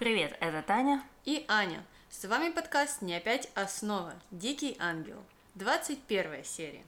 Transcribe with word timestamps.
Привет, 0.00 0.34
это 0.40 0.62
Таня. 0.62 1.04
И 1.26 1.44
Аня. 1.46 1.84
С 2.08 2.24
вами 2.24 2.50
подкаст 2.50 3.02
«Не 3.02 3.16
опять 3.16 3.50
основа. 3.54 4.14
Дикий 4.30 4.74
ангел». 4.80 5.22
21 5.56 6.42
серия. 6.42 6.84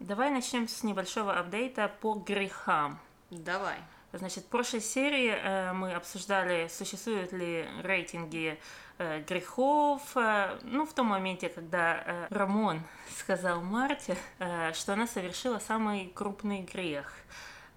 Давай 0.00 0.30
начнем 0.30 0.66
с 0.66 0.82
небольшого 0.82 1.38
апдейта 1.38 1.92
по 2.00 2.14
грехам. 2.14 2.98
Давай. 3.28 3.76
Значит, 4.14 4.44
в 4.44 4.46
прошлой 4.46 4.80
серии 4.80 5.30
э, 5.30 5.74
мы 5.74 5.92
обсуждали, 5.92 6.68
существуют 6.68 7.32
ли 7.32 7.68
рейтинги 7.82 8.58
э, 8.96 9.22
грехов. 9.24 10.00
Э, 10.16 10.58
ну, 10.62 10.86
в 10.86 10.94
том 10.94 11.08
моменте, 11.08 11.50
когда 11.50 12.02
э, 12.02 12.28
Рамон 12.30 12.80
сказал 13.18 13.60
Марте, 13.60 14.16
э, 14.38 14.72
что 14.72 14.94
она 14.94 15.06
совершила 15.06 15.58
самый 15.58 16.10
крупный 16.14 16.62
грех. 16.62 17.12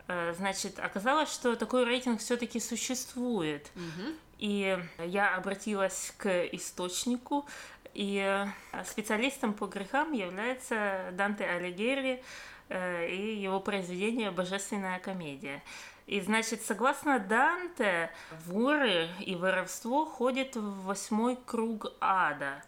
Э, 0.07 0.33
значит, 0.37 0.79
оказалось, 0.79 1.29
что 1.29 1.57
такой 1.57 1.83
рейтинг 1.83 2.21
все-таки 2.21 2.61
существует. 2.61 3.69
Мгм. 3.75 4.15
И 4.41 4.77
я 4.97 5.35
обратилась 5.35 6.13
к 6.17 6.45
источнику, 6.51 7.45
и 7.93 8.45
специалистом 8.85 9.53
по 9.53 9.67
грехам 9.67 10.13
является 10.13 11.11
Данте 11.13 11.45
Алигьери 11.45 12.23
э, 12.69 13.07
и 13.07 13.35
его 13.35 13.59
произведение 13.59 14.31
«Божественная 14.31 14.99
комедия». 14.99 15.61
И, 16.07 16.19
значит, 16.21 16.63
согласно 16.63 17.19
Данте, 17.19 18.09
воры 18.47 19.09
и 19.19 19.35
воровство 19.35 20.05
ходят 20.05 20.55
в 20.55 20.85
восьмой 20.85 21.37
круг 21.45 21.93
ада, 22.01 22.63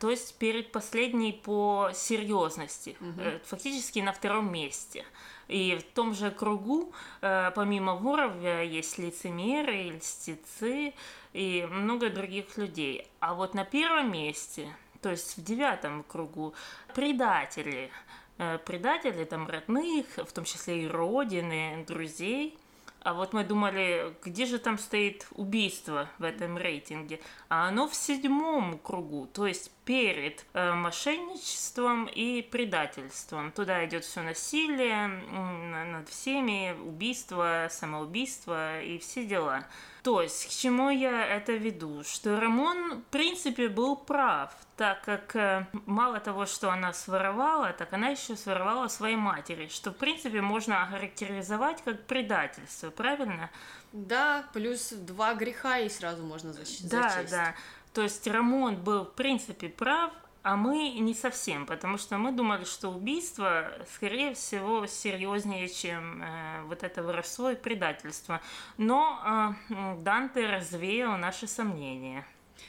то 0.00 0.10
есть 0.10 0.36
перед 0.38 0.72
последней 0.72 1.32
по 1.32 1.90
серьезности, 1.94 2.96
э, 3.00 3.38
фактически 3.44 4.00
на 4.00 4.12
втором 4.12 4.52
месте. 4.52 5.04
И 5.48 5.76
в 5.76 5.94
том 5.94 6.14
же 6.14 6.30
кругу, 6.30 6.92
э, 7.20 7.50
помимо 7.54 7.94
воров, 7.94 8.32
э, 8.42 8.66
есть 8.66 8.98
лицемеры, 8.98 9.90
льстецы 9.90 10.94
и 11.32 11.66
много 11.70 12.10
других 12.10 12.56
людей. 12.56 13.06
А 13.20 13.34
вот 13.34 13.54
на 13.54 13.64
первом 13.64 14.12
месте, 14.12 14.74
то 15.00 15.10
есть 15.10 15.36
в 15.36 15.44
девятом 15.44 16.04
кругу, 16.04 16.54
предатели. 16.94 17.90
Э, 18.38 18.58
Предатели 18.58 19.24
там 19.24 19.46
родных, 19.46 20.06
в 20.16 20.32
том 20.32 20.44
числе 20.44 20.84
и 20.84 20.86
родины, 20.86 21.84
друзей. 21.86 22.58
А 23.04 23.14
вот 23.14 23.32
мы 23.32 23.42
думали, 23.42 24.14
где 24.24 24.46
же 24.46 24.58
там 24.58 24.78
стоит 24.78 25.26
убийство 25.32 26.08
в 26.18 26.24
этом 26.24 26.56
рейтинге? 26.56 27.20
А 27.48 27.68
оно 27.68 27.88
в 27.88 27.94
седьмом 27.94 28.78
кругу, 28.78 29.26
то 29.26 29.46
есть 29.46 29.72
перед 29.84 30.46
э, 30.52 30.72
мошенничеством 30.72 32.06
и 32.06 32.42
предательством. 32.42 33.50
Туда 33.50 33.84
идет 33.86 34.04
все 34.04 34.22
насилие 34.22 35.08
над 35.08 36.08
всеми, 36.08 36.76
убийство, 36.80 37.66
самоубийство 37.70 38.80
и 38.80 38.98
все 38.98 39.26
дела. 39.26 39.66
То 40.02 40.20
есть, 40.20 40.46
к 40.46 40.50
чему 40.50 40.90
я 40.90 41.24
это 41.24 41.52
веду? 41.52 42.02
Что 42.02 42.40
Рамон, 42.40 43.02
в 43.02 43.04
принципе, 43.04 43.68
был 43.68 43.94
прав, 43.94 44.52
так 44.76 45.02
как 45.04 45.36
э, 45.36 45.66
мало 45.86 46.18
того, 46.18 46.44
что 46.46 46.70
она 46.72 46.92
своровала, 46.92 47.72
так 47.72 47.92
она 47.92 48.08
еще 48.08 48.34
своровала 48.36 48.88
своей 48.88 49.14
матери, 49.14 49.68
что, 49.68 49.92
в 49.92 49.96
принципе, 49.96 50.40
можно 50.40 50.82
охарактеризовать 50.82 51.82
как 51.84 52.04
предательство, 52.06 52.90
правильно? 52.90 53.48
Да, 53.92 54.44
плюс 54.52 54.90
два 54.90 55.34
греха 55.34 55.78
и 55.78 55.88
сразу 55.88 56.24
можно 56.24 56.50
защ- 56.50 56.88
Да, 56.90 57.08
зачесть. 57.10 57.30
да. 57.30 57.54
То 57.94 58.02
есть 58.02 58.26
Рамон 58.26 58.76
был, 58.76 59.04
в 59.04 59.12
принципе, 59.12 59.68
прав, 59.68 60.10
а 60.42 60.56
мы 60.56 60.90
не 60.98 61.14
совсем, 61.14 61.66
потому 61.66 61.98
что 61.98 62.18
мы 62.18 62.32
думали, 62.32 62.64
что 62.64 62.88
убийство, 62.88 63.72
скорее 63.94 64.34
всего, 64.34 64.86
серьезнее, 64.86 65.68
чем 65.68 66.22
э, 66.22 66.62
вот 66.64 66.82
это 66.82 67.02
воровство 67.02 67.50
и 67.50 67.54
предательство. 67.54 68.40
Но 68.76 69.54
э, 69.70 69.96
Данте 70.02 70.46
развеял 70.46 71.16
наши 71.16 71.46
сомнения. 71.46 72.26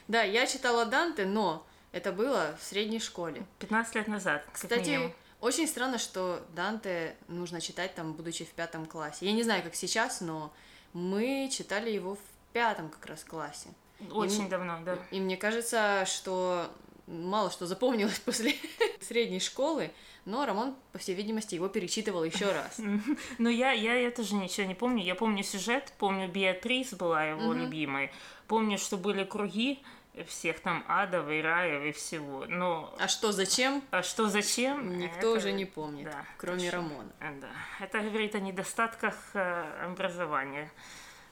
Да, 0.08 0.22
я 0.24 0.46
читала 0.46 0.86
Данте, 0.86 1.26
но 1.26 1.66
это 1.92 2.12
было 2.12 2.56
в 2.60 2.64
средней 2.64 3.00
школе. 3.00 3.46
15 3.60 3.96
лет 3.96 4.08
назад, 4.08 4.46
Кстати, 4.52 4.90
минимум. 4.90 5.14
очень 5.42 5.68
странно, 5.68 5.98
что 5.98 6.42
Данте 6.56 7.16
нужно 7.28 7.60
читать 7.62 7.96
там, 7.96 8.14
будучи 8.14 8.46
в 8.46 8.50
пятом 8.52 8.86
классе. 8.86 9.26
Я 9.26 9.34
не 9.34 9.44
знаю, 9.44 9.64
как 9.64 9.76
сейчас, 9.76 10.22
но 10.22 10.54
мы 10.94 11.50
читали 11.52 11.90
его 11.90 12.16
в 12.16 12.20
пятом 12.54 12.90
как 12.90 13.06
раз 13.08 13.24
классе. 13.24 13.70
Очень 14.12 14.46
И- 14.46 14.50
давно, 14.50 14.80
да. 14.86 14.98
И 15.12 15.20
мне 15.20 15.38
кажется, 15.38 16.06
что 16.06 16.70
мало 17.08 17.52
что 17.52 17.66
запомнилось 17.66 18.20
после 18.26 18.56
средней 19.02 19.40
школы, 19.40 19.92
но 20.26 20.46
Рамон, 20.46 20.76
по 20.94 21.00
всей 21.00 21.16
видимости, 21.16 21.56
его 21.56 21.68
перечитывал 21.68 22.24
еще 22.24 22.52
раз. 22.52 22.80
Но 23.40 23.50
я, 23.50 23.72
я, 23.74 23.96
я 23.96 24.10
тоже 24.10 24.36
ничего 24.36 24.66
не 24.66 24.74
помню. 24.76 25.04
Я 25.04 25.16
помню 25.16 25.44
сюжет, 25.44 25.92
помню, 25.98 26.30
Беатрис 26.30 26.94
была 26.94 27.26
его 27.26 27.52
любимой. 27.54 28.10
Помню, 28.48 28.78
что 28.78 28.96
были 28.96 29.26
круги 29.26 29.84
всех 30.28 30.60
там 30.62 30.86
адов 30.88 31.28
и 31.30 31.42
раев 31.42 31.84
и 31.84 31.92
всего. 31.92 32.46
Но 32.48 32.96
А 33.00 33.08
что, 33.10 33.32
зачем? 33.34 33.84
а 33.92 34.02
что, 34.04 34.30
зачем? 34.30 34.98
Никто 34.98 35.18
это- 35.36 35.40
уже 35.40 35.52
не 35.52 35.66
помнит, 35.66 36.06
да, 36.06 36.26
кроме 36.38 36.60
точно. 36.60 36.72
Рамона. 36.78 37.12
А, 37.20 37.34
Да. 37.42 37.50
Это 37.82 38.00
говорит 38.00 38.36
о 38.36 38.40
недостатках 38.40 39.16
э, 39.34 39.86
образования 39.86 40.72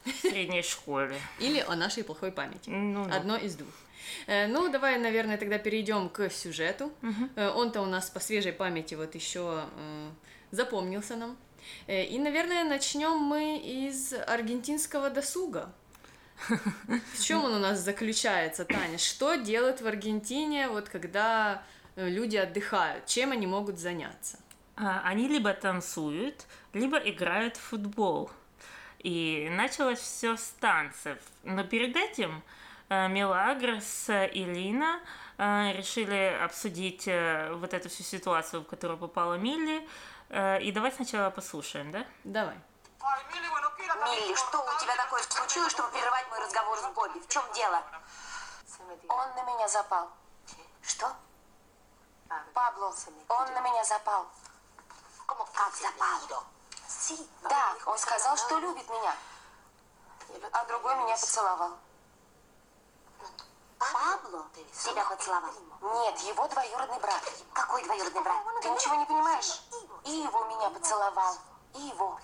в 0.04 0.10
средней 0.10 0.64
школе. 0.64 1.16
Или 1.40 1.60
о 1.60 1.76
нашей 1.76 2.04
плохой 2.04 2.32
памяти. 2.32 2.72
Ну. 2.72 3.04
Одно 3.10 3.38
из 3.38 3.56
двух. 3.56 3.74
Э, 4.28 4.48
Ну, 4.48 4.70
давай, 4.70 4.98
наверное, 5.00 5.38
тогда 5.38 5.58
перейдем 5.58 6.10
к 6.10 6.30
сюжету. 6.30 6.92
Э, 7.36 7.50
Он-то 7.50 7.82
у 7.82 7.86
нас 7.86 8.10
по 8.10 8.20
свежей 8.20 8.54
памяти 8.54 8.96
вот 8.96 9.16
еще 9.16 9.66
э, 9.78 10.10
запомнился 10.52 11.16
нам. 11.16 11.38
И, 11.88 12.18
наверное, 12.20 12.64
начнем 12.64 13.18
мы 13.18 13.58
из 13.60 14.14
аргентинского 14.14 15.10
досуга. 15.12 15.72
В 16.50 17.24
чем 17.24 17.44
он 17.44 17.54
у 17.54 17.60
нас 17.60 17.80
заключается, 17.80 18.66
Таня? 18.66 18.98
Что 18.98 19.36
делают 19.36 19.82
в 19.82 19.88
Аргентине, 19.88 20.70
вот 20.70 20.90
когда 20.90 21.62
люди 21.96 22.36
отдыхают? 22.38 23.06
Чем 23.06 23.32
они 23.32 23.46
могут 23.46 23.78
заняться? 23.78 24.40
А, 24.76 25.02
Они 25.06 25.28
либо 25.28 25.54
танцуют, 25.54 26.46
либо 26.74 26.98
играют 26.98 27.58
в 27.58 27.62
футбол. 27.62 28.32
И 29.00 29.48
началось 29.52 30.00
все 30.00 30.36
с 30.38 30.50
танцев. 30.60 31.18
Но 31.44 31.64
перед 31.64 31.96
этим 31.96 32.42
Мелагрос 32.92 34.10
и 34.10 34.44
Лина 34.44 35.00
э, 35.38 35.72
решили 35.72 36.38
обсудить 36.44 37.08
э, 37.08 37.54
вот 37.54 37.74
эту 37.74 37.88
всю 37.88 38.04
ситуацию, 38.04 38.64
в 38.64 38.66
которую 38.66 39.00
попала 39.00 39.36
Милли. 39.36 39.88
Э, 40.30 40.60
И 40.62 40.74
давай 40.74 40.92
сначала 40.92 41.30
послушаем, 41.30 41.92
да? 41.92 42.06
Давай. 42.26 42.60
Милли, 44.04 44.36
что 44.36 44.60
у 44.60 44.82
тебя 44.82 44.96
такое 44.98 45.22
случилось, 45.24 45.72
чтобы 45.72 45.90
прерывать 45.92 46.28
мой 46.30 46.40
разговор 46.40 46.78
с 46.78 46.86
Бобби? 46.94 47.20
В 47.20 47.28
чем 47.30 47.44
дело? 47.54 47.82
Он 49.08 49.30
на 49.36 49.44
меня 49.44 49.68
запал. 49.70 50.10
Что? 50.82 51.16
Пабло, 52.54 52.94
он 53.30 53.54
на 53.54 53.62
меня 53.62 53.84
запал. 53.86 54.28
Как 55.28 55.76
запал? 55.76 56.46
Да, 57.44 57.76
он 57.86 57.98
сказал, 57.98 58.36
что 58.36 58.60
любит 58.60 58.90
меня. 58.90 59.16
А 60.52 60.66
другой 60.66 60.96
меня 60.98 61.16
поцеловал. 61.16 61.78
Пабло 63.80 64.46
тебя 64.84 65.04
поцеловал? 65.06 65.52
Нет, 65.82 66.20
его 66.20 66.48
двоюродный 66.48 67.00
брат. 67.00 67.22
Какой 67.54 67.84
двоюродный 67.84 68.22
брат? 68.22 68.38
Ты 68.62 68.70
ничего 68.70 68.96
не 68.96 69.06
понимаешь? 69.06 69.62
И 70.04 70.12
его 70.12 70.46
меня 70.46 70.70
поцеловал. 70.70 71.36
И 71.74 71.82
его. 71.82 72.20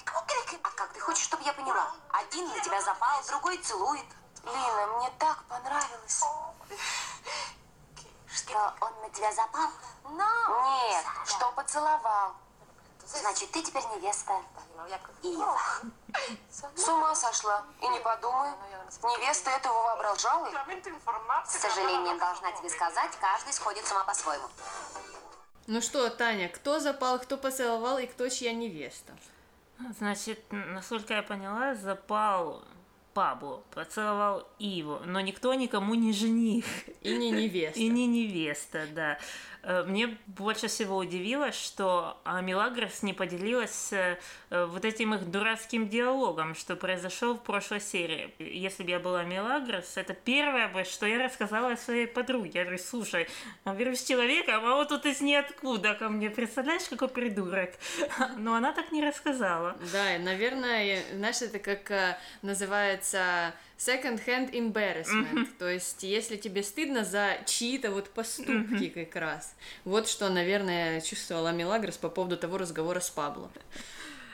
А 0.63 0.69
как 0.71 0.93
ты 0.93 0.99
хочешь, 0.99 1.23
чтобы 1.23 1.43
я 1.43 1.53
поняла? 1.53 1.91
Один 2.11 2.47
на 2.49 2.59
тебя 2.59 2.81
запал, 2.81 3.23
другой 3.27 3.57
целует. 3.57 4.05
Лина, 4.43 4.87
мне 4.97 5.11
так 5.17 5.43
понравилось. 5.45 6.23
Что 8.27 8.73
он 8.81 9.01
на 9.01 9.09
тебя 9.09 9.33
запал? 9.33 9.69
Нет, 10.09 11.05
что 11.25 11.51
поцеловал. 11.53 12.33
Значит, 13.05 13.51
ты 13.51 13.63
теперь 13.63 13.85
невеста 13.95 14.41
Ива. 15.23 15.57
С 16.49 16.87
ума 16.87 17.15
сошла. 17.15 17.65
И 17.81 17.87
не 17.87 17.99
подумай. 17.99 18.49
Невеста 19.17 19.51
этого 19.51 19.73
воображала. 19.73 20.49
Realmente 20.49 20.89
informarse. 20.89 21.47
С 21.47 21.59
сожалением 21.61 22.17
должна 22.19 22.51
тебе 22.51 22.69
сказать, 22.69 23.11
каждый 23.19 23.53
сходит 23.53 23.85
с 23.85 23.91
ума 23.91 24.03
по-своему. 24.03 24.45
Ну 25.67 25.81
что, 25.81 26.09
Таня, 26.09 26.47
кто 26.49 26.79
запал, 26.79 27.19
кто 27.19 27.37
поцеловал 27.37 27.97
и 27.97 28.07
кто 28.07 28.29
чья 28.29 28.53
невеста? 28.53 29.13
Значит, 29.97 30.39
насколько 30.51 31.13
я 31.13 31.21
поняла, 31.21 31.75
запал 31.75 32.63
Пабло, 33.13 33.63
поцеловал 33.73 34.47
Иву, 34.59 35.01
но 35.05 35.19
никто 35.21 35.53
никому 35.55 35.95
не 35.95 36.13
жених. 36.13 36.65
И 37.01 37.17
не 37.17 37.31
невеста. 37.31 37.79
И 37.79 37.89
не 37.89 38.07
невеста, 38.07 38.87
да. 38.91 39.17
Э, 39.67 39.83
Мне 39.83 40.17
больше 40.27 40.67
всего 40.67 40.95
удивило, 40.95 41.51
что 41.51 42.17
а, 42.23 42.39
Мелагрос 42.39 43.03
не 43.03 43.11
поделилась 43.11 43.91
э, 43.91 44.17
вот 44.49 44.85
этим 44.85 45.13
их 45.13 45.29
дурацким 45.29 45.89
диалогом, 45.89 46.55
что 46.55 46.77
произошел 46.77 47.35
в 47.35 47.43
прошлой 47.43 47.81
серии. 47.81 48.33
Если 48.39 48.83
бы 48.83 48.91
я 48.91 48.99
была 48.99 49.25
Мелагрос, 49.25 49.97
это 49.97 50.13
первое 50.13 50.69
бы, 50.69 50.85
что 50.85 51.05
я 51.05 51.21
рассказала 51.21 51.75
своей 51.75 52.07
подруге. 52.07 52.51
Я 52.53 52.63
говорю, 52.63 52.79
слушай, 52.81 53.27
я 53.65 53.73
говорю, 53.73 53.93
с 53.97 54.03
человеком, 54.05 54.65
а 54.65 54.75
вот 54.75 54.87
тут 54.87 55.05
из 55.05 55.19
ниоткуда 55.19 55.95
ко 55.95 56.07
мне, 56.07 56.29
представляешь, 56.29 56.87
какой 56.89 57.09
придурок. 57.09 57.71
Но 58.37 58.55
она 58.55 58.71
так 58.71 58.93
не 58.93 59.05
рассказала. 59.05 59.75
Да, 59.91 60.17
наверное, 60.19 61.03
знаешь, 61.13 61.41
это 61.41 61.59
как 61.59 61.91
э, 61.91 62.17
называется 62.41 63.53
second-hand 63.77 64.51
embarrassment. 64.51 65.47
То 65.59 65.69
есть, 65.69 66.03
если 66.03 66.37
тебе 66.37 66.63
стыдно 66.63 67.03
за 67.03 67.37
чьи-то 67.45 67.91
вот 67.91 68.09
поступки 68.09 68.89
как 68.89 69.15
раз. 69.15 69.55
Вот 69.85 70.07
что, 70.07 70.29
наверное, 70.29 71.01
чувствовала 71.01 71.51
Мелагрос 71.51 71.97
по 71.97 72.09
поводу 72.09 72.37
того 72.37 72.57
разговора 72.57 72.99
с 72.99 73.09
Пабло. 73.09 73.51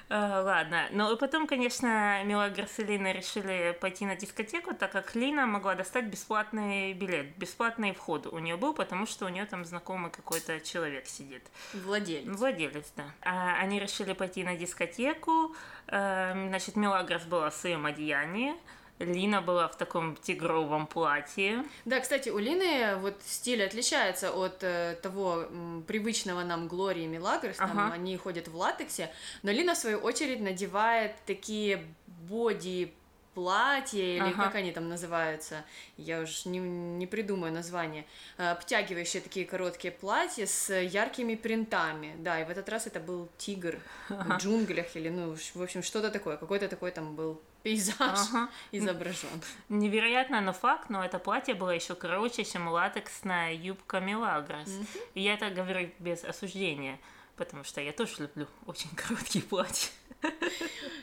Uh, 0.09 0.43
ладно. 0.43 0.85
Ну 0.91 1.11
и 1.11 1.17
потом, 1.17 1.47
конечно, 1.47 2.23
Мелагрос 2.25 2.77
и 2.77 2.83
Лина 2.83 3.13
решили 3.13 3.75
пойти 3.79 4.05
на 4.05 4.15
дискотеку, 4.15 4.75
так 4.75 4.91
как 4.91 5.15
Лина 5.15 5.47
могла 5.47 5.73
достать 5.75 6.05
бесплатный 6.05 6.93
билет. 6.93 7.35
Бесплатный 7.37 7.93
вход 7.93 8.27
у 8.27 8.37
нее 8.37 8.55
был, 8.57 8.73
потому 8.73 9.07
что 9.07 9.25
у 9.25 9.29
нее 9.29 9.45
там 9.45 9.65
знакомый 9.65 10.11
какой-то 10.11 10.59
человек 10.59 11.07
сидит. 11.07 11.41
Владелец. 11.73 12.37
Владелец, 12.37 12.91
да. 12.95 13.05
А, 13.21 13.55
они 13.59 13.79
решили 13.79 14.13
пойти 14.13 14.43
на 14.43 14.55
дискотеку. 14.55 15.55
Uh, 15.87 16.49
значит, 16.49 16.75
Мелагрос 16.75 17.23
была 17.23 17.49
в 17.49 17.55
своем 17.55 17.85
одеянии. 17.85 18.53
Лина 18.99 19.41
была 19.41 19.67
в 19.67 19.75
таком 19.77 20.15
тигровом 20.15 20.87
платье. 20.87 21.63
Да, 21.85 21.99
кстати, 21.99 22.29
у 22.29 22.37
Лины 22.37 22.95
вот 22.97 23.15
стиль 23.25 23.63
отличается 23.63 24.31
от 24.31 24.63
э, 24.63 24.97
того 25.01 25.43
м, 25.49 25.83
привычного 25.87 26.43
нам 26.43 26.67
Глории 26.67 27.05
Милагрос, 27.07 27.57
там 27.57 27.71
Ага. 27.71 27.93
они 27.93 28.15
ходят 28.17 28.47
в 28.47 28.55
латексе, 28.55 29.11
но 29.41 29.51
Лина, 29.51 29.73
в 29.73 29.77
свою 29.77 29.97
очередь, 29.97 30.41
надевает 30.41 31.15
такие 31.25 31.83
боди 32.07 32.93
платья, 33.33 33.99
или 33.99 34.19
Ага. 34.19 34.43
как 34.45 34.55
они 34.55 34.71
там 34.71 34.87
называются, 34.89 35.65
я 35.97 36.21
уж 36.21 36.45
не, 36.45 36.59
не 36.59 37.07
придумаю 37.07 37.51
название, 37.51 38.05
э, 38.37 38.47
обтягивающие 38.51 39.23
такие 39.23 39.45
короткие 39.47 39.91
платья 39.91 40.45
с 40.45 40.71
яркими 40.71 41.33
принтами, 41.33 42.13
да, 42.19 42.39
и 42.39 42.45
в 42.45 42.49
этот 42.51 42.69
раз 42.69 42.85
это 42.85 42.99
был 42.99 43.27
тигр 43.39 43.79
в 44.09 44.33
джунглях, 44.37 44.95
или, 44.95 45.09
ну, 45.09 45.35
в 45.55 45.61
общем, 45.63 45.81
что-то 45.81 46.11
такое, 46.11 46.37
какой-то 46.37 46.67
такой 46.69 46.91
там 46.91 47.15
был 47.15 47.41
пейзаж 47.63 47.97
Ага. 47.99 48.49
изображен. 48.71 49.41
Невероятно, 49.69 50.41
но 50.41 50.53
факт, 50.53 50.89
но 50.89 51.03
это 51.03 51.17
платье 51.19 51.53
было 51.55 51.71
еще 51.71 51.95
короче, 51.95 52.43
чем 52.43 52.67
латексная 52.67 53.53
юбка 53.53 53.99
Мелагрос. 53.99 54.69
И 55.13 55.21
я 55.21 55.33
это 55.35 55.49
говорю 55.49 55.89
без 55.99 56.23
осуждения, 56.23 56.99
потому 57.37 57.63
что 57.63 57.81
я 57.81 57.91
тоже 57.93 58.13
люблю 58.23 58.47
очень 58.65 58.89
короткие 58.95 59.43
платья. 59.43 59.89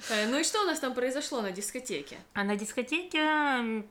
Э, 0.08 0.26
Ну 0.28 0.38
и 0.38 0.44
что 0.44 0.62
у 0.62 0.64
нас 0.64 0.78
там 0.78 0.94
произошло 0.94 1.42
на 1.42 1.50
дискотеке? 1.52 2.18
А 2.34 2.42
на 2.44 2.56
дискотеке 2.56 3.20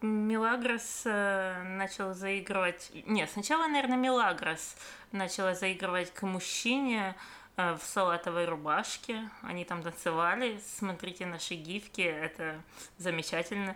Мелагрос 0.02 1.04
э, 1.06 1.64
начал 1.64 2.14
заигрывать... 2.14 2.92
Нет, 3.06 3.30
сначала, 3.32 3.68
наверное, 3.68 3.98
Мелагрос 3.98 4.76
начала 5.12 5.54
заигрывать 5.54 6.12
к 6.14 6.24
мужчине 6.24 7.16
в 7.60 7.82
салатовой 7.86 8.46
рубашке. 8.46 9.30
Они 9.42 9.66
там 9.66 9.84
танцевали. 9.84 10.60
Смотрите 10.78 11.26
наши 11.26 11.56
гифки, 11.56 12.02
это 12.02 12.62
замечательно. 12.98 13.76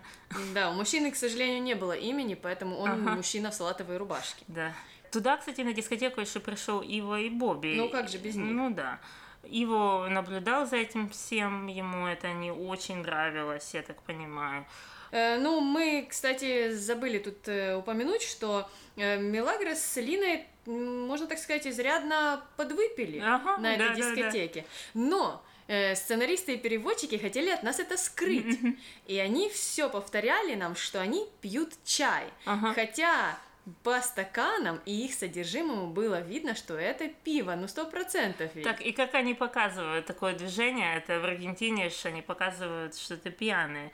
Да, 0.53 0.69
у 0.69 0.74
мужчины, 0.74 1.12
к 1.12 1.15
сожалению, 1.15 1.62
не 1.62 1.75
было 1.75 1.94
имени, 1.94 2.35
поэтому 2.35 2.77
он 2.77 2.91
Ага. 2.91 3.15
мужчина 3.15 3.51
в 3.51 3.53
салатовой 3.53 3.97
рубашке. 3.97 4.44
Да. 4.47 4.74
Туда, 5.12 5.38
кстати, 5.38 5.62
на 5.62 5.74
дискотеку 5.74 6.21
еще 6.21 6.39
пришел 6.39 6.81
Иво 6.81 7.19
и 7.19 7.30
Бобби. 7.30 7.75
Ну, 7.77 7.89
как 7.89 8.09
же 8.09 8.18
без 8.18 8.35
них? 8.35 8.45
Ну 8.51 8.69
да. 8.74 9.00
Иво 9.44 10.07
наблюдал 10.09 10.65
за 10.65 10.77
этим 10.77 11.09
всем, 11.09 11.68
ему 11.68 12.07
это 12.07 12.31
не 12.31 12.51
очень 12.51 12.97
нравилось, 12.97 13.74
я 13.74 13.81
так 13.81 14.01
понимаю. 14.03 14.65
Э, 15.12 15.38
Ну, 15.38 15.59
мы, 15.59 16.07
кстати, 16.09 16.71
забыли 16.71 17.19
тут 17.19 17.47
э, 17.47 17.75
упомянуть, 17.75 18.24
что 18.24 18.68
э, 18.95 19.19
Мелагрос 19.19 19.79
с 19.79 19.97
Линой, 20.01 20.47
можно 20.65 21.27
так 21.27 21.38
сказать, 21.39 21.68
изрядно 21.68 22.44
подвыпили 22.57 23.19
Ага, 23.19 23.57
на 23.57 23.75
этой 23.75 23.89
да-да-да. 23.89 24.15
дискотеке. 24.15 24.65
Но 24.94 25.44
э, 25.68 25.95
сценаристы 25.95 26.56
и 26.56 26.57
переводчики 26.57 27.18
хотели 27.18 27.50
от 27.50 27.63
нас 27.63 27.80
это 27.80 27.98
скрыть. 27.98 28.60
И 29.06 29.18
они 29.18 29.50
все 29.50 29.89
повторяли 29.89 30.56
нам, 30.56 30.75
что 30.75 31.01
они 31.01 31.27
пьют 31.42 31.74
чай. 31.83 32.25
Ага. 32.45 32.74
Хотя 32.74 33.38
по 33.83 34.01
стаканам 34.01 34.81
и 34.86 35.06
их 35.06 35.13
содержимому 35.13 35.88
было 35.88 36.19
видно, 36.19 36.54
что 36.54 36.75
это 36.75 37.07
пиво, 37.07 37.56
ну 37.56 37.68
сто 37.68 37.86
процентов. 37.86 38.51
Так, 38.63 38.81
и 38.81 38.92
как 38.92 39.15
они 39.15 39.33
показывают 39.33 40.06
такое 40.06 40.33
движение, 40.33 40.98
это 40.98 41.19
в 41.19 41.24
Аргентине, 41.24 41.89
что 41.89 42.10
они 42.10 42.21
показывают, 42.21 42.98
что 42.98 43.15
ты 43.15 43.31
пьяный. 43.31 43.92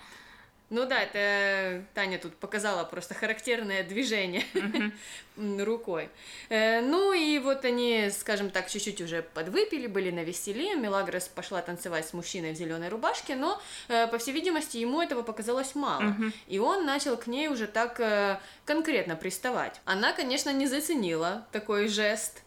Ну 0.69 0.85
да, 0.85 1.01
это 1.01 1.83
Таня 1.95 2.19
тут 2.19 2.35
показала 2.35 2.83
просто 2.83 3.15
характерное 3.15 3.83
движение 3.83 4.43
рукой. 5.35 6.09
Э, 6.49 6.81
Ну 6.81 7.11
и 7.11 7.39
вот 7.39 7.65
они, 7.65 8.09
скажем 8.11 8.51
так, 8.51 8.69
чуть-чуть 8.69 9.01
уже 9.01 9.23
подвыпили, 9.23 9.87
были 9.87 10.11
на 10.11 10.23
веселе. 10.23 10.75
Мелагрос 10.75 11.27
пошла 11.27 11.61
танцевать 11.61 12.07
с 12.07 12.13
мужчиной 12.13 12.53
в 12.53 12.55
зеленой 12.55 12.89
рубашке, 12.89 13.35
но, 13.35 13.59
э, 13.87 14.07
по 14.07 14.19
всей 14.19 14.31
видимости, 14.31 14.77
ему 14.77 15.01
этого 15.01 15.23
показалось 15.23 15.73
мало. 15.75 16.15
И 16.47 16.59
он 16.59 16.85
начал 16.85 17.17
к 17.17 17.25
ней 17.27 17.47
уже 17.47 17.65
так 17.65 17.99
э, 17.99 18.39
конкретно 18.65 19.15
приставать. 19.15 19.81
Она, 19.85 20.13
конечно, 20.13 20.51
не 20.51 20.67
заценила 20.67 21.47
такой 21.51 21.87
жест. 21.87 22.43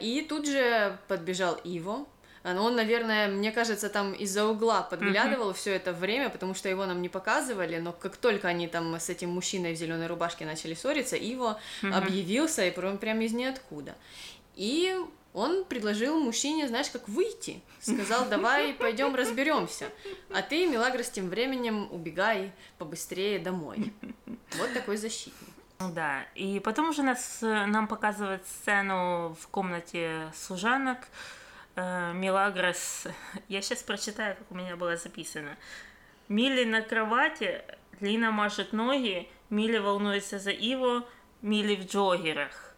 И 0.00 0.26
тут 0.28 0.46
же 0.46 0.98
подбежал 1.08 1.54
Иво, 1.62 2.06
ну, 2.44 2.64
Он, 2.64 2.76
наверное, 2.76 3.28
мне 3.28 3.52
кажется, 3.52 3.88
там 3.88 4.12
из-за 4.12 4.46
угла 4.46 4.82
подглядывал 4.82 5.52
все 5.52 5.74
это 5.74 5.92
время, 5.92 6.28
потому 6.28 6.54
что 6.54 6.68
его 6.68 6.86
нам 6.86 7.00
не 7.00 7.08
показывали, 7.08 7.78
но 7.78 7.92
как 7.92 8.16
только 8.16 8.48
они 8.48 8.66
там 8.68 8.94
с 8.94 9.08
этим 9.08 9.30
мужчиной 9.30 9.74
в 9.74 9.76
зеленой 9.76 10.06
рубашке 10.06 10.44
начали 10.44 10.74
ссориться, 10.74 11.16
Иво 11.16 11.60
объявился 11.82 12.66
и 12.66 12.70
прям, 12.70 12.98
прям 12.98 13.20
из 13.20 13.32
ниоткуда. 13.32 13.94
И 14.54 14.94
он 15.32 15.64
предложил 15.64 16.20
мужчине, 16.20 16.68
знаешь, 16.68 16.90
как 16.90 17.08
выйти. 17.08 17.62
Сказал, 17.80 18.26
давай 18.28 18.74
пойдем 18.74 19.14
разберемся. 19.14 19.88
А 20.34 20.42
ты, 20.42 20.66
Мелагрос, 20.66 21.08
тем 21.08 21.28
временем 21.28 21.88
убегай 21.90 22.52
побыстрее 22.78 23.38
домой. 23.38 23.92
Вот 24.58 24.74
такой 24.74 24.96
защитник. 24.98 25.48
Ну 25.80 25.92
Да, 25.92 26.24
и 26.34 26.60
потом 26.60 26.90
уже 26.90 27.02
нас, 27.02 27.38
э, 27.42 27.66
нам 27.66 27.88
показывают 27.88 28.46
сцену 28.46 29.36
в 29.40 29.48
комнате 29.48 30.30
служанок. 30.34 30.98
Э, 31.74 32.12
Мелагрос, 32.12 33.06
я 33.48 33.62
сейчас 33.62 33.82
прочитаю, 33.82 34.36
как 34.36 34.50
у 34.50 34.54
меня 34.54 34.76
было 34.76 34.96
записано. 34.96 35.56
Милли 36.28 36.64
на 36.64 36.82
кровати, 36.82 37.62
Лина 38.00 38.30
мажет 38.30 38.72
ноги, 38.72 39.28
Милли 39.48 39.78
волнуется 39.78 40.38
за 40.38 40.50
Иво, 40.50 41.06
Милли 41.40 41.76
в 41.76 41.86
джогерах. 41.86 42.74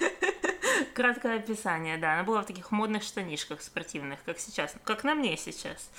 Краткое 0.94 1.36
описание, 1.36 1.96
да. 1.96 2.14
Она 2.14 2.22
была 2.22 2.42
в 2.42 2.46
таких 2.46 2.70
модных 2.70 3.02
штанишках 3.02 3.62
спортивных, 3.62 4.22
как 4.24 4.38
сейчас, 4.38 4.74
как 4.84 5.04
на 5.04 5.14
мне 5.14 5.36
сейчас. 5.38 5.90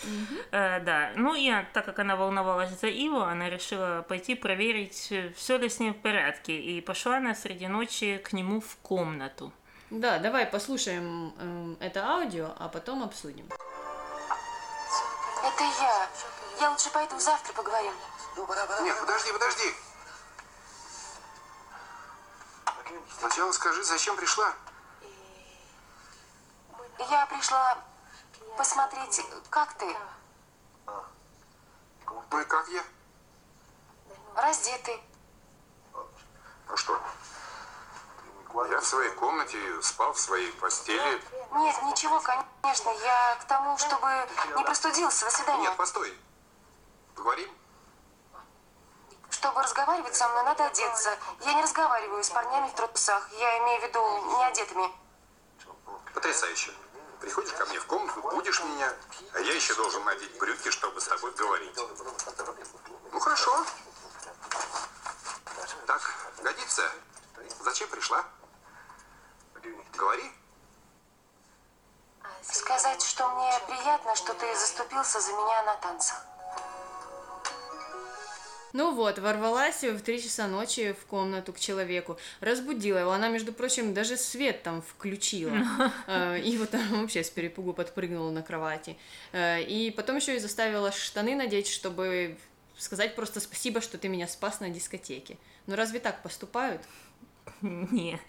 Э, 0.52 0.80
да. 0.82 1.14
Ну 1.16 1.34
и 1.36 1.52
так 1.74 1.86
как 1.86 1.98
она 1.98 2.16
волновалась 2.16 2.80
за 2.80 2.88
Иво, 2.88 3.30
она 3.30 3.50
решила 3.50 4.06
пойти 4.08 4.36
проверить, 4.36 5.12
все 5.36 5.58
ли 5.58 5.68
с 5.68 5.80
ним 5.80 5.96
в 5.96 5.98
порядке. 5.98 6.60
И 6.60 6.80
пошла 6.82 7.18
она 7.18 7.34
среди 7.34 7.68
ночи 7.68 8.22
к 8.24 8.34
нему 8.34 8.62
в 8.62 8.78
комнату. 8.78 9.52
Да, 9.92 10.18
давай 10.18 10.48
послушаем 10.48 11.36
эм, 11.38 11.78
это 11.80 12.04
аудио, 12.04 12.56
а 12.58 12.70
потом 12.70 13.04
обсудим. 13.04 13.48
Это 15.44 15.64
я. 15.64 16.10
Я 16.60 16.72
лучше 16.72 16.90
пойду 16.90 17.20
завтра 17.20 17.54
поговорим. 17.54 17.94
Нет, 18.82 19.00
подожди, 19.00 19.32
подожди. 19.32 19.76
Сначала 23.20 23.52
скажи, 23.52 23.84
зачем 23.84 24.18
пришла? 24.18 24.54
Я 26.98 27.26
пришла 27.28 27.78
посмотреть, 28.58 29.22
как 29.52 29.74
ты. 29.76 29.96
Ну 32.32 32.42
и 32.42 32.46
как 32.46 32.68
я? 32.70 32.84
Раздетый. 34.36 35.00
Ну 35.94 36.76
что? 36.76 37.00
Я 38.64 38.80
в 38.80 38.86
своей 38.86 39.12
комнате 39.12 39.58
спал 39.82 40.14
в 40.14 40.20
своей 40.20 40.52
постели. 40.54 41.22
Нет, 41.56 41.84
ничего, 41.84 42.22
конечно. 42.22 42.90
Я 42.90 43.38
к 43.42 43.46
тому, 43.48 43.78
чтобы 43.78 44.08
не 44.56 44.64
простудился. 44.64 45.26
До 45.26 45.32
свидания. 45.32 45.64
Нет, 45.64 45.76
постой. 45.76 46.18
Поговорим? 47.16 47.50
Чтобы 49.30 49.62
разговаривать 49.62 50.16
со 50.16 50.28
мной, 50.30 50.44
надо 50.44 50.66
одеться. 50.68 51.18
Я 51.42 51.54
не 51.54 51.64
разговариваю 51.64 52.24
с 52.24 52.30
парнями 52.30 52.70
в 52.70 52.74
трусах. 52.76 53.30
Я 53.34 53.58
имею 53.60 53.82
в 53.82 53.84
виду 53.84 54.38
не 54.38 54.46
одетыми. 54.46 54.92
Потрясающе. 56.14 56.74
Приходишь 57.20 57.54
ко 57.54 57.66
мне 57.66 57.80
в 57.80 57.86
комнату, 57.88 58.22
будешь 58.22 58.62
меня, 58.62 58.94
а 59.34 59.40
я 59.40 59.54
еще 59.54 59.74
должен 59.76 60.04
надеть 60.04 60.38
брюки, 60.38 60.70
чтобы 60.70 61.02
с 61.02 61.08
тобой 61.08 61.32
говорить. 61.32 61.78
Ну 63.12 63.20
хорошо. 63.20 63.66
Так, 65.88 66.02
годится? 66.42 66.92
Зачем 67.62 67.90
пришла? 67.90 68.24
Говори. 69.98 70.24
Сказать, 72.42 73.02
что 73.02 73.28
мне 73.36 73.52
приятно, 73.68 74.16
что 74.16 74.34
ты 74.34 74.46
заступился 74.56 75.20
за 75.20 75.32
меня 75.32 75.64
на 75.64 75.76
танцах. 75.78 76.26
Ну 78.74 78.94
вот, 78.94 79.20
ворвалась 79.20 79.84
в 79.84 80.02
три 80.02 80.22
часа 80.22 80.48
ночи 80.48 80.92
в 81.02 81.06
комнату 81.06 81.54
к 81.54 81.60
человеку, 81.60 82.18
разбудила 82.42 82.98
его. 82.98 83.12
Она, 83.12 83.30
между 83.30 83.54
прочим, 83.54 83.94
даже 83.94 84.18
свет 84.18 84.64
там 84.64 84.82
включила. 84.82 85.56
Э, 86.08 86.38
И 86.42 86.58
вот 86.58 86.72
там 86.72 87.02
вообще 87.02 87.24
с 87.24 87.30
перепугу 87.30 87.72
подпрыгнула 87.74 88.32
на 88.32 88.44
кровати. 88.44 88.98
Э, 89.32 89.62
И 89.62 89.92
потом 89.92 90.18
еще 90.18 90.36
и 90.36 90.40
заставила 90.40 90.92
штаны 90.92 91.36
надеть, 91.36 91.70
чтобы 91.70 92.38
сказать 92.78 93.16
просто 93.16 93.40
спасибо, 93.40 93.80
что 93.80 93.98
ты 93.98 94.10
меня 94.10 94.28
спас 94.28 94.60
на 94.60 94.70
дискотеке. 94.70 95.38
Ну 95.68 95.78
разве 95.78 96.02
так 96.02 96.22
поступают? 96.22 96.82
Не. 97.62 98.20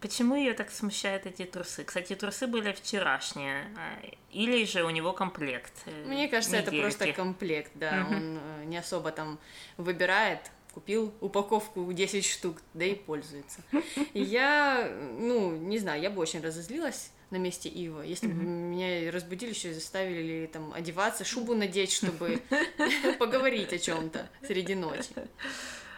Почему 0.00 0.34
ее 0.34 0.52
так 0.52 0.70
смущают 0.70 1.24
эти 1.26 1.44
трусы? 1.44 1.84
Кстати, 1.84 2.14
трусы 2.14 2.46
были 2.46 2.72
вчерашние. 2.72 3.64
а, 3.76 3.98
Или 4.32 4.64
же 4.64 4.84
у 4.84 4.90
него 4.90 5.12
комплект. 5.12 5.72
э, 5.86 6.04
Мне 6.06 6.28
кажется, 6.28 6.56
это 6.56 6.70
недельки. 6.70 6.82
просто 6.82 7.12
комплект, 7.12 7.72
да. 7.74 8.06
Он 8.10 8.38
э, 8.38 8.64
не 8.66 8.76
особо 8.76 9.12
там 9.12 9.38
выбирает, 9.78 10.40
купил 10.74 11.14
упаковку 11.20 11.90
10 11.90 12.24
штук, 12.24 12.58
да 12.74 12.84
и 12.84 12.94
пользуется. 12.94 13.60
Я, 14.12 14.90
ну, 15.18 15.52
не 15.56 15.78
знаю, 15.78 16.02
я 16.02 16.10
бы 16.10 16.20
очень 16.20 16.42
разозлилась 16.42 17.10
на 17.30 17.36
месте 17.36 17.68
Ива, 17.68 18.02
если 18.02 18.26
бы 18.26 18.34
меня 18.34 19.10
разбудили 19.10 19.50
еще 19.50 19.70
и 19.70 19.72
заставили 19.74 20.46
там 20.52 20.72
одеваться, 20.74 21.24
шубу 21.24 21.54
надеть, 21.54 21.92
чтобы 21.92 22.42
поговорить 23.18 23.72
о 23.72 23.78
чем-то 23.78 24.28
среди 24.46 24.74
ночи. 24.74 25.10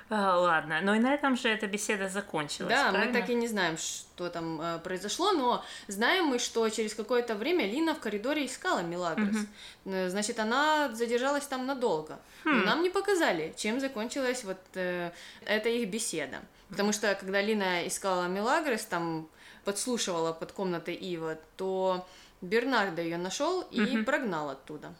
А, 0.09 0.39
ладно, 0.39 0.81
но 0.83 0.95
и 0.95 1.01
на 1.01 1.13
этом 1.13 1.37
же 1.37 1.49
эта 1.49 1.67
беседа 1.67 2.09
закончилась. 2.09 2.73
Да, 2.73 2.87
мы 2.87 2.93
правильно? 2.93 3.21
так 3.21 3.31
и 3.31 3.35
не 3.35 3.49
знаем, 3.49 3.77
что 3.77 4.29
там 4.29 4.61
э, 4.61 4.79
произошло, 4.79 5.33
но 5.33 5.65
знаем 5.89 6.27
мы, 6.27 6.39
что 6.39 6.69
через 6.69 6.95
какое-то 6.95 7.35
время 7.35 7.67
Лина 7.67 7.95
в 7.95 7.99
коридоре 7.99 8.47
искала 8.47 8.81
Мелагрос. 8.81 9.37
Э, 9.85 10.09
Значит, 10.09 10.39
она 10.39 10.93
задержалась 10.95 11.47
там 11.47 11.67
надолго. 11.67 12.19
Но 12.45 12.53
нам 12.53 12.83
не 12.83 12.91
показали, 12.91 13.53
чем 13.57 13.81
закончилась 13.81 14.45
вот 14.45 14.59
э, 14.75 15.11
эта 15.45 15.69
их 15.69 15.89
беседа. 15.91 16.39
Потому 16.69 16.93
что 16.93 17.13
когда 17.15 17.41
Лина 17.43 17.87
искала 17.87 18.29
Мелагрос, 18.29 18.85
там 18.85 19.29
подслушивала 19.65 20.33
под 20.33 20.53
комнатой 20.53 20.95
Ива, 20.95 21.37
то 21.57 22.07
Бернардо 22.41 23.03
ее 23.03 23.19
нашел 23.19 23.63
и 23.63 24.03
прогнал 24.05 24.51
оттуда. 24.51 24.95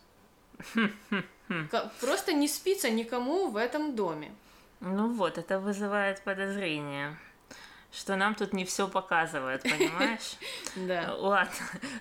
Просто 2.01 2.33
не 2.33 2.49
спится 2.49 2.91
никому 2.91 3.49
в 3.49 3.57
этом 3.57 3.95
доме. 3.95 4.33
Ну 4.81 5.13
вот, 5.13 5.39
это 5.39 5.59
вызывает 5.59 6.23
подозрение, 6.23 7.17
что 7.93 8.17
нам 8.17 8.35
тут 8.35 8.53
не 8.53 8.65
все 8.65 8.89
показывают, 8.89 9.63
понимаешь? 9.63 10.37
Да. 10.77 11.15
Ладно. 11.17 11.55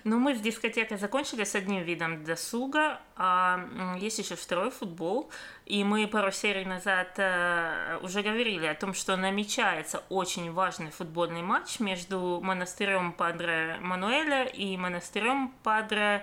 Ну, 0.04 0.18
мы 0.18 0.34
с 0.34 0.40
дискотекой 0.40 0.98
закончили 0.98 1.44
с 1.44 1.54
одним 1.54 1.82
видом 1.82 2.24
досуга, 2.24 3.00
а 3.16 3.96
есть 3.98 4.18
еще 4.18 4.36
второй 4.36 4.70
футбол, 4.70 5.30
и 5.64 5.82
мы 5.82 6.06
пару 6.06 6.30
серий 6.30 6.66
назад 6.66 7.14
э, 7.16 7.98
уже 8.02 8.20
говорили 8.20 8.66
о 8.66 8.74
том, 8.74 8.92
что 8.92 9.16
намечается 9.16 10.02
очень 10.10 10.52
важный 10.52 10.90
футбольный 10.90 11.40
матч 11.40 11.80
между 11.80 12.40
монастырем 12.42 13.14
Падре 13.14 13.78
Мануэля 13.80 14.44
и 14.44 14.76
монастырем 14.76 15.54
Падре 15.62 16.22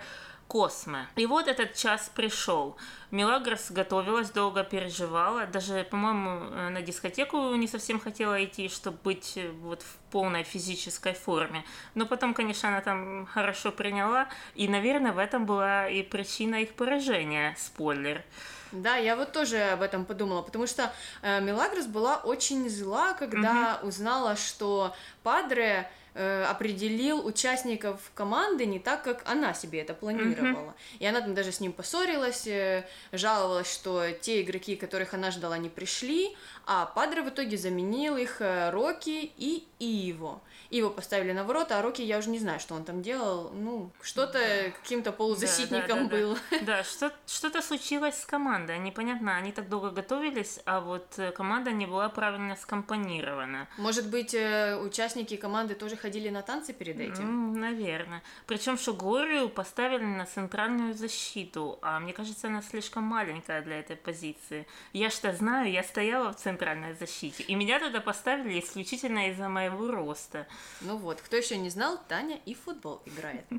Косме. 0.54 1.08
И 1.16 1.26
вот 1.26 1.48
этот 1.48 1.74
час 1.74 2.12
пришел. 2.14 2.78
Мелагрос 3.10 3.72
готовилась, 3.72 4.30
долго 4.30 4.64
переживала. 4.64 5.48
Даже, 5.48 5.84
по-моему, 5.84 6.30
э, 6.52 6.70
на 6.70 6.84
дискотеку 6.84 7.56
не 7.56 7.68
совсем 7.68 8.00
хотела 8.00 8.46
идти, 8.46 8.70
чтобы 8.70 9.00
быть 9.04 9.34
э, 9.36 9.50
вот 9.50 9.82
в 9.82 9.96
полной 10.12 10.44
физической 10.44 11.16
форме. 11.16 11.66
Но 11.96 12.06
потом, 12.06 12.36
конечно, 12.36 12.70
она 12.70 12.82
там 12.82 13.26
хорошо 13.26 13.72
приняла. 13.72 14.30
И, 14.54 14.68
наверное, 14.68 15.12
в 15.12 15.18
этом 15.18 15.48
была 15.48 15.90
и 15.90 16.04
причина 16.04 16.62
их 16.62 16.76
поражения. 16.76 17.56
Спойлер. 17.58 18.24
Да, 18.72 18.96
я 18.96 19.16
вот 19.16 19.32
тоже 19.32 19.58
об 19.58 19.82
этом 19.82 20.06
подумала, 20.06 20.44
потому 20.44 20.68
что 20.68 20.94
э, 21.24 21.42
Мелагрос 21.42 21.88
была 21.88 22.18
очень 22.18 22.70
зла, 22.70 23.14
когда 23.14 23.80
узнала, 23.82 24.36
что 24.36 24.96
Падре 25.24 25.90
определил 26.16 27.26
участников 27.26 28.12
команды 28.14 28.66
не 28.66 28.80
так, 28.80 29.04
как 29.04 29.24
она 29.26 29.54
себе 29.54 29.82
это 29.82 29.94
планировала. 29.94 30.76
И 31.00 31.06
она 31.06 31.22
там 31.22 31.34
даже 31.34 31.52
с 31.52 31.60
ним 31.60 31.74
поссорилась, 31.74 32.48
э, 32.48 32.86
жаловалась, 33.12 33.72
что 33.72 34.12
те 34.12 34.42
игроки, 34.42 34.76
которых 34.76 35.14
она 35.14 35.32
ждала, 35.32 35.58
не 35.58 35.70
пришли, 35.70 36.36
а 36.66 36.86
Падре 36.86 37.22
в 37.22 37.30
итоге 37.30 37.58
заменил 37.58 38.18
их 38.18 38.42
э, 38.42 38.70
Рокки 38.70 39.32
и 39.38 39.68
Иво. 39.80 40.42
Иво 40.74 40.90
поставили 40.90 41.34
на 41.34 41.44
ворота, 41.44 41.78
а 41.78 41.82
Рокки 41.84 42.02
я 42.02 42.18
уже 42.18 42.30
не 42.30 42.40
знаю, 42.40 42.60
что 42.60 42.74
он 42.74 42.84
там 42.84 43.04
делал. 43.04 43.52
Ну, 43.54 43.92
что-то 44.02 44.74
каким-то 44.82 45.12
полузащитником 45.12 45.88
Да, 45.88 45.96
да, 45.96 46.04
да, 46.04 46.10
был. 46.10 46.38
Да, 46.52 46.58
Да, 46.62 46.84
что, 46.84 47.12
что-то 47.28 47.62
случилось 47.62 48.20
с 48.20 48.26
командой. 48.26 48.80
Непонятно, 48.80 49.36
они 49.38 49.52
так 49.52 49.70
долго 49.70 49.92
готовились, 49.92 50.60
а 50.66 50.80
вот 50.80 51.08
э, 51.18 51.32
команда 51.32 51.72
не 51.72 51.86
была 51.86 52.10
правильно 52.10 52.56
скомпонирована. 52.56 53.68
Может 53.78 54.10
быть, 54.10 54.34
э, 54.34 54.76
участники 54.78 55.38
команды 55.38 55.76
тоже 55.76 55.96
ходили 55.96 56.30
на 56.30 56.42
танцы 56.42 56.74
перед 56.74 57.00
этим? 57.00 57.54
М, 57.54 57.60
наверное. 57.60 58.24
Причем 58.48 58.80
Шугорию 58.80 59.50
поставили 59.50 60.06
на 60.06 60.26
центральную 60.26 60.96
защиту, 60.96 61.78
а 61.84 62.00
мне 62.00 62.14
кажется, 62.14 62.48
она 62.48 62.64
слишком 62.64 63.04
маленькая 63.04 63.62
для 63.62 63.80
этой 63.80 63.96
позиции. 63.96 64.66
Я 64.92 65.12
что 65.12 65.32
знаю, 65.34 65.72
я 65.72 65.84
стояла 65.84 66.34
в 66.34 66.38
центральной 66.38 66.96
защите, 66.96 67.44
и 67.44 67.54
меня 67.54 67.80
туда 67.80 68.02
поставили 68.02 68.60
исключительно 68.60 69.30
из-за 69.30 69.50
моего 69.50 69.88
роста. 69.88 70.48
Ну 70.82 70.98
вот, 70.98 71.22
кто 71.22 71.38
еще 71.38 71.58
не 71.58 71.70
знал, 71.70 72.00
Таня 72.08 72.40
и 72.46 72.54
футбол 72.54 73.02
играет. 73.06 73.46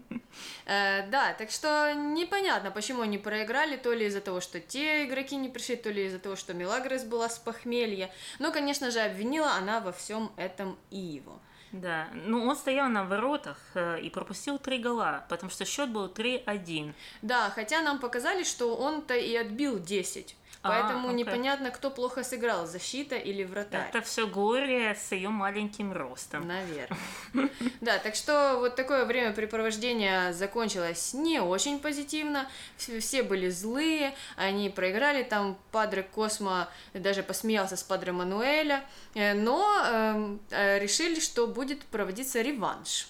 Э, 0.67 1.07
Да, 1.11 1.33
так 1.35 1.51
что 1.51 1.93
непонятно, 1.95 2.73
почему 2.73 3.03
они 3.03 3.19
проиграли, 3.19 3.77
то 3.77 3.93
ли 3.93 4.07
из-за 4.07 4.21
того, 4.21 4.41
что 4.41 4.59
те 4.61 5.05
игроки 5.05 5.37
не 5.37 5.49
пришли, 5.49 5.77
то 5.77 5.91
ли 5.91 6.07
из-за 6.07 6.19
того, 6.19 6.35
что 6.35 6.55
Мелагрос 6.55 7.05
была 7.05 7.29
с 7.29 7.39
похмелья. 7.39 8.11
Но, 8.41 8.51
конечно 8.51 8.91
же, 8.91 8.99
обвинила 9.01 9.53
она 9.53 9.81
во 9.81 9.93
всем 9.93 10.33
этом 10.37 10.77
Иву. 10.91 11.41
Да, 11.75 12.09
ну 12.15 12.45
он 12.47 12.55
стоял 12.57 12.89
на 12.89 13.05
воротах 13.05 13.59
э, 13.75 14.01
и 14.01 14.09
пропустил 14.09 14.59
три 14.59 14.79
гола, 14.79 15.25
потому 15.29 15.51
что 15.51 15.65
счет 15.65 15.91
был 15.91 16.07
3-1. 16.07 16.95
Да, 17.23 17.51
хотя 17.51 17.83
нам 17.83 17.99
показали, 17.99 18.45
что 18.45 18.77
он-то 18.77 19.15
и 19.15 19.35
отбил 19.35 19.81
10. 19.81 20.37
А, 20.65 20.71
Поэтому 20.71 21.09
окей. 21.09 21.19
непонятно, 21.19 21.71
кто 21.71 21.91
плохо 21.91 22.25
сыграл, 22.25 22.67
защита 22.67 23.17
или 23.17 23.45
вратарь. 23.45 23.87
Это 23.91 24.01
все 24.01 24.27
Глория 24.27 24.95
с 24.95 25.13
ее 25.13 25.29
маленьким 25.29 25.93
ростом. 25.93 26.49
Наверное. 26.49 26.99
Да, 27.83 27.99
так 27.99 28.15
что 28.15 28.57
вот 28.61 28.75
такое 28.77 29.05
времяпрепровождение 29.05 30.33
закончилось 30.33 31.13
не 31.13 31.39
очень 31.41 31.79
позитивно. 31.79 32.49
Вс- 32.79 33.01
Все 33.01 33.23
были 33.23 33.51
злые, 33.51 34.15
они 34.37 34.71
проиграли. 34.71 35.23
Там 35.23 35.59
Падре 35.71 36.03
Космо 36.03 36.69
даже 36.95 37.23
посмеялся 37.23 37.77
с 37.77 37.83
Падре 37.83 38.13
Мануэля. 38.13 38.83
Э, 39.15 39.35
Но 39.35 39.71
эм, 39.87 40.41
э, 40.51 40.79
решили, 40.79 41.21
что 41.21 41.47
будет 41.47 41.83
проводиться 41.85 42.41
реванш. 42.41 43.09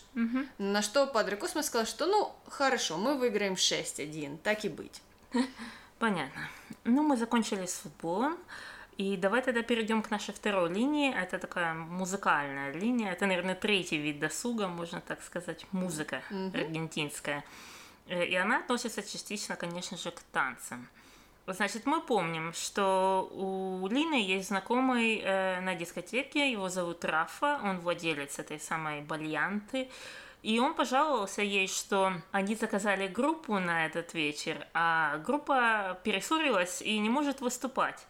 На 0.58 0.82
что 0.82 1.06
Падре 1.06 1.36
Космо 1.36 1.62
сказал, 1.62 1.86
что 1.86 2.06
ну 2.06 2.32
хорошо, 2.48 2.96
мы 2.96 3.16
выиграем 3.16 3.54
6-1, 3.54 4.38
так 4.42 4.64
и 4.64 4.68
быть. 4.68 5.00
Понятно. 6.04 6.48
Ну, 6.84 7.02
мы 7.02 7.16
закончили 7.16 7.64
с 7.64 7.76
футболом. 7.76 8.36
И 8.98 9.16
давай 9.16 9.40
тогда 9.40 9.62
перейдем 9.62 10.02
к 10.02 10.10
нашей 10.10 10.34
второй 10.34 10.68
линии. 10.68 11.10
Это 11.14 11.38
такая 11.38 11.72
музыкальная 11.72 12.72
линия. 12.72 13.10
Это, 13.10 13.24
наверное, 13.24 13.54
третий 13.54 13.96
вид 13.96 14.18
досуга, 14.18 14.68
можно 14.68 15.00
так 15.00 15.22
сказать, 15.22 15.66
музыка 15.72 16.20
аргентинская. 16.30 17.42
Э, 18.06 18.22
И 18.26 18.34
она 18.34 18.58
относится 18.58 19.02
частично, 19.02 19.56
конечно 19.56 19.96
же, 19.96 20.10
к 20.10 20.20
танцам. 20.30 20.86
Значит, 21.46 21.86
мы 21.86 22.02
помним, 22.02 22.52
что 22.52 23.30
у 23.32 23.88
Лины 23.88 24.20
есть 24.36 24.48
знакомый 24.48 25.22
э, 25.24 25.60
на 25.60 25.74
дискотеке, 25.74 26.52
его 26.52 26.68
зовут 26.68 27.02
Рафа, 27.06 27.60
он 27.64 27.80
владелец 27.80 28.38
этой 28.38 28.60
самой 28.60 29.00
бальянты. 29.00 29.88
И 30.44 30.58
он 30.58 30.74
пожаловался 30.74 31.40
ей, 31.40 31.66
что 31.68 32.12
они 32.30 32.54
заказали 32.54 33.08
группу 33.08 33.58
на 33.58 33.86
этот 33.86 34.12
вечер, 34.12 34.66
а 34.74 35.16
группа 35.24 35.98
перессорилась 36.04 36.82
и 36.82 36.98
не 36.98 37.08
может 37.08 37.40
выступать. 37.40 38.04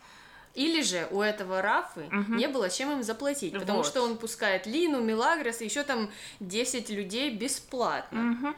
Или 0.54 0.82
же 0.82 1.06
у 1.12 1.20
этого 1.20 1.62
Рафы 1.62 2.08
не 2.28 2.48
было 2.48 2.68
чем 2.70 2.90
им 2.90 3.02
заплатить, 3.04 3.52
потому 3.52 3.78
Вот. 3.78 3.86
что 3.86 4.02
он 4.02 4.18
пускает 4.18 4.66
Лину, 4.66 5.00
Милагрос 5.00 5.60
и 5.60 5.64
еще 5.66 5.84
там 5.84 6.10
10 6.40 6.90
людей 6.90 7.30
бесплатно. 7.36 8.54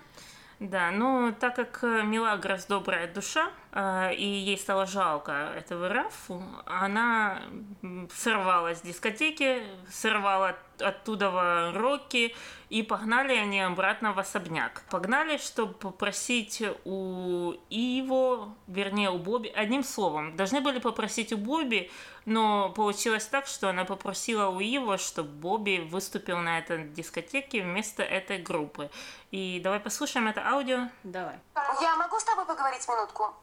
Да, 0.59 0.91
но 0.91 1.35
так 1.39 1.55
как 1.57 1.81
э, 1.85 2.03
Милагрос 2.03 2.65
добрая 2.65 3.13
душа, 3.13 3.51
и 3.75 4.25
ей 4.25 4.57
стало 4.57 4.87
жалко 4.87 5.33
этого 5.33 5.89
Рафу, 5.89 6.43
она 6.65 7.43
м, 7.83 8.09
сорвала 8.15 8.75
с 8.75 8.81
дискотеки, 8.81 9.63
сорвала 9.91 10.57
оттуда 10.79 11.73
Рокки, 11.75 12.35
и 12.69 12.83
погнали 12.83 13.35
они 13.35 13.61
обратно 13.61 14.13
в 14.13 14.19
особняк. 14.19 14.83
Погнали, 14.91 15.37
чтобы 15.37 15.75
попросить 15.75 16.63
у 16.85 17.53
Иво, 17.71 18.55
вернее, 18.67 19.11
у 19.11 19.19
Бобби, 19.19 19.49
одним 19.49 19.85
словом, 19.85 20.37
должны 20.37 20.61
были 20.61 20.81
попросить 20.81 21.33
у 21.33 21.37
Бобби, 21.37 21.91
но 22.25 22.71
получилось 22.71 23.27
так, 23.27 23.47
что 23.47 23.69
она 23.69 23.85
попросила 23.85 24.49
у 24.49 24.59
Иво, 24.61 24.99
чтобы 24.99 25.29
Бобби 25.31 25.79
выступил 25.79 26.39
на 26.39 26.59
этой 26.59 26.89
дискотеке 26.89 27.63
вместо 27.63 28.03
этой 28.03 28.39
группы. 28.39 28.91
И 29.31 29.61
давай 29.63 29.81
послушаем 29.81 30.27
это 30.29 30.47
аудио. 30.47 30.89
Давай. 31.05 31.39
Я 31.81 31.97
могу 31.97 32.19
с 32.19 32.25
тобой 32.25 32.47
поговорить 32.47 32.87
минутку? 32.89 33.35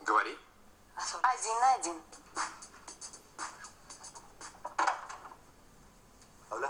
Говори. 0.00 0.38
Один 1.22 1.60
на 1.60 1.72
один. 1.74 2.02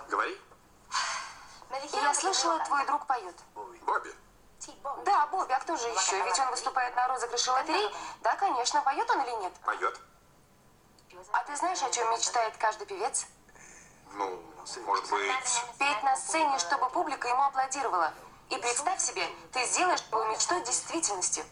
Говори. 0.09 0.41
Я 1.93 2.15
слышала, 2.15 2.59
твой 2.65 2.87
друг 2.87 3.07
поет. 3.07 3.35
Бобби. 3.55 4.15
Да, 5.05 5.27
Бобби, 5.27 5.53
а 5.53 5.59
кто 5.61 5.77
же 5.77 5.89
еще? 5.89 6.23
Ведь 6.25 6.39
он 6.39 6.51
выступает 6.51 6.95
на 6.95 7.09
розыгрыше 7.09 7.51
лотерей. 7.51 7.95
Да, 8.21 8.37
конечно, 8.37 8.81
поет 8.83 9.11
он 9.11 9.21
или 9.23 9.43
нет? 9.43 9.53
Поет. 9.65 10.01
А 11.33 11.45
ты 11.45 11.57
знаешь, 11.57 11.83
о 11.83 11.91
чем 11.91 12.11
мечтает 12.13 12.57
каждый 12.59 12.87
певец? 12.87 13.27
Ну, 14.13 14.43
может 14.87 15.11
быть... 15.11 15.33
Петь 15.79 16.03
на 16.03 16.17
сцене, 16.17 16.59
чтобы 16.59 16.91
публика 16.91 17.29
ему 17.29 17.43
аплодировала. 17.43 18.13
И 18.51 18.57
представь 18.59 19.01
себе, 19.01 19.27
ты 19.53 19.65
сделаешь 19.67 20.03
свою 20.03 20.31
мечту 20.31 20.61
действительностью. 20.61 21.45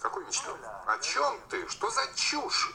Какую 0.00 0.26
мечту? 0.26 0.50
О 0.86 0.98
чем 0.98 1.40
ты? 1.48 1.68
Что 1.68 1.90
за 1.90 2.06
чушь? 2.14 2.74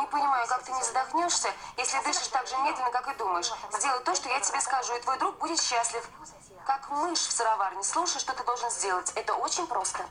Не 0.00 0.06
понимаю, 0.08 0.46
как 0.46 0.62
ты 0.64 0.72
не 0.72 0.82
задохнешься, 0.82 1.48
если 1.78 2.02
дышишь 2.04 2.28
так 2.28 2.46
же 2.46 2.56
медленно, 2.58 2.90
как 2.90 3.14
и 3.14 3.16
думаешь. 3.16 3.50
Сделай 3.72 4.02
то, 4.04 4.14
что 4.14 4.28
я 4.28 4.40
тебе 4.40 4.60
скажу, 4.60 4.94
и 4.96 5.00
твой 5.00 5.18
друг 5.18 5.38
будет 5.38 5.60
счастлив. 5.60 6.06
Как 6.66 6.90
мышь 6.90 7.20
в 7.20 7.32
сыроварне. 7.32 7.82
Слушай, 7.82 8.18
что 8.18 8.34
ты 8.34 8.44
должен 8.44 8.70
сделать. 8.70 9.12
Это 9.14 9.34
очень 9.34 9.66
просто. 9.66 10.04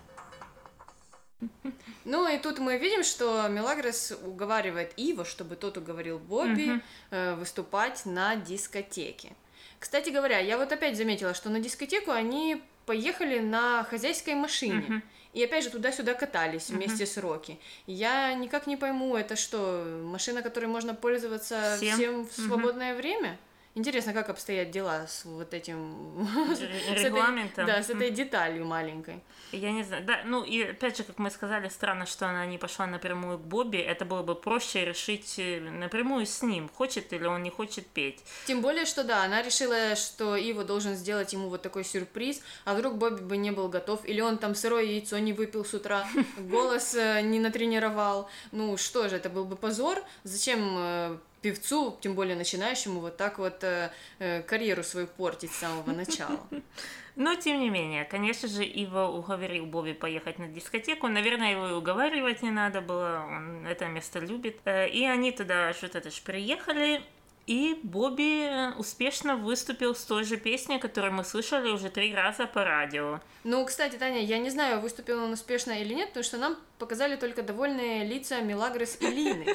Ну 2.06 2.28
и 2.28 2.38
тут 2.38 2.60
мы 2.60 2.78
видим, 2.78 3.04
что 3.04 3.48
Мелагрос 3.48 4.12
уговаривает 4.12 4.94
Иво, 4.96 5.26
чтобы 5.26 5.56
тот 5.56 5.78
уговорил 5.78 6.20
Бобби 6.20 6.84
э, 7.10 7.34
выступать 7.34 8.06
на 8.06 8.36
дискотеке. 8.36 9.36
Кстати 9.80 10.12
говоря, 10.12 10.38
я 10.38 10.60
вот 10.60 10.72
опять 10.72 10.98
заметила, 10.98 11.34
что 11.34 11.50
на 11.50 11.60
дискотеку 11.60 12.12
они 12.12 12.64
поехали 12.86 13.40
на 13.40 13.84
хозяйской 13.84 14.36
машине. 14.36 15.02
И 15.34 15.44
опять 15.44 15.66
же 15.66 15.70
туда-сюда 15.70 16.14
катались 16.14 16.70
вместе 16.70 17.06
с 17.06 17.18
Рокки. 17.18 17.60
Я 17.88 18.34
никак 18.34 18.68
не 18.68 18.78
пойму, 18.78 19.18
это 19.18 19.36
что, 19.36 19.84
машина, 20.04 20.42
которой 20.42 20.68
можно 20.68 20.96
пользоваться 20.96 21.76
Всем. 21.76 21.96
всем, 21.96 22.28
в 22.28 22.32
свободное 22.32 22.96
время? 22.96 23.38
Интересно, 23.76 24.14
как 24.14 24.30
обстоят 24.30 24.72
дела 24.72 25.06
с 25.06 25.26
вот 25.26 25.54
этим... 25.54 26.26
с 26.56 26.62
этой- 26.62 27.04
регламентом. 27.04 27.66
Да, 27.66 27.84
с 27.84 27.90
этой 27.90 28.10
деталью 28.10 28.66
маленькой. 28.66 29.22
Я 29.52 29.74
не 29.74 29.84
знаю, 29.84 30.06
да, 30.06 30.22
ну 30.24 30.46
и 30.46 30.64
опять 30.64 30.96
же, 30.96 31.04
как 31.04 31.18
мы 31.18 31.30
сказали, 31.30 31.68
странно, 31.68 32.06
что 32.06 32.26
она 32.26 32.46
не 32.46 32.58
пошла 32.58 32.88
напрямую 32.88 33.38
к 33.38 33.42
Бобби, 33.42 33.78
это 33.78 34.06
было 34.06 34.24
бы 34.24 34.34
проще 34.34 34.86
решить 34.86 35.36
э, 35.38 35.60
напрямую 35.60 36.26
с 36.26 36.42
ним, 36.42 36.70
хочет 36.70 37.12
или 37.12 37.26
он 37.26 37.44
не 37.44 37.50
хочет 37.50 37.86
петь. 37.86 38.24
Тем 38.46 38.62
более, 38.62 38.86
что 38.86 39.04
да, 39.04 39.26
она 39.26 39.42
решила, 39.42 39.96
что 39.98 40.38
Ива 40.38 40.64
должен 40.64 40.96
сделать 40.96 41.34
ему 41.34 41.50
вот 41.50 41.62
такой 41.62 41.84
сюрприз, 41.84 42.42
а 42.64 42.76
вдруг 42.76 42.96
Бобби 42.96 43.22
бы 43.22 43.36
не 43.36 43.52
был 43.52 43.68
готов, 43.68 44.06
или 44.06 44.22
он 44.22 44.38
там 44.38 44.56
сырое 44.56 44.84
яйцо 44.84 45.18
не 45.18 45.34
выпил 45.34 45.66
с 45.66 45.74
утра, 45.74 46.08
голос 46.38 46.96
э, 46.96 47.20
не 47.22 47.40
натренировал. 47.40 48.30
Ну 48.54 48.78
что 48.78 49.10
же, 49.10 49.18
это 49.18 49.30
был 49.30 49.44
бы 49.44 49.58
позор. 49.58 50.02
Зачем 50.24 50.76
э, 50.78 51.18
певцу, 51.46 51.96
тем 52.02 52.16
более 52.16 52.36
начинающему, 52.36 53.00
вот 53.00 53.18
так 53.18 53.38
вот 53.38 53.64
э, 53.64 53.92
э, 54.18 54.42
карьеру 54.42 54.84
свою 54.84 55.06
портить 55.06 55.52
с 55.52 55.58
самого 55.58 55.92
начала? 55.92 56.40
Но, 57.16 57.36
тем 57.36 57.60
не 57.60 57.70
менее, 57.70 58.04
конечно 58.04 58.50
же, 58.50 58.64
Ива 58.64 59.08
уговорил 59.08 59.68
Бобби 59.68 59.94
поехать 59.94 60.40
на 60.40 60.48
дискотеку. 60.48 61.08
Наверное, 61.08 61.52
его 61.52 61.68
и 61.68 61.74
уговаривать 61.74 62.42
не 62.42 62.50
надо 62.50 62.82
было, 62.82 63.24
он 63.30 63.68
это 63.68 63.86
место 63.86 64.18
любит. 64.20 64.58
Э, 64.66 64.90
И 64.90 65.06
они 65.06 65.32
туда 65.32 65.72
что-то 65.74 66.10
ж 66.10 66.20
приехали, 66.24 67.04
и 67.48 67.80
Бобби 67.84 68.76
успешно 68.80 69.36
выступил 69.36 69.94
с 69.94 70.04
той 70.04 70.24
же 70.24 70.38
песней, 70.38 70.80
которую 70.80 71.14
мы 71.14 71.24
слышали 71.24 71.70
уже 71.70 71.90
три 71.90 72.14
раза 72.16 72.48
по 72.48 72.64
радио. 72.64 73.20
Ну, 73.44 73.64
кстати, 73.66 73.98
Таня, 73.98 74.24
я 74.24 74.40
не 74.40 74.50
знаю, 74.50 74.82
выступил 74.82 75.24
он 75.24 75.34
успешно 75.34 75.74
или 75.74 75.94
нет, 75.94 76.08
потому 76.08 76.24
что 76.24 76.38
нам 76.38 76.58
показали 76.78 77.16
только 77.16 77.42
довольные 77.44 78.06
лица 78.06 78.42
Мелагрос 78.42 78.98
и 79.00 79.08
Лины. 79.08 79.46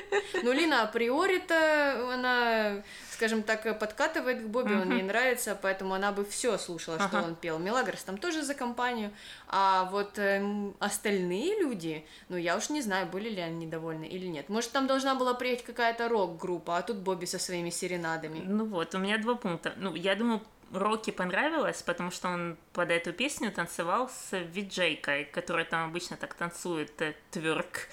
Но 0.43 0.53
Лина 0.53 0.83
априори-то, 0.83 2.11
она, 2.15 2.83
скажем 3.11 3.43
так, 3.43 3.79
подкатывает 3.79 4.43
к 4.43 4.47
Бобби, 4.47 4.73
он 4.75 4.93
ей 4.93 5.03
нравится, 5.03 5.59
поэтому 5.61 5.95
она 5.95 6.12
бы 6.12 6.25
все 6.25 6.57
слушала, 6.59 6.97
что 6.99 7.19
Ага. 7.19 7.27
он 7.27 7.35
пел. 7.35 7.59
Мелагрос 7.59 8.03
там 8.03 8.19
тоже 8.19 8.43
за 8.43 8.55
компанию. 8.55 9.11
А 9.49 9.85
вот 9.93 10.19
эм, 10.19 10.75
остальные 10.78 11.61
люди, 11.61 12.04
ну, 12.28 12.37
я 12.37 12.56
уж 12.56 12.71
не 12.71 12.83
знаю, 12.83 13.06
были 13.06 13.28
ли 13.28 13.41
они 13.41 13.67
довольны 13.67 14.04
или 14.04 14.26
нет. 14.26 14.49
Может, 14.49 14.73
там 14.73 14.87
должна 14.87 15.15
была 15.15 15.35
приехать 15.35 15.67
какая-то 15.67 16.09
рок-группа, 16.09 16.78
а 16.78 16.83
тут 16.83 16.97
Бобби 16.99 17.26
со 17.26 17.39
своими 17.39 17.71
серенадами. 17.71 18.41
Ну 18.45 18.65
вот, 18.65 18.95
у 18.95 18.99
меня 18.99 19.19
два 19.19 19.35
пункта. 19.35 19.75
Ну, 19.76 19.95
я 19.95 20.15
думаю, 20.15 20.41
Рокки 20.73 21.11
понравилось, 21.11 21.83
потому 21.83 22.11
что 22.11 22.28
он 22.28 22.56
под 22.73 22.91
эту 22.91 23.13
песню 23.13 23.50
танцевал 23.50 24.09
с 24.09 24.37
виджейкой, 24.39 25.25
которая 25.25 25.65
там 25.65 25.89
обычно 25.91 26.17
так 26.17 26.35
танцует 26.35 27.00
э, 27.02 27.15
тверк. 27.30 27.89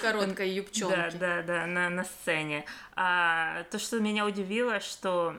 Короткой 0.00 0.50
юбчонки. 0.56 0.96
Да, 0.96 1.10
да, 1.10 1.42
да, 1.42 1.66
на, 1.66 1.90
на 1.90 2.04
сцене. 2.04 2.64
А 2.94 3.64
то, 3.70 3.78
что 3.78 4.00
меня 4.00 4.24
удивило, 4.24 4.80
что 4.80 5.36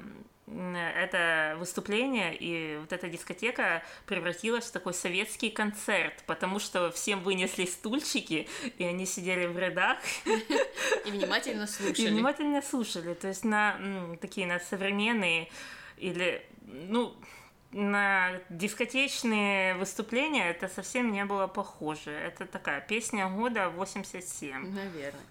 это 0.47 1.57
выступление 1.59 2.35
и 2.35 2.77
вот 2.77 2.93
эта 2.93 3.09
дискотека 3.09 3.83
превратилась 4.05 4.65
в 4.65 4.71
такой 4.71 4.93
советский 4.93 5.49
концерт, 5.49 6.23
потому 6.25 6.59
что 6.59 6.89
всем 6.91 7.21
вынесли 7.21 7.65
стульчики, 7.65 8.47
и 8.77 8.83
они 8.85 9.05
сидели 9.05 9.45
в 9.45 9.57
рядах 9.59 9.97
И 10.25 11.11
внимательно 11.11 11.63
и 11.65 11.67
слушали. 11.67 12.07
внимательно 12.09 12.61
слушали. 12.61 13.13
То 13.13 13.27
есть 13.27 13.43
на 13.43 13.77
такие 14.21 14.47
на 14.47 14.59
современные 14.59 15.49
или 15.97 16.45
ну 16.67 17.15
на 17.71 18.39
дискотечные 18.49 19.75
выступления 19.75 20.49
это 20.49 20.67
совсем 20.67 21.11
не 21.11 21.25
было 21.25 21.47
похоже. 21.47 22.11
Это 22.11 22.45
такая 22.45 22.81
песня 22.81 23.29
года 23.29 23.69
87. 23.69 24.73
Наверное. 24.73 25.21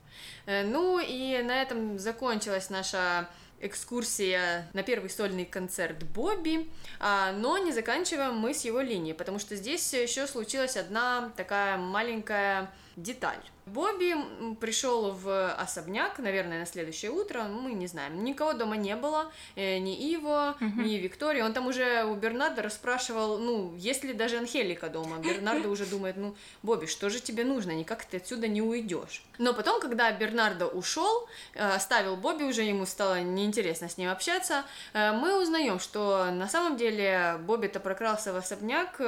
Э, 0.47 0.65
Ну 0.65 0.99
и 0.99 1.43
на 1.43 1.63
этом 1.63 1.99
закончилась 1.99 2.71
наша 2.71 3.29
экскурсия 3.61 4.69
на 4.75 4.83
первый 4.83 5.09
сольный 5.09 5.47
концерт 5.47 6.03
Бобби, 6.05 6.71
А, 7.01 7.33
но 7.33 7.57
не 7.57 7.73
заканчиваем 7.73 8.37
мы 8.37 8.53
с 8.53 8.65
его 8.67 8.81
линией, 8.81 9.15
потому 9.15 9.39
что 9.39 9.57
здесь 9.57 9.95
еще 9.95 10.27
случилась 10.27 10.77
одна 10.77 11.33
такая 11.37 11.79
маленькая 11.79 12.71
деталь. 12.97 13.39
Бобби 13.67 14.15
пришел 14.61 15.11
в 15.11 15.53
особняк, 15.55 16.19
наверное, 16.19 16.61
на 16.61 16.67
следующее 16.67 17.11
утро, 17.11 17.43
мы 17.43 17.73
не 17.73 17.89
знаем. 17.89 18.23
Никого 18.23 18.53
дома 18.53 18.77
не 18.77 18.95
было, 18.95 19.31
э, 19.57 19.79
ни 19.79 20.13
Иво, 20.13 20.57
ни 20.61 20.95
Виктории. 20.95 21.43
Он 21.43 21.53
там 21.53 21.67
уже 21.67 22.05
у 22.05 22.15
Бернарда 22.15 22.63
расспрашивал, 22.63 23.39
ну, 23.39 23.75
есть 23.77 24.05
ли 24.05 24.13
даже 24.13 24.39
Анхелика 24.39 24.89
дома. 24.89 25.19
Бернардо 25.19 25.69
уже 25.69 25.85
думает, 25.85 26.17
ну, 26.17 26.37
Бобби, 26.63 26.87
что 26.87 27.11
же 27.11 27.21
тебе 27.21 27.45
нужно? 27.45 27.73
Никак 27.73 28.05
ты 28.05 28.19
отсюда 28.19 28.47
не 28.47 28.63
уйдешь. 28.63 29.25
Но 29.39 29.53
потом, 29.53 29.81
когда 29.81 30.13
Бернардо 30.13 30.69
ушел, 30.69 31.29
э, 31.55 31.69
оставил 31.69 32.17
Бобби, 32.17 32.45
уже 32.45 32.63
ему 32.63 32.87
стало 32.87 33.21
неинтересно 33.21 33.89
с 33.89 33.99
ним 33.99 34.11
общаться, 34.11 34.65
э, 34.93 35.11
мы 35.11 35.43
узнаем, 35.43 35.81
что 35.81 36.31
на 36.31 36.49
самом 36.49 36.77
деле 36.77 37.37
Бобби-то 37.41 37.81
прокрался 37.81 38.33
в 38.33 38.37
особняк 38.37 39.01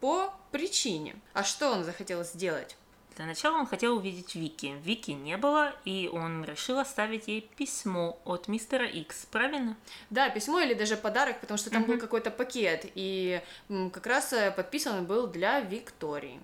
по 0.00 0.32
причине. 0.50 1.16
А 1.34 1.44
что 1.44 1.70
он 1.70 1.84
захотел 1.84 2.24
сделать? 2.24 2.76
Для 3.16 3.26
начала 3.26 3.58
он 3.58 3.66
хотел 3.66 3.96
увидеть 3.96 4.34
Вики. 4.34 4.74
Вики 4.82 5.10
не 5.10 5.36
было, 5.36 5.74
и 5.84 6.08
он 6.12 6.44
решил 6.44 6.78
оставить 6.78 7.28
ей 7.28 7.48
письмо 7.56 8.18
от 8.24 8.48
мистера 8.48 8.86
Икс, 8.86 9.26
правильно? 9.26 9.76
Да, 10.10 10.30
письмо 10.30 10.60
или 10.60 10.74
даже 10.74 10.96
подарок, 10.96 11.40
потому 11.40 11.58
что 11.58 11.70
там 11.70 11.84
был 11.84 11.98
какой-то 11.98 12.30
пакет, 12.30 12.86
и 12.94 13.42
как 13.68 14.06
раз 14.06 14.32
э, 14.32 14.50
подписан 14.50 15.04
был 15.04 15.26
для 15.26 15.60
Виктории. 15.60 16.40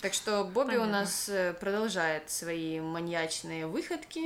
Так 0.00 0.14
что 0.14 0.44
Бобби 0.44 0.76
у 0.76 0.80
Понятно. 0.80 0.92
нас 1.00 1.28
э, 1.28 1.54
продолжает 1.54 2.30
свои 2.30 2.80
маньячные 2.80 3.66
выходки, 3.66 4.22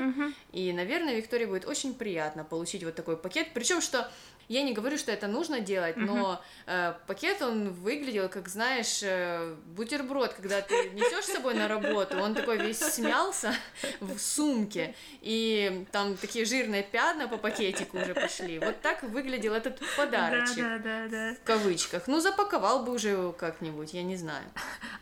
и, 0.52 0.72
наверное, 0.72 1.16
Виктории 1.16 1.46
будет 1.46 1.66
очень 1.66 1.94
приятно 1.94 2.44
получить 2.44 2.84
вот 2.84 2.94
такой 2.94 3.16
пакет. 3.16 3.48
Причем, 3.54 3.80
что 3.80 4.10
я 4.48 4.62
не 4.62 4.72
говорю, 4.72 4.96
что 4.96 5.12
это 5.12 5.26
нужно 5.26 5.60
делать, 5.60 5.96
но 5.96 6.42
э, 6.66 6.94
пакет 7.06 7.42
он 7.42 7.70
выглядел, 7.70 8.28
как 8.28 8.48
знаешь, 8.48 9.00
э, 9.02 9.54
бутерброд, 9.76 10.32
когда 10.32 10.62
ты 10.62 10.90
несешь 10.90 11.26
с 11.26 11.32
собой 11.32 11.54
на 11.54 11.68
работу, 11.68 12.18
он 12.18 12.34
такой 12.34 12.56
весь 12.58 12.78
смялся 12.78 13.54
в 14.00 14.18
сумке, 14.18 14.94
и 15.20 15.86
там 15.92 16.16
такие 16.16 16.44
жирные 16.44 16.82
пятна 16.82 17.28
по 17.28 17.36
пакетику 17.36 17.98
уже 17.98 18.14
пошли. 18.14 18.58
Вот 18.58 18.80
так 18.80 19.02
выглядел 19.02 19.52
этот 19.52 19.80
подарочек. 19.96 20.56
Да, 20.56 20.78
да, 20.78 21.08
да. 21.08 21.34
В 21.34 21.44
кавычках. 21.44 22.06
Ну, 22.06 22.20
запаковал 22.20 22.84
бы 22.84 22.92
уже 22.92 23.10
его 23.10 23.32
как-нибудь, 23.32 23.92
я 23.92 24.02
не 24.02 24.16
знаю. 24.16 24.44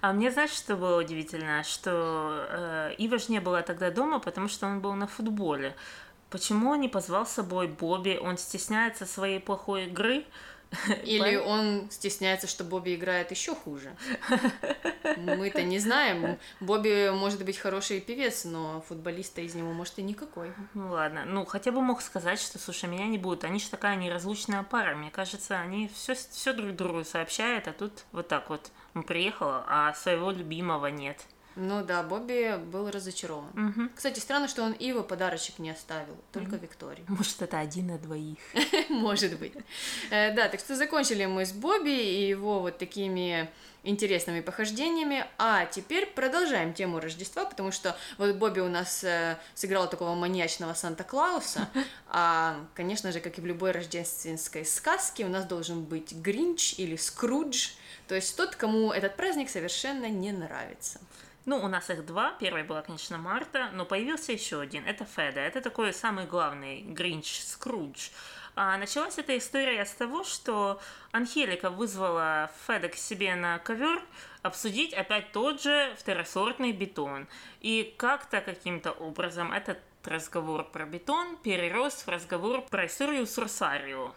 А 0.01 0.13
мне 0.13 0.31
знаешь, 0.31 0.51
что 0.51 0.77
было 0.77 1.01
удивительно? 1.01 1.63
Что 1.63 2.47
э, 2.49 2.95
Ива 2.99 3.19
ж 3.19 3.29
не 3.29 3.41
была 3.41 3.63
тогда 3.63 3.91
дома, 3.91 4.19
потому 4.19 4.49
что 4.49 4.67
он 4.67 4.81
был 4.81 4.95
на 4.95 5.07
футболе. 5.07 5.75
Почему 6.31 6.71
он 6.71 6.81
не 6.81 6.89
позвал 6.89 7.27
с 7.27 7.31
собой 7.33 7.69
Бобби? 7.69 8.19
Он 8.21 8.37
стесняется 8.37 9.07
своей 9.07 9.41
плохой 9.41 9.87
игры? 9.87 10.25
Или 11.05 11.37
он 11.37 11.89
стесняется, 11.91 12.47
что 12.47 12.65
Бобби 12.65 12.95
играет 12.95 13.31
еще 13.31 13.55
хуже. 13.55 13.97
Мы-то 15.17 15.63
не 15.63 15.79
знаем. 15.79 16.39
Бобби 16.61 17.11
может 17.11 17.45
быть 17.45 17.57
хороший 17.57 18.01
певец, 18.01 18.45
но 18.45 18.83
футболиста 18.89 19.41
из 19.41 19.55
него 19.55 19.73
может 19.73 19.99
и 19.99 20.03
никакой. 20.03 20.53
Ну 20.75 20.91
ладно, 20.91 21.25
ну 21.25 21.45
хотя 21.45 21.71
бы 21.71 21.81
мог 21.81 22.03
сказать, 22.03 22.41
что 22.41 22.59
слушай, 22.59 22.89
меня 22.89 23.07
не 23.07 23.19
будет. 23.19 23.45
Они 23.45 23.61
же 23.61 23.71
такая 23.71 23.97
неразлучная 23.97 24.63
пара. 24.63 24.97
Мне 24.97 25.11
кажется, 25.11 25.59
они 25.59 25.89
все, 25.95 26.15
все 26.15 26.53
друг 26.53 26.75
другу 26.75 27.05
сообщают, 27.05 27.69
а 27.69 27.73
тут 27.73 28.05
вот 28.13 28.29
так 28.29 28.51
вот. 28.51 28.71
Он 28.95 29.03
приехала, 29.03 29.65
а 29.69 29.95
своего 29.95 30.31
любимого 30.31 30.87
нет. 30.87 31.21
Ну 31.57 31.83
да, 31.83 32.03
Бобби 32.03 32.57
был 32.59 32.91
разочарован. 32.91 33.51
Мгм. 33.55 33.91
Кстати, 33.95 34.21
странно, 34.21 34.47
что 34.47 34.63
он 34.63 34.73
Ива 34.73 35.03
подарочек 35.03 35.59
не 35.59 35.71
оставил, 35.71 36.17
только 36.33 36.57
Виктории. 36.57 37.05
Может, 37.09 37.43
это 37.43 37.59
один 37.59 37.89
на 37.89 37.99
двоих. 37.99 38.39
Может 38.91 39.39
быть. 39.39 39.55
Э, 40.11 40.35
Да, 40.35 40.49
так 40.49 40.61
что 40.61 40.77
закончили 40.77 41.25
мы 41.25 41.47
с 41.47 41.53
Бобби 41.53 41.91
и 41.91 42.29
его 42.29 42.61
вот 42.61 42.79
такими 42.79 43.49
интересными 43.87 44.41
похождениями. 44.41 45.25
А 45.39 45.65
теперь 45.65 46.07
продолжаем 46.07 46.75
тему 46.75 47.01
Рождества, 47.01 47.45
потому 47.45 47.73
что 47.73 47.97
вот 48.19 48.35
Бобби 48.37 48.61
у 48.61 48.69
нас 48.69 49.03
э, 49.05 49.39
сыграл 49.55 49.89
такого 49.89 50.15
маньячного 50.15 50.75
Санта-Клауса, 50.75 51.69
а, 52.09 52.61
конечно 52.75 53.13
же, 53.13 53.21
как 53.21 53.39
и 53.39 53.41
в 53.41 53.47
любой 53.47 53.71
рождественской 53.71 54.65
сказке, 54.65 55.25
у 55.25 55.29
нас 55.29 55.45
должен 55.47 55.85
быть 55.85 56.13
Гринч 56.13 56.75
или 56.79 56.97
Скрудж, 56.97 57.71
то 58.09 58.15
есть 58.15 58.37
тот, 58.37 58.57
кому 58.57 58.93
этот 58.93 59.17
праздник 59.17 59.49
совершенно 59.49 60.09
не 60.09 60.33
нравится. 60.33 61.01
Ну, 61.47 61.65
у 61.65 61.69
нас 61.69 61.91
их 61.91 62.05
два. 62.05 62.33
Первый 62.41 62.65
была, 62.65 62.83
конечно, 62.83 63.19
Марта, 63.19 63.71
но 63.73 63.85
появился 63.85 64.33
еще 64.33 64.61
один. 64.61 64.85
Это 64.85 65.05
Феда. 65.05 65.41
Это 65.41 65.61
такой 65.61 65.93
самый 65.93 66.27
главный 66.27 66.83
Гринч 66.83 67.41
Скрудж. 67.41 68.11
А 68.57 68.77
началась 68.79 69.17
эта 69.17 69.39
история 69.39 69.85
с 69.85 69.93
того, 69.93 70.25
что 70.25 70.81
Анхелика 71.13 71.71
вызвала 71.71 72.51
Феда 72.67 72.89
к 72.89 72.97
себе 72.97 73.37
на 73.37 73.59
ковер 73.61 74.03
обсудить 74.43 74.93
опять 74.93 75.31
тот 75.31 75.63
же 75.63 75.95
второсортный 75.97 76.73
бетон. 76.73 77.29
И 77.61 77.95
как-то 77.97 78.41
каким-то 78.41 78.91
образом 78.91 79.53
этот 79.53 79.79
разговор 80.05 80.65
про 80.65 80.85
бетон 80.85 81.37
перерос 81.37 81.95
в 81.95 82.09
разговор 82.09 82.63
про 82.63 82.87
историю 82.87 83.25
с 83.25 83.39
Росарио. 83.39 84.15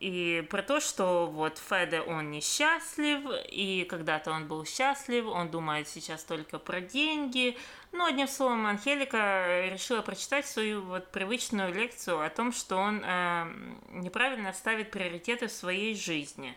И 0.00 0.46
про 0.48 0.62
то, 0.62 0.80
что 0.80 1.26
вот 1.26 1.58
Феде, 1.58 2.00
он 2.00 2.30
несчастлив, 2.30 3.20
и 3.50 3.84
когда-то 3.84 4.30
он 4.30 4.48
был 4.48 4.64
счастлив, 4.64 5.26
он 5.26 5.50
думает 5.50 5.88
сейчас 5.88 6.24
только 6.24 6.58
про 6.58 6.80
деньги. 6.80 7.58
Ну, 7.92 8.06
одним 8.06 8.26
словом, 8.26 8.66
Анхелика 8.66 9.68
решила 9.70 10.00
прочитать 10.00 10.46
свою 10.46 10.80
вот 10.80 11.10
привычную 11.10 11.74
лекцию 11.74 12.24
о 12.24 12.30
том, 12.30 12.50
что 12.50 12.76
он 12.76 13.02
э, 13.04 13.46
неправильно 13.90 14.54
ставит 14.54 14.90
приоритеты 14.90 15.48
в 15.48 15.52
своей 15.52 15.94
жизни. 15.94 16.56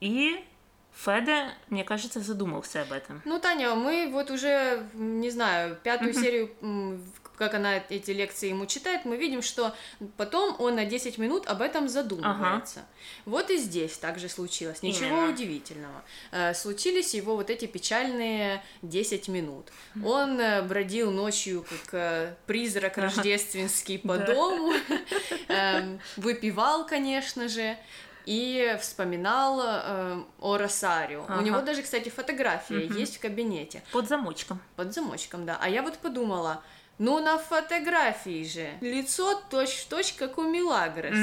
И 0.00 0.44
Феде, 0.92 1.54
мне 1.70 1.84
кажется, 1.84 2.20
задумался 2.20 2.82
об 2.82 2.92
этом. 2.92 3.22
Ну, 3.24 3.40
Таня, 3.40 3.74
мы 3.76 4.10
вот 4.12 4.30
уже, 4.30 4.86
не 4.92 5.30
знаю, 5.30 5.78
пятую 5.82 6.12
серию, 6.12 6.50
как 7.38 7.54
она 7.54 7.76
эти 7.76 8.10
лекции 8.10 8.48
ему 8.48 8.66
читает, 8.66 9.04
мы 9.04 9.16
видим, 9.16 9.42
что 9.42 9.74
потом 10.16 10.56
он 10.58 10.74
на 10.74 10.84
10 10.84 11.18
минут 11.18 11.46
об 11.46 11.62
этом 11.62 11.88
задумывается. 11.88 12.84
Вот 13.24 13.50
и 13.50 13.56
здесь 13.56 13.96
также 13.96 14.28
случилось. 14.28 14.82
Ничего 14.82 15.06
Именно. 15.18 15.32
удивительного. 15.32 16.02
Э, 16.32 16.52
Случились 16.54 17.14
его 17.14 17.36
вот 17.36 17.50
эти 17.50 17.66
печальные 17.66 18.62
10 18.82 19.28
минут. 19.28 19.68
Он 20.04 20.40
э, 20.40 20.62
бродил 20.62 21.10
ночью, 21.12 21.64
как 21.86 22.36
призрак 22.46 22.98
рождественский 22.98 23.98
по 23.98 24.18
дому, 24.18 24.72
эм, 25.48 26.00
выпивал, 26.16 26.86
конечно 26.86 27.48
же, 27.48 27.76
и 28.26 28.76
вспоминал 28.80 29.60
э, 29.64 30.22
о 30.40 30.58
Росарио. 30.58 31.22
У 31.22 31.24
Ага. 31.32 31.42
него 31.42 31.60
даже, 31.62 31.82
кстати, 31.82 32.10
фотография 32.10 32.86
есть 32.86 33.16
в 33.16 33.20
кабинете. 33.20 33.82
Под 33.92 34.06
замочком. 34.08 34.60
Под 34.76 34.92
замочком, 34.92 35.46
да. 35.46 35.56
А 35.60 35.68
я 35.68 35.82
вот 35.82 35.96
подумала, 35.98 36.62
ну 36.98 37.20
на 37.20 37.38
фотографии 37.38 38.44
же 38.44 38.70
лицо 38.80 39.40
точь-в-точь, 39.50 40.14
как 40.14 40.38
у 40.38 40.42
Милагрос. 40.42 41.16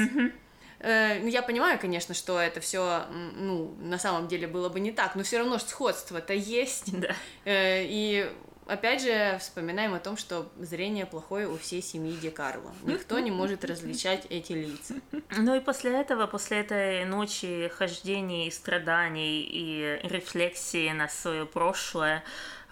Ну, 0.78 1.26
я 1.26 1.42
понимаю, 1.42 1.78
конечно, 1.78 2.14
что 2.14 2.38
это 2.38 2.60
все, 2.60 3.06
ну, 3.34 3.74
на 3.80 3.98
самом 3.98 4.28
деле 4.28 4.46
было 4.46 4.68
бы 4.68 4.78
не 4.78 4.92
так, 4.92 5.16
но 5.16 5.22
все 5.22 5.38
равно 5.38 5.58
сходство-то 5.58 6.34
есть. 6.34 6.98
Да. 7.00 7.14
Э, 7.44 7.82
и 7.82 8.30
опять 8.66 9.02
же 9.02 9.38
вспоминаем 9.40 9.94
о 9.94 10.00
том, 10.00 10.16
что 10.16 10.52
зрение 10.58 11.06
плохое 11.06 11.48
у 11.48 11.56
всей 11.56 11.82
семьи 11.82 12.16
Ди 12.20 12.30
Карло. 12.30 12.74
Никто 12.82 13.18
не 13.18 13.30
может 13.30 13.64
различать 13.64 14.26
эти 14.28 14.52
лица. 14.52 14.94
Ну 15.36 15.54
и 15.54 15.60
после 15.60 15.92
этого, 15.92 16.26
после 16.26 16.60
этой 16.60 17.04
ночи 17.04 17.70
хождений, 17.74 18.50
страданий 18.52 19.42
и 19.42 20.00
рефлексии 20.02 20.90
на 20.90 21.08
свое 21.08 21.46
прошлое, 21.46 22.22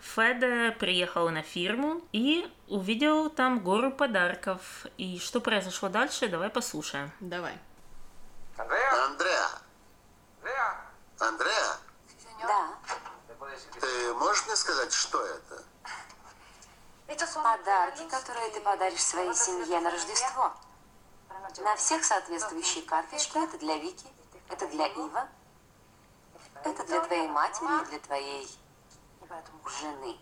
Феде 0.04 0.72
приехал 0.72 1.30
на 1.30 1.42
фирму 1.42 2.02
и 2.12 2.52
увидел 2.68 3.30
там 3.30 3.60
гору 3.60 3.90
подарков. 3.90 4.86
И 4.98 5.18
что 5.18 5.40
произошло 5.40 5.88
дальше, 5.88 6.28
давай 6.28 6.50
послушаем. 6.50 7.10
Давай. 7.20 7.58
Андреа, 8.56 9.00
Andrea, 9.08 9.48
Андреа, 11.18 11.76
Да, 12.42 12.68
ты 13.80 14.14
можешь 14.14 14.46
мне 14.46 14.56
сказать, 14.56 14.92
что 14.92 15.20
это? 15.24 15.64
подарки, 17.44 18.08
которые 18.08 18.50
ты 18.50 18.60
подаришь 18.60 19.02
своей 19.02 19.34
семье 19.34 19.80
на 19.80 19.90
Рождество. 19.90 20.52
На 21.58 21.76
всех 21.76 22.04
соответствующие 22.04 22.84
карточки. 22.84 23.36
Это 23.36 23.58
для 23.58 23.76
Вики, 23.76 24.06
это 24.48 24.66
для 24.68 24.86
Ива, 24.86 25.28
это 26.64 26.84
для 26.84 27.00
твоей 27.00 27.28
матери 27.28 27.82
и 27.82 27.86
для 27.90 27.98
твоей 27.98 28.63
жены. 29.80 30.18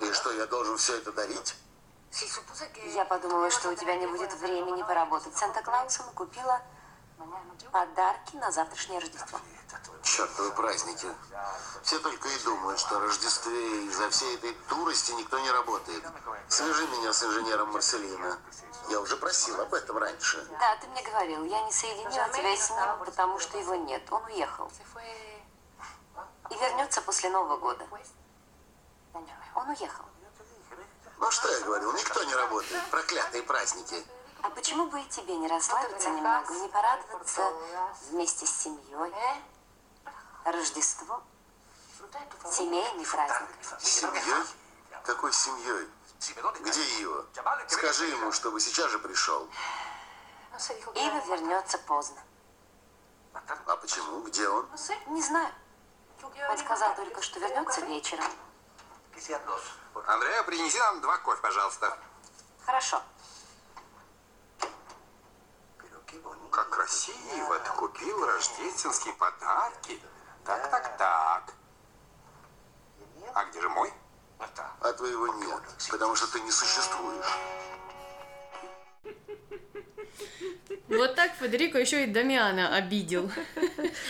И 0.00 0.12
что, 0.12 0.32
я 0.32 0.46
должен 0.46 0.76
все 0.76 0.96
это 0.96 1.12
дарить? 1.12 1.54
Я 2.94 3.04
подумала, 3.04 3.50
что 3.50 3.70
у 3.70 3.74
тебя 3.74 3.94
не 3.96 4.06
будет 4.06 4.32
времени 4.34 4.82
поработать 4.82 5.36
Санта-Клаусом 5.36 6.10
и 6.10 6.14
купила 6.14 6.60
подарки 7.70 8.36
на 8.36 8.50
завтрашнее 8.50 8.98
Рождество. 8.98 9.38
Чертовы 10.02 10.50
праздники. 10.52 11.06
Все 11.82 11.98
только 12.00 12.28
и 12.28 12.38
думают, 12.42 12.80
что 12.80 12.96
о 12.96 13.00
Рождестве 13.00 13.86
из-за 13.86 14.10
всей 14.10 14.34
этой 14.36 14.56
дурости 14.68 15.12
никто 15.12 15.38
не 15.38 15.50
работает. 15.50 16.04
Свяжи 16.48 16.86
меня 16.88 17.12
с 17.12 17.22
инженером 17.22 17.70
Марселина. 17.72 18.38
Я 18.88 19.00
уже 19.00 19.16
просил 19.16 19.60
об 19.60 19.72
этом 19.72 19.98
раньше. 19.98 20.44
Да, 20.58 20.76
ты 20.76 20.88
мне 20.88 21.02
говорил, 21.02 21.44
я 21.44 21.62
не 21.62 21.72
соединила 21.72 22.28
тебя 22.30 22.56
с 22.56 22.70
ним, 22.70 23.04
потому 23.04 23.38
что 23.38 23.58
его 23.58 23.76
нет. 23.76 24.02
Он 24.10 24.24
уехал. 24.24 24.70
И 26.50 26.54
вернется 26.54 27.00
после 27.02 27.30
Нового 27.30 27.56
года. 27.56 27.86
Он 29.54 29.68
уехал. 29.68 30.04
Ну 31.18 31.30
что 31.30 31.48
я 31.48 31.60
говорил, 31.60 31.92
никто 31.92 32.22
не 32.24 32.34
работает. 32.34 32.82
Проклятые 32.90 33.42
праздники. 33.42 34.04
А 34.42 34.50
почему 34.50 34.86
бы 34.86 35.00
и 35.00 35.08
тебе 35.08 35.36
не 35.36 35.48
расслабиться 35.48 36.08
немного, 36.10 36.54
не 36.54 36.68
порадоваться 36.68 37.52
вместе 38.10 38.46
с 38.46 38.50
семьей? 38.50 39.14
Рождество– 40.44 41.22
семейный 42.50 43.04
праздник. 43.04 43.48
Семьей? 43.80 44.46
Какой 45.04 45.32
семьей? 45.32 45.88
Где 46.60 46.82
Ива? 47.00 47.26
Скажи 47.68 48.06
ему, 48.06 48.32
чтобы 48.32 48.60
сейчас 48.60 48.90
же 48.90 48.98
пришел. 48.98 49.48
Ива 50.94 51.22
вернется 51.26 51.78
поздно. 51.78 52.22
А 53.66 53.76
почему? 53.76 54.22
Где 54.22 54.48
он? 54.48 54.66
Не 55.08 55.22
знаю. 55.22 55.52
Он 56.22 56.58
сказал 56.58 56.94
только, 56.96 57.22
что 57.22 57.40
вернется 57.40 57.80
вечером. 57.82 58.24
Андреа, 60.06 60.42
принеси 60.44 60.78
нам 60.78 61.00
два 61.00 61.18
кофе, 61.18 61.40
пожалуйста. 61.42 61.96
Хорошо. 62.64 63.02
Как 66.50 66.68
красиво, 66.70 67.58
ты 67.60 67.70
купил 67.70 68.26
рождественские 68.26 69.14
подарки. 69.14 70.02
Так, 70.44 70.70
так, 70.70 70.96
так. 70.96 71.54
А 73.34 73.44
где 73.44 73.60
же 73.60 73.68
мой? 73.68 73.92
А 74.80 74.92
твоего 74.92 75.28
нет, 75.34 75.62
потому 75.90 76.16
что 76.16 76.26
ты 76.32 76.40
не 76.40 76.50
существуешь. 76.50 77.26
Вот 80.90 81.14
так 81.14 81.32
Федерико 81.38 81.78
еще 81.78 82.04
и 82.04 82.06
Дамиана 82.06 82.76
обидел. 82.76 83.30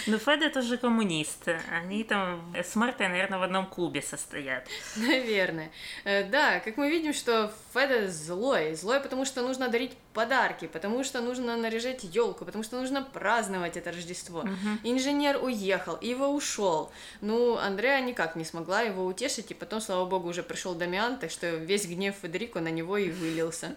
Но 0.07 0.19
Феде 0.19 0.49
тоже 0.49 0.79
коммунист. 0.79 1.47
Они 1.71 2.05
там 2.05 2.55
с 2.57 2.75
Мартой, 2.75 3.09
наверное, 3.09 3.38
в 3.38 3.43
одном 3.43 3.66
клубе 3.66 4.01
состоят. 4.01 4.66
Наверное. 4.97 5.71
Э, 6.05 6.25
Да, 6.25 6.61
как 6.61 6.79
мы 6.79 6.90
видим, 6.90 7.12
что 7.12 7.53
Феда 7.75 8.09
злой. 8.09 8.75
Злой, 8.75 9.01
потому 9.01 9.27
что 9.27 9.43
нужно 9.43 9.69
дарить 9.69 9.93
подарки, 10.14 10.66
потому 10.66 11.05
что 11.05 11.21
нужно 11.21 11.57
наряжать 11.57 12.05
елку, 12.05 12.45
потому 12.45 12.64
что 12.64 12.81
нужно 12.81 13.03
праздновать 13.03 13.77
это 13.77 13.93
Рождество. 13.93 14.45
Инженер 14.83 15.38
уехал, 15.43 15.97
Ива 15.97 16.27
ушел. 16.27 16.90
Ну, 17.21 17.57
Андреа 17.57 18.01
никак 18.01 18.37
не 18.37 18.45
смогла 18.45 18.81
его 18.81 19.05
утешить, 19.05 19.51
и 19.51 19.55
потом, 19.55 19.81
слава 19.81 20.07
богу, 20.07 20.29
уже 20.29 20.43
пришел 20.43 20.75
Дамиан, 20.75 21.19
так 21.19 21.31
что 21.31 21.49
весь 21.57 21.87
гнев 21.87 22.14
Федерико 22.23 22.61
на 22.61 22.69
него 22.69 22.97
и 22.97 23.11
вылился. 23.11 23.77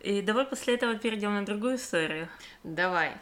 И 0.00 0.22
давай 0.22 0.46
после 0.46 0.74
этого 0.74 0.94
перейдем 0.94 1.34
на 1.34 1.44
другую 1.44 1.76
историю. 1.76 1.97
Давай. 2.64 3.12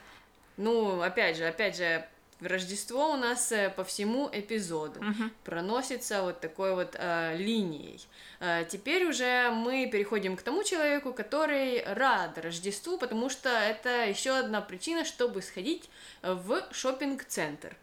Ну, 0.56 1.02
опять 1.02 1.36
же, 1.36 1.46
опять 1.46 1.76
же, 1.76 2.06
Рождество 2.40 3.12
у 3.12 3.16
нас 3.16 3.50
э, 3.50 3.70
по 3.70 3.82
всему 3.82 4.28
эпизоду 4.30 5.00
угу. 5.00 5.30
проносится 5.42 6.22
вот 6.22 6.38
такой 6.40 6.74
вот 6.74 6.94
э, 6.98 7.34
линией. 7.38 7.98
Э, 8.40 8.66
теперь 8.68 9.06
уже 9.06 9.50
мы 9.50 9.88
переходим 9.90 10.36
к 10.36 10.42
тому 10.42 10.62
человеку, 10.62 11.14
который 11.14 11.82
рад 11.84 12.36
Рождеству, 12.36 12.98
потому 12.98 13.30
что 13.30 13.48
это 13.48 14.06
еще 14.06 14.36
одна 14.36 14.60
причина, 14.60 15.06
чтобы 15.06 15.40
сходить 15.40 15.88
в 16.22 16.62
шопинг-центр 16.72 17.74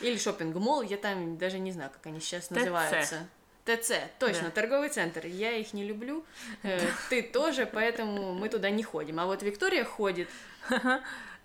или 0.00 0.16
шопинг-молл. 0.16 0.82
Я 0.82 0.98
там 0.98 1.36
даже 1.36 1.58
не 1.58 1.72
знаю, 1.72 1.90
как 1.90 2.06
они 2.06 2.20
сейчас 2.20 2.50
называются. 2.50 3.28
ТЦ, 3.66 3.94
точно, 4.20 4.44
да. 4.44 4.50
торговый 4.50 4.88
центр. 4.88 5.26
Я 5.26 5.52
их 5.52 5.74
не 5.74 5.84
люблю, 5.84 6.24
э, 6.62 6.78
ты 7.10 7.20
тоже, 7.20 7.66
поэтому 7.66 8.32
мы 8.32 8.48
туда 8.48 8.70
не 8.70 8.84
ходим. 8.84 9.18
А 9.18 9.26
вот 9.26 9.42
Виктория 9.42 9.84
ходит. 9.84 10.28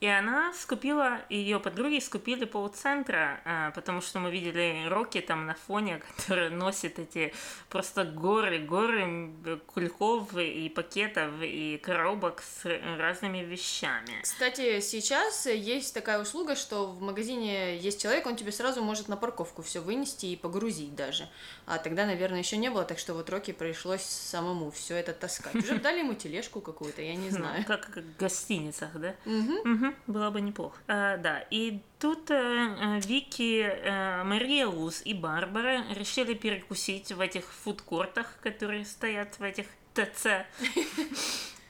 И 0.02 0.08
она 0.08 0.52
скупила, 0.54 1.22
ее 1.30 1.60
подруги 1.60 2.00
скупили 2.00 2.46
полцентра, 2.46 3.40
а, 3.46 3.70
потому 3.70 4.02
что 4.02 4.18
мы 4.18 4.32
видели 4.32 4.88
Рокки 4.88 5.22
там 5.22 5.46
на 5.46 5.54
фоне, 5.54 6.02
который 6.18 6.50
носит 6.50 6.98
эти 6.98 7.36
просто 7.70 8.04
горы, 8.04 8.58
горы 8.58 9.32
кульков 9.68 10.36
и 10.36 10.70
пакетов 10.70 11.32
и 11.44 11.78
коробок 11.78 12.42
с 12.42 12.68
разными 12.98 13.46
вещами. 13.46 14.24
Кстати, 14.24 14.80
сейчас 14.80 15.46
есть 15.46 15.94
такая 15.94 16.20
услуга, 16.20 16.56
что 16.56 16.88
в 16.88 17.00
магазине 17.00 17.78
есть 17.78 18.02
человек, 18.02 18.26
он 18.26 18.36
тебе 18.36 18.52
сразу 18.52 18.82
может 18.82 19.08
на 19.08 19.18
парковку 19.18 19.62
все 19.62 19.82
вынести 19.82 20.26
и 20.26 20.36
погрузить 20.36 20.96
даже. 20.96 21.30
А 21.68 21.78
тогда, 21.78 22.08
наверное, 22.08 22.40
еще 22.40 22.58
не 22.58 22.72
было, 22.72 22.86
так 22.86 22.98
что 22.98 23.14
вот 23.14 23.30
Рокки 23.30 23.52
пришлось 23.52 24.02
самому 24.02 24.72
все 24.72 24.96
это 24.96 25.14
таскать. 25.14 25.54
Уже 25.54 25.78
дали 25.78 26.00
ему 26.00 26.16
тележку 26.16 26.60
какую-то, 26.60 27.04
я 27.04 27.14
не 27.14 27.30
ну, 27.30 27.38
знаю. 27.38 27.66
Как, 27.68 27.86
как 27.86 28.04
в 28.04 28.18
гостиницах, 28.18 28.90
да? 28.96 29.14
Угу 29.28 29.91
было 30.08 30.30
бы 30.30 30.42
неплохо. 30.42 30.78
А, 30.88 31.18
да, 31.18 31.40
и 31.50 31.82
тут 32.00 32.32
э, 32.32 33.00
Вики, 33.00 33.62
э, 33.62 34.24
Мария 34.24 34.68
Луз 34.68 35.02
и 35.04 35.14
Барбара 35.14 35.84
решили 35.94 36.34
перекусить 36.34 37.12
в 37.12 37.20
этих 37.20 37.46
фудкортах, 37.46 38.38
которые 38.42 38.86
стоят 38.86 39.40
в 39.40 39.44
этих 39.44 39.66
ТЦ. 39.94 40.46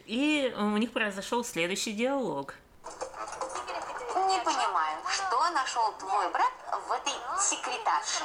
И 0.06 0.52
у 0.56 0.76
них 0.76 0.92
произошел 0.92 1.44
следующий 1.44 1.92
диалог. 1.92 2.54
Не 2.84 4.38
понимаю, 4.44 4.98
что 5.08 5.50
нашел 5.50 5.92
твой 5.98 6.30
брат 6.32 6.52
в 6.88 6.92
этой 6.92 7.12
секретарше? 7.40 8.24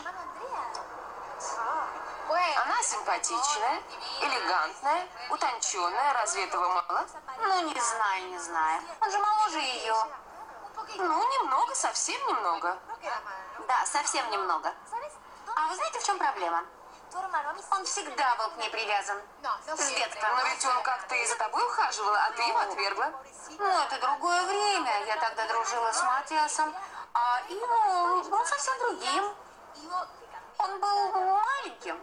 Она 2.58 2.84
симпатичная, 2.84 3.82
элегантная, 4.22 5.08
утонченная. 5.30 6.14
Разве 6.14 6.46
этого 6.46 6.68
мало? 6.68 7.06
Ну, 7.40 7.62
не 7.62 7.80
знаю, 7.80 8.28
не 8.28 8.40
знаю. 8.40 8.82
Он 9.02 9.12
же 9.12 9.18
моложе 9.18 9.60
ее. 9.60 9.96
Ну, 10.96 11.44
немного, 11.44 11.76
совсем 11.76 12.20
немного. 12.28 12.78
Да, 13.68 13.86
совсем 13.86 14.30
немного. 14.32 14.74
А 15.56 15.68
вы 15.68 15.76
знаете, 15.76 16.00
в 16.00 16.04
чем 16.04 16.18
проблема? 16.18 16.64
Он 17.72 17.86
всегда 17.86 18.36
был 18.36 18.50
к 18.52 18.58
ней 18.58 18.70
привязан. 18.70 19.18
С 19.66 19.90
детства. 19.90 20.28
Но 20.36 20.44
ведь 20.44 20.66
он 20.66 20.82
как-то 20.84 21.16
и 21.16 21.26
за 21.26 21.36
тобой 21.36 21.66
ухаживал, 21.66 22.14
а 22.14 22.32
ты 22.32 22.44
его 22.44 22.60
отвергла. 22.60 23.12
Ну, 23.58 23.84
это 23.84 24.00
другое 24.00 24.44
время. 24.44 25.06
Я 25.06 25.18
тогда 25.18 25.48
дружила 25.48 25.92
с 25.92 26.04
Матиасом, 26.04 26.76
а 27.14 27.42
ему 27.48 28.24
был 28.24 28.46
совсем 28.46 28.78
другим. 28.80 29.36
Он 30.60 30.80
был 30.80 31.12
маленьким. 31.12 32.00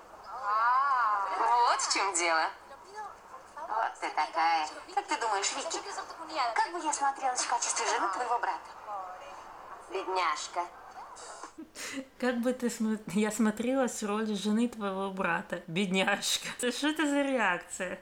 Вот 1.38 1.80
в 1.80 1.92
чем 1.92 2.14
дело. 2.14 2.50
Вот 3.56 3.94
ты 4.00 4.08
такая. 4.10 4.68
Как 4.94 5.06
ты 5.06 5.16
думаешь, 5.16 5.52
Вики, 5.52 5.80
как 6.54 6.72
бы 6.72 6.78
я 6.80 6.92
смотрелась 6.92 7.42
в 7.42 7.48
качестве 7.48 7.86
жены 7.86 8.08
твоего 8.12 8.38
брата? 8.38 8.70
Бедняжка. 9.90 10.66
Как 12.18 12.40
бы 12.40 12.52
ты 12.52 12.70
см... 12.70 13.02
я 13.14 13.30
смотрела 13.30 13.88
с 13.88 14.02
роли 14.02 14.34
жены 14.34 14.68
твоего 14.68 15.10
брата, 15.10 15.62
бедняжка. 15.66 16.48
Что 16.70 16.88
это 16.88 17.06
за 17.06 17.22
реакция? 17.22 17.98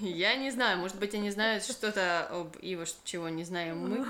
Я 0.00 0.34
не 0.36 0.50
знаю, 0.50 0.78
может 0.78 0.98
быть, 0.98 1.14
они 1.14 1.30
знают 1.30 1.64
что-то 1.64 2.26
об 2.30 2.56
Иво, 2.60 2.84
чего 3.04 3.28
не 3.28 3.44
знаем 3.44 3.78
мы. 3.78 4.06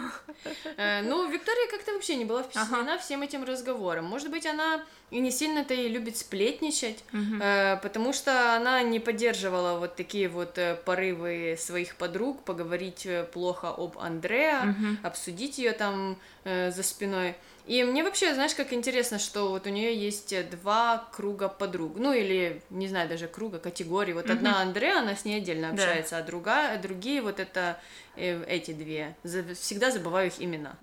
Э, 0.76 1.02
ну, 1.02 1.28
Виктория 1.28 1.68
как-то 1.70 1.92
вообще 1.92 2.16
не 2.16 2.24
была 2.24 2.42
впечатлена 2.42 2.98
всем 2.98 3.22
этим 3.22 3.44
разговором. 3.44 4.04
Может 4.04 4.30
быть, 4.30 4.46
она 4.46 4.84
и 5.10 5.18
не 5.18 5.32
сильно-то 5.32 5.74
и 5.74 5.88
любит 5.88 6.16
сплетничать, 6.16 7.02
э, 7.12 7.78
потому 7.82 8.12
что 8.12 8.54
она 8.54 8.82
не 8.82 9.00
поддерживала 9.00 9.78
вот 9.78 9.96
такие 9.96 10.28
вот 10.28 10.58
э, 10.58 10.76
порывы 10.84 11.56
своих 11.58 11.96
подруг 11.96 12.44
поговорить 12.44 13.06
плохо 13.32 13.70
об 13.70 13.98
Андреа, 13.98 14.74
обсудить 15.02 15.58
ее 15.58 15.72
там 15.72 16.16
за 16.44 16.82
спиной. 16.82 17.34
И 17.70 17.84
мне 17.84 18.02
вообще, 18.02 18.34
знаешь, 18.34 18.54
как 18.54 18.72
интересно, 18.72 18.79
что 19.18 19.50
вот 19.50 19.66
у 19.66 19.70
нее 19.70 19.94
есть 19.96 20.34
два 20.50 21.08
круга 21.12 21.48
подруг, 21.48 21.96
ну 21.96 22.12
или, 22.12 22.62
не 22.70 22.88
знаю, 22.88 23.08
даже 23.08 23.28
круга, 23.28 23.58
категории. 23.58 24.12
Вот 24.12 24.26
mm-hmm. 24.26 24.32
одна 24.32 24.60
Андреа, 24.62 24.98
она 25.00 25.14
с 25.14 25.24
ней 25.24 25.38
отдельно 25.38 25.70
общается, 25.70 26.16
да. 26.16 26.18
а 26.18 26.22
другая, 26.22 26.80
другие 26.80 27.22
вот 27.22 27.40
это 27.40 27.80
э, 28.16 28.44
эти 28.46 28.72
две. 28.72 29.16
Всегда 29.54 29.90
забываю 29.90 30.28
их 30.28 30.40
имена. 30.40 30.76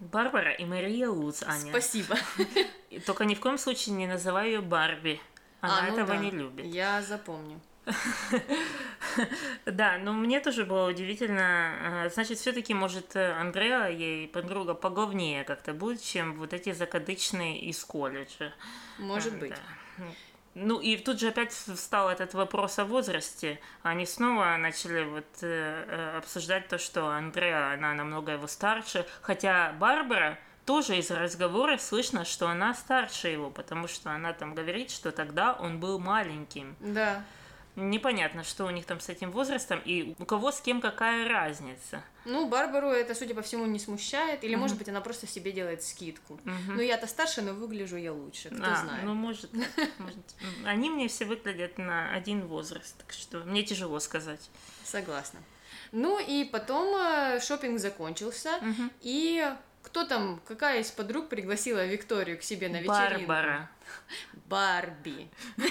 Барбара 0.00 0.52
и 0.52 0.64
Мария 0.64 1.08
Луц, 1.08 1.42
Аня. 1.42 1.70
Спасибо. 1.70 2.16
Только 3.06 3.24
ни 3.24 3.34
в 3.34 3.40
коем 3.40 3.58
случае 3.58 3.94
не 3.94 4.06
называю 4.06 4.50
ее 4.50 4.60
Барби. 4.60 5.20
Она 5.60 5.80
а, 5.80 5.82
ну 5.82 5.92
этого 5.92 6.14
да. 6.14 6.16
не 6.16 6.30
любит. 6.30 6.64
Я 6.64 7.02
запомню. 7.02 7.60
Да, 9.66 9.98
но 9.98 10.12
мне 10.12 10.40
тоже 10.40 10.64
было 10.64 10.88
удивительно. 10.88 11.72
Э, 11.82 12.10
значит, 12.10 12.38
все-таки, 12.38 12.74
может, 12.74 13.16
э, 13.16 13.32
Андреа, 13.32 13.88
ей 13.88 14.28
подруга, 14.28 14.74
поглавнее 14.74 15.44
как-то 15.44 15.72
будет, 15.72 16.02
чем 16.02 16.34
вот 16.34 16.52
эти 16.52 16.72
закадычные 16.72 17.58
из 17.60 17.84
колледжа. 17.84 18.52
Может 18.98 19.38
быть. 19.38 19.54
Ну 20.54 20.80
и 20.80 20.96
тут 20.96 21.20
же 21.20 21.28
опять 21.28 21.52
встал 21.52 22.08
этот 22.08 22.34
вопрос 22.34 22.78
о 22.78 22.84
возрасте. 22.84 23.60
Они 23.82 24.04
снова 24.04 24.56
начали 24.56 25.04
вот 25.04 25.26
э, 25.42 26.16
обсуждать 26.18 26.68
то, 26.68 26.78
что 26.78 27.08
Андреа, 27.08 27.74
она 27.74 27.94
намного 27.94 28.32
его 28.32 28.48
старше, 28.48 29.06
хотя 29.22 29.72
Барбара 29.72 30.38
тоже 30.66 30.96
из 30.98 31.10
разговора 31.10 31.78
слышно, 31.78 32.24
что 32.24 32.48
она 32.48 32.74
старше 32.74 33.28
его, 33.28 33.50
потому 33.50 33.86
что 33.86 34.10
она 34.10 34.32
там 34.32 34.54
говорит, 34.54 34.90
что 34.90 35.12
тогда 35.12 35.52
он 35.52 35.78
был 35.78 35.98
маленьким. 35.98 36.76
Да 36.80 37.24
непонятно, 37.76 38.44
что 38.44 38.64
у 38.64 38.70
них 38.70 38.84
там 38.84 39.00
с 39.00 39.08
этим 39.08 39.30
возрастом 39.30 39.80
и 39.84 40.14
у 40.18 40.24
кого 40.24 40.52
с 40.52 40.60
кем 40.60 40.80
какая 40.80 41.28
разница. 41.28 42.02
Ну, 42.24 42.48
Барбару 42.48 42.88
это, 42.88 43.14
судя 43.14 43.34
по 43.34 43.42
всему, 43.42 43.66
не 43.66 43.78
смущает, 43.78 44.44
или, 44.44 44.54
угу. 44.54 44.62
может 44.62 44.78
быть, 44.78 44.88
она 44.88 45.00
просто 45.00 45.26
себе 45.26 45.52
делает 45.52 45.82
скидку. 45.82 46.34
Угу. 46.34 46.72
Ну, 46.74 46.80
я-то 46.80 47.06
старше, 47.06 47.42
но 47.42 47.52
выгляжу 47.52 47.96
я 47.96 48.12
лучше, 48.12 48.50
кто 48.50 48.62
а, 48.64 48.76
знает. 48.76 49.04
Ну, 49.04 49.14
может, 49.14 49.50
может. 49.98 50.34
Они 50.64 50.90
мне 50.90 51.08
все 51.08 51.24
выглядят 51.24 51.78
на 51.78 52.12
один 52.12 52.46
возраст, 52.46 52.96
так 52.98 53.12
что 53.12 53.38
мне 53.40 53.62
тяжело 53.62 54.00
сказать. 54.00 54.50
Согласна. 54.84 55.40
Ну, 55.92 56.20
и 56.20 56.44
потом 56.44 56.94
э, 56.96 57.40
шопинг 57.40 57.80
закончился, 57.80 58.56
угу. 58.58 58.90
и 59.00 59.52
кто 59.82 60.04
там, 60.04 60.40
какая 60.46 60.80
из 60.80 60.90
подруг 60.90 61.28
пригласила 61.28 61.84
Викторию 61.86 62.38
к 62.38 62.42
себе 62.42 62.68
на 62.68 62.80
вечеринку? 62.80 63.26
Барбара. 63.26 63.70
Барби. 64.46 65.28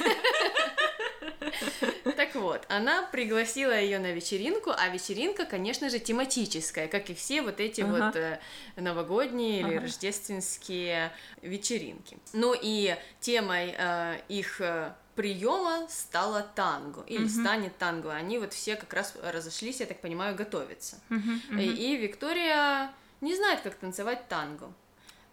Вот, 2.60 2.65
она 2.69 3.04
пригласила 3.04 3.78
ее 3.78 4.00
на 4.00 4.12
вечеринку, 4.12 4.72
а 4.76 4.89
вечеринка, 4.89 5.45
конечно 5.45 5.89
же, 5.89 6.00
тематическая, 6.00 6.88
как 6.88 7.10
и 7.10 7.13
все 7.13 7.41
вот 7.41 7.60
эти 7.60 7.82
ага. 7.82 8.06
вот 8.06 8.15
э, 8.15 8.39
новогодние 8.76 9.63
ага. 9.63 9.72
или 9.72 9.80
рождественские 9.80 11.12
вечеринки. 11.41 12.17
Ну 12.34 12.54
и 12.60 12.98
темой 13.22 13.76
э, 13.78 14.22
их 14.28 14.60
э, 14.60 14.93
приема 15.15 15.88
стало 15.89 16.41
танго 16.41 17.04
или 17.08 17.24
угу. 17.24 17.30
станет 17.30 17.78
танго. 17.78 18.12
Они 18.12 18.39
вот 18.39 18.54
все 18.54 18.76
как 18.76 18.93
раз 18.93 19.15
разошлись, 19.24 19.80
я 19.80 19.86
так 19.86 20.02
понимаю, 20.02 20.36
готовиться. 20.36 21.00
Угу, 21.10 21.19
угу. 21.52 21.60
И, 21.60 21.65
и 21.65 21.95
Виктория 21.95 22.91
не 23.22 23.36
знает, 23.36 23.62
как 23.62 23.76
танцевать 23.76 24.28
танго. 24.28 24.74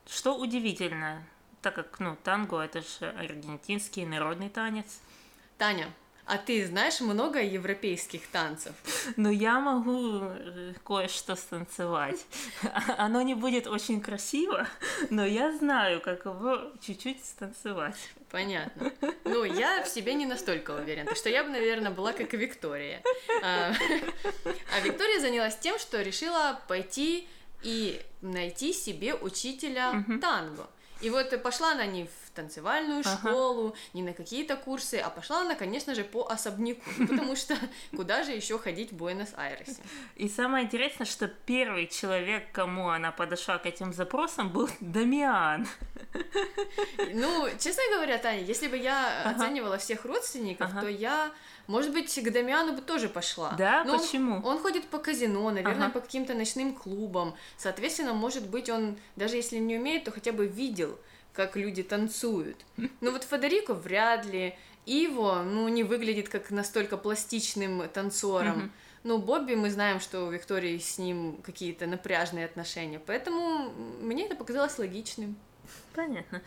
Что 0.09 0.37
удивительно, 0.37 1.25
так 1.61 1.75
как 1.75 1.99
ну 1.99 2.17
танго 2.23 2.61
это 2.61 2.83
же 2.83 3.11
аргентинский 3.19 4.07
народный 4.07 4.49
танец. 4.49 5.01
Таня, 5.59 5.89
а 6.27 6.39
ты 6.39 6.67
знаешь 6.67 7.01
много 7.01 7.41
европейских 7.41 8.27
танцев? 8.27 8.75
Ну, 9.17 9.31
я 9.31 9.61
могу 9.61 10.23
э, 10.23 10.75
кое-что 10.85 11.37
станцевать. 11.37 12.27
Оно 12.99 13.23
не 13.23 13.35
будет 13.35 13.69
очень 13.69 14.01
красиво, 14.01 14.67
но 15.11 15.25
я 15.25 15.53
знаю, 15.53 16.01
как 16.01 16.25
его 16.25 16.73
чуть-чуть 16.81 17.25
станцевать. 17.25 17.97
Понятно. 18.31 18.93
Ну, 19.25 19.45
я 19.45 19.85
в 19.85 19.89
себе 19.89 20.15
не 20.15 20.27
настолько 20.27 20.73
уверена, 20.73 21.15
что 21.15 21.29
я 21.29 21.45
бы, 21.45 21.51
наверное, 21.51 21.93
была 21.93 22.13
как 22.13 22.33
Виктория. 22.33 23.03
А, 23.45 23.73
а 24.77 24.81
Виктория 24.81 25.21
занялась 25.21 25.57
тем, 25.57 25.79
что 25.79 26.03
решила 26.03 26.61
пойти 26.67 27.29
и 27.63 28.03
найти 28.21 28.73
себе 28.73 29.15
учителя 29.15 30.05
танго. 30.21 30.67
И 31.01 31.11
вот 31.11 31.41
пошла 31.43 31.73
она 31.73 31.87
не 31.87 32.05
в 32.05 32.26
танцевальную 32.37 33.03
школу, 33.03 33.69
ага. 33.69 33.77
ни 33.95 34.03
на 34.03 34.13
какие-то 34.13 34.57
курсы, 34.57 34.97
а 34.97 35.11
пошла 35.11 35.41
она, 35.41 35.55
конечно 35.55 35.95
же, 35.95 36.05
по 36.05 36.27
особняку, 36.29 36.89
потому 36.99 37.35
что 37.35 37.57
куда 37.97 38.23
же 38.23 38.33
еще 38.33 38.59
ходить 38.59 38.93
в 38.93 38.97
Буэнос-Айресе. 38.97 39.83
И 40.15 40.29
самое 40.29 40.67
интересное, 40.67 41.07
что 41.07 41.27
первый 41.29 41.87
человек, 41.87 42.53
кому 42.53 42.91
она 42.91 43.11
подошла 43.11 43.59
к 43.59 43.67
этим 43.67 43.93
запросам, 43.93 44.51
был 44.51 44.69
Дамиан. 44.81 45.67
Ну, 47.13 47.49
честно 47.59 47.83
говоря, 47.95 48.19
Таня, 48.19 48.43
если 48.43 48.69
бы 48.69 48.77
я 48.77 49.23
ага. 49.25 49.37
оценивала 49.37 49.79
всех 49.79 50.05
родственников, 50.05 50.71
ага. 50.71 50.81
то 50.83 50.89
я 50.89 51.33
может 51.67 51.93
быть, 51.93 52.15
к 52.15 52.31
Дамиану 52.31 52.75
бы 52.75 52.83
тоже 52.83 53.09
пошла. 53.09 53.53
Да, 53.59 53.85
Но 53.85 53.99
почему? 53.99 54.37
Он, 54.37 54.45
он 54.45 54.59
ходит 54.59 54.85
по 54.85 54.99
казино, 54.99 55.51
наверное, 55.51 55.87
ага. 55.87 55.95
по 55.95 56.01
каким-то 56.01 56.35
ночным 56.35 56.75
клубам. 56.75 57.35
Соответственно, 57.57 58.13
может 58.13 58.49
быть, 58.49 58.71
он, 58.71 58.97
даже 59.17 59.37
если 59.37 59.57
не 59.57 59.77
умеет, 59.77 60.05
то 60.05 60.11
хотя 60.11 60.33
бы 60.33 60.47
видел, 60.47 60.99
как 61.33 61.57
люди 61.57 61.83
танцуют. 61.83 62.65
Но 63.01 63.11
вот 63.11 63.25
Федерико 63.25 63.75
вряд 63.75 64.27
ли. 64.27 64.55
Иво, 64.87 65.43
ну, 65.43 65.67
не 65.67 65.83
выглядит 65.83 66.29
как 66.29 66.53
настолько 66.53 66.97
пластичным 66.97 67.89
танцором. 67.89 68.71
Ну, 69.03 69.19
Бобби, 69.19 69.55
мы 69.55 69.71
знаем, 69.71 69.99
что 70.01 70.27
у 70.27 70.31
Виктории 70.31 70.79
с 70.79 70.99
ним 70.99 71.41
какие-то 71.43 71.87
напряжные 71.87 72.45
отношения, 72.45 73.01
поэтому 73.05 73.71
мне 74.01 74.27
это 74.27 74.35
показалось 74.37 74.79
логичным. 74.79 75.37
Понятно. 75.95 76.43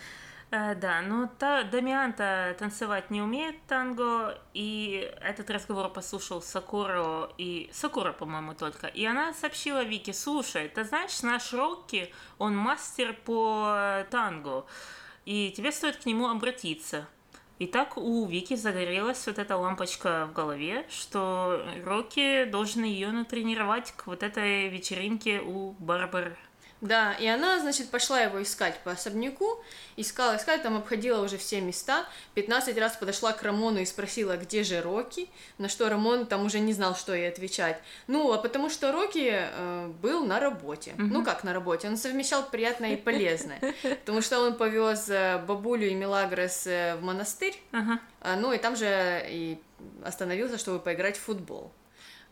Э, 0.51 0.73
да, 0.73 1.01
но 1.01 1.29
та, 1.37 1.63
Дамианта 1.63 2.55
танцевать 2.57 3.11
не 3.11 3.21
умеет 3.21 3.55
танго, 3.67 4.35
и 4.53 5.11
этот 5.21 5.49
разговор 5.51 5.89
послушал 5.89 6.41
Сакуро 6.41 7.29
и... 7.37 7.69
Сакура, 7.71 8.13
по-моему, 8.13 8.55
только. 8.55 8.87
И 8.87 9.05
она 9.05 9.33
сообщила 9.33 9.83
Вике, 9.83 10.11
слушай, 10.11 10.67
ты 10.67 10.83
знаешь, 10.85 11.21
наш 11.21 11.53
Рокки, 11.53 12.11
он 12.39 12.55
мастер 12.57 13.13
по 13.25 14.03
танго, 14.09 14.65
и 15.25 15.51
тебе 15.55 15.71
стоит 15.71 15.97
к 15.97 16.05
нему 16.07 16.27
обратиться. 16.27 17.07
И 17.59 17.67
так 17.67 17.97
у 17.97 18.25
Вики 18.25 18.55
загорелась 18.55 19.27
вот 19.27 19.37
эта 19.37 19.57
лампочка 19.57 20.27
в 20.31 20.33
голове, 20.33 20.85
что 20.89 21.61
Рокки 21.83 22.45
должен 22.45 22.83
ее 22.85 23.11
натренировать 23.11 23.91
к 23.91 24.07
вот 24.07 24.23
этой 24.23 24.69
вечеринке 24.69 25.41
у 25.41 25.71
Барбары 25.73 26.37
да, 26.81 27.13
и 27.13 27.27
она, 27.27 27.59
значит, 27.59 27.89
пошла 27.89 28.21
его 28.21 28.41
искать 28.41 28.79
по 28.83 28.91
особняку, 28.91 29.61
искала, 29.97 30.37
искала, 30.37 30.59
там 30.59 30.77
обходила 30.77 31.21
уже 31.21 31.37
все 31.37 31.59
места, 31.59 32.05
15 32.35 32.77
раз 32.77 32.95
подошла 32.95 33.33
к 33.33 33.43
Рамону 33.43 33.79
и 33.79 33.85
спросила, 33.85 34.37
где 34.37 34.63
же 34.63 34.81
Рокки, 34.81 35.27
на 35.57 35.67
что 35.67 35.89
Рамон 35.89 36.25
там 36.25 36.45
уже 36.45 36.59
не 36.59 36.71
знал, 36.73 36.95
что 36.95 37.13
ей 37.13 37.27
отвечать. 37.27 37.81
Ну, 38.07 38.31
а 38.31 38.37
потому 38.37 38.69
что 38.69 38.93
Рокки 38.93 39.29
э, 39.29 39.87
был 40.01 40.25
на 40.25 40.39
работе. 40.39 40.91
Mm-hmm. 40.91 41.09
Ну, 41.11 41.25
как 41.25 41.43
на 41.43 41.53
работе, 41.53 41.89
он 41.89 41.97
совмещал 41.97 42.43
приятное 42.49 42.93
и 42.93 42.97
полезное, 42.97 43.59
потому 43.83 44.21
что 44.21 44.39
он 44.39 44.55
повез 44.55 45.09
э, 45.09 45.37
бабулю 45.45 45.87
и 45.89 45.93
Мелагрос 45.93 46.65
э, 46.65 46.95
в 46.95 47.03
монастырь, 47.03 47.59
uh-huh. 47.73 48.35
ну, 48.37 48.53
и 48.53 48.57
там 48.57 48.75
же 48.75 49.25
и 49.27 49.59
остановился, 50.03 50.57
чтобы 50.57 50.79
поиграть 50.79 51.17
в 51.17 51.21
футбол. 51.21 51.71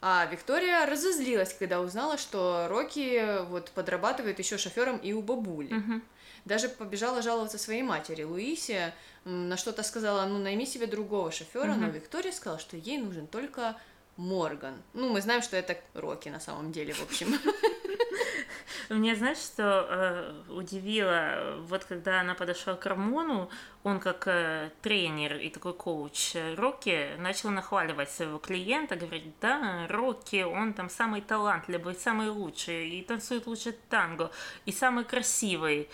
А 0.01 0.25
Виктория 0.27 0.85
разозлилась, 0.85 1.53
когда 1.53 1.81
узнала, 1.81 2.17
что 2.17 2.67
Рокки 2.69 3.43
вот 3.45 3.71
подрабатывает 3.71 4.37
еще 4.39 4.57
шофером 4.57 4.97
и 4.97 5.13
у 5.13 5.21
бабули. 5.21 5.73
Угу. 5.73 6.01
Даже 6.45 6.69
побежала 6.69 7.21
жаловаться 7.21 7.57
своей 7.57 7.81
матери 7.81 8.23
Луисе, 8.23 8.93
на 9.25 9.57
что-то 9.57 9.83
сказала, 9.83 10.25
ну 10.25 10.37
найми 10.37 10.65
себе 10.65 10.87
другого 10.87 11.31
шофера, 11.31 11.71
угу. 11.71 11.81
но 11.81 11.87
Виктория 11.87 12.31
сказала, 12.31 12.59
что 12.59 12.77
ей 12.77 12.99
нужен 12.99 13.27
только 13.27 13.75
Морган. 14.17 14.81
Ну, 14.93 15.09
мы 15.09 15.21
знаем, 15.21 15.41
что 15.41 15.55
это 15.55 15.77
Рокки 15.93 16.29
на 16.29 16.39
самом 16.39 16.71
деле, 16.71 16.93
в 16.93 17.03
общем. 17.03 17.35
Мне, 18.89 19.15
знаешь, 19.15 19.37
что 19.37 19.85
э, 19.89 20.33
удивило, 20.49 21.57
вот 21.67 21.83
когда 21.83 22.21
она 22.21 22.35
подошла 22.35 22.75
к 22.75 22.85
Рамону, 22.85 23.49
он 23.83 23.99
как 23.99 24.27
э, 24.27 24.71
тренер 24.81 25.35
и 25.37 25.49
такой 25.49 25.73
коуч 25.73 26.35
Рокки 26.55 27.17
начал 27.17 27.49
нахваливать 27.49 28.09
своего 28.09 28.37
клиента, 28.37 28.95
говорит, 28.95 29.33
да, 29.41 29.87
Рокки, 29.89 30.43
он 30.43 30.73
там 30.73 30.89
самый 30.89 31.21
талантливый, 31.21 31.95
самый 31.95 32.29
лучший, 32.29 32.89
и 32.89 33.01
танцует 33.03 33.45
лучше 33.45 33.73
танго, 33.89 34.31
и 34.65 34.71
самый 34.71 35.03
красивый. 35.03 35.89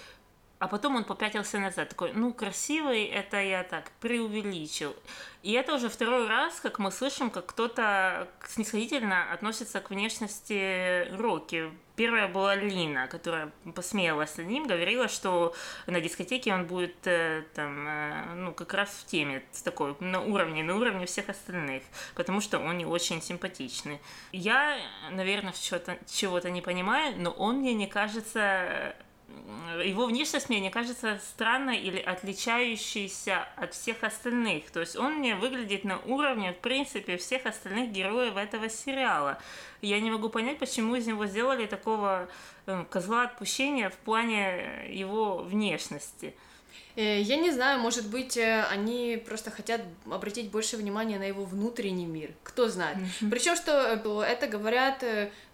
А 0.63 0.67
потом 0.69 0.95
он 0.95 1.03
попятился 1.03 1.59
назад, 1.59 1.89
такой, 1.89 2.13
ну, 2.13 2.31
красивый, 2.31 3.03
это 3.03 3.35
я 3.41 3.63
так 3.63 3.91
преувеличил. 3.99 4.95
И 5.41 5.51
это 5.51 5.75
уже 5.75 5.89
второй 5.89 6.25
раз, 6.25 6.61
как 6.61 6.79
мы 6.79 6.89
слышим, 6.89 7.31
как 7.31 7.47
кто-то 7.47 8.29
снисходительно 8.47 9.29
относится 9.33 9.81
к 9.81 9.89
внешности 9.89 11.13
Рокки. 11.17 11.69
Первая 11.97 12.29
была 12.29 12.55
Лина, 12.55 13.07
которая 13.07 13.51
посмеялась 13.75 14.37
над 14.37 14.47
ним, 14.47 14.65
говорила, 14.65 15.09
что 15.09 15.53
на 15.85 15.99
дискотеке 15.99 16.53
он 16.53 16.65
будет 16.65 16.95
э, 17.07 17.43
там, 17.53 17.85
э, 17.85 18.33
ну, 18.35 18.53
как 18.53 18.73
раз 18.73 18.89
в 18.89 19.05
теме, 19.05 19.43
с 19.51 19.63
такой, 19.63 19.97
на 19.99 20.21
уровне, 20.21 20.63
на 20.63 20.77
уровне 20.77 21.05
всех 21.07 21.27
остальных, 21.27 21.83
потому 22.15 22.39
что 22.39 22.59
он 22.59 22.77
не 22.77 22.85
очень 22.85 23.21
симпатичный. 23.21 23.99
Я, 24.31 24.79
наверное, 25.11 25.51
чего-то, 25.51 25.97
чего-то 26.07 26.49
не 26.49 26.61
понимаю, 26.61 27.15
но 27.17 27.31
он 27.31 27.57
мне 27.57 27.73
не 27.73 27.87
кажется 27.87 28.95
его 29.83 30.05
внешность 30.05 30.49
мне 30.49 30.59
не 30.59 30.69
кажется 30.69 31.19
странной 31.23 31.77
или 31.77 31.99
отличающейся 31.99 33.47
от 33.55 33.73
всех 33.73 34.03
остальных. 34.03 34.69
То 34.71 34.79
есть 34.79 34.95
он 34.95 35.15
мне 35.15 35.35
выглядит 35.35 35.83
на 35.83 35.99
уровне, 35.99 36.53
в 36.53 36.57
принципе, 36.57 37.17
всех 37.17 37.45
остальных 37.45 37.91
героев 37.91 38.37
этого 38.37 38.69
сериала. 38.69 39.39
Я 39.81 39.99
не 39.99 40.11
могу 40.11 40.29
понять, 40.29 40.59
почему 40.59 40.95
из 40.95 41.07
него 41.07 41.25
сделали 41.25 41.65
такого 41.65 42.29
э, 42.65 42.85
козла 42.89 43.23
отпущения 43.23 43.89
в 43.89 43.97
плане 43.97 44.87
его 44.89 45.37
внешности. 45.37 46.35
Э, 46.95 47.21
я 47.21 47.37
не 47.37 47.51
знаю, 47.51 47.79
может 47.79 48.07
быть, 48.07 48.37
э, 48.37 48.63
они 48.69 49.21
просто 49.25 49.51
хотят 49.51 49.81
обратить 50.09 50.51
больше 50.51 50.77
внимания 50.77 51.17
на 51.19 51.23
его 51.23 51.43
внутренний 51.45 52.05
мир. 52.05 52.31
Кто 52.43 52.69
знает. 52.69 52.97
Mm-hmm. 52.97 53.29
Причем, 53.29 53.55
что 53.55 54.23
это 54.23 54.47
говорят 54.47 55.03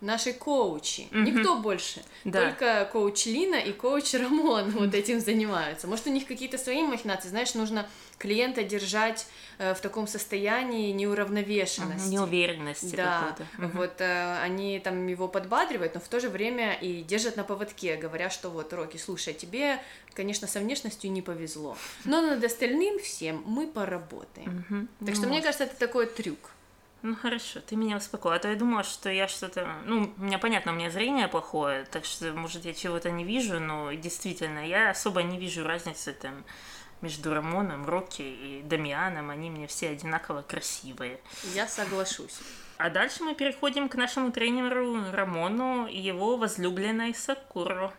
наши 0.02 0.34
коучи. 0.34 1.08
Mm-hmm. 1.12 1.21
Никто 1.23 1.56
больше. 1.58 2.02
Да. 2.25 2.49
Только 2.49 2.89
коуч 2.91 3.25
Лина 3.25 3.56
и 3.56 3.71
коуч 3.71 4.13
Рамон 4.13 4.71
вот 4.71 4.93
этим 4.93 5.19
занимаются. 5.19 5.88
Может, 5.88 6.08
у 6.08 6.12
них 6.12 6.28
какие-то 6.28 6.58
свои 6.58 6.82
махинации. 6.84 7.30
Знаешь, 7.30 7.54
нужно 7.54 7.88
клиента 8.19 8.63
держать 8.63 9.25
э, 9.58 9.73
в 9.73 9.79
таком 9.79 10.05
состоянии 10.05 10.91
неуравновешенности. 10.91 12.10
Неуверенности 12.10 12.95
да, 12.95 13.36
угу. 13.58 13.69
вот 13.73 14.01
э, 14.01 14.39
они 14.43 14.79
там 14.79 15.08
его 15.08 15.27
подбадривают, 15.27 15.95
но 15.95 15.99
в 15.99 16.08
то 16.08 16.19
же 16.19 16.29
время 16.29 16.73
и 16.73 17.01
держат 17.01 17.38
на 17.38 17.43
поводке, 17.43 17.95
говоря, 17.95 18.29
что 18.29 18.49
вот, 18.49 18.71
Рокки, 18.73 18.97
слушай, 18.97 19.34
тебе, 19.34 19.82
конечно, 20.13 20.47
со 20.47 20.60
внешностью 20.60 21.12
не 21.12 21.21
повезло, 21.21 21.77
но 22.05 22.21
над 22.21 22.43
остальным 22.43 22.99
всем 22.99 23.41
мы 23.47 23.65
поработаем. 23.65 24.65
Угу. 24.69 24.88
Так 25.08 25.10
ну, 25.10 25.15
что 25.15 25.27
мне 25.27 25.41
кажется, 25.41 25.63
это 25.63 25.75
такой 25.77 26.05
трюк. 26.05 26.51
Ну 27.01 27.15
хорошо, 27.15 27.62
ты 27.62 27.77
меня 27.77 27.95
успокоила. 27.95 28.36
А 28.36 28.39
то 28.39 28.49
я 28.49 28.55
думала, 28.55 28.84
что 28.84 29.10
я 29.10 29.29
что-то... 29.29 29.73
Ну, 29.86 30.13
у 30.17 30.21
меня 30.21 30.38
понятно, 30.38 30.73
у 30.73 30.75
меня 30.75 30.91
зрение 30.91 31.29
плохое, 31.29 31.86
так 31.89 32.03
что, 32.03 32.34
может, 32.34 32.65
я 32.65 32.73
чего-то 32.73 33.10
не 33.10 33.23
вижу, 33.23 33.62
но 33.62 33.93
действительно, 33.93 34.67
я 34.67 34.89
особо 34.89 35.23
не 35.23 35.39
вижу 35.39 35.63
разницы 35.63 36.12
там 36.12 36.43
между 37.01 37.33
Рамоном, 37.33 37.85
Рокки 37.85 38.21
и 38.21 38.62
Дамианом. 38.63 39.29
Они 39.29 39.49
мне 39.49 39.67
все 39.67 39.89
одинаково 39.89 40.41
красивые. 40.41 41.19
Я 41.53 41.67
соглашусь. 41.67 42.39
А 42.77 42.89
дальше 42.89 43.23
мы 43.23 43.35
переходим 43.35 43.89
к 43.89 43.95
нашему 43.95 44.31
тренеру 44.31 45.12
Рамону 45.12 45.88
и 45.88 45.99
его 45.99 46.38
возлюбленной 46.38 47.13
Сакуру. 47.13 47.91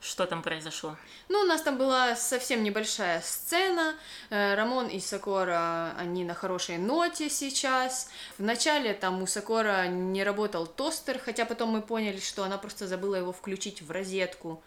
Что 0.00 0.26
там 0.26 0.42
произошло? 0.42 0.96
Ну, 1.28 1.40
у 1.40 1.44
нас 1.44 1.60
там 1.62 1.76
была 1.76 2.14
совсем 2.14 2.62
небольшая 2.62 3.20
сцена. 3.20 3.96
Э, 4.30 4.54
Рамон 4.54 4.86
и 4.86 5.00
Сакора, 5.00 5.92
они 5.98 6.24
на 6.24 6.34
хорошей 6.34 6.78
ноте 6.78 7.28
сейчас. 7.28 8.08
Вначале 8.38 8.94
там 8.94 9.20
у 9.20 9.26
Сакора 9.26 9.88
не 9.88 10.22
работал 10.22 10.68
тостер, 10.68 11.18
хотя 11.18 11.44
потом 11.44 11.70
мы 11.70 11.82
поняли, 11.82 12.20
что 12.20 12.44
она 12.44 12.58
просто 12.58 12.86
забыла 12.86 13.16
его 13.16 13.32
включить 13.32 13.82
в 13.82 13.90
розетку. 13.90 14.62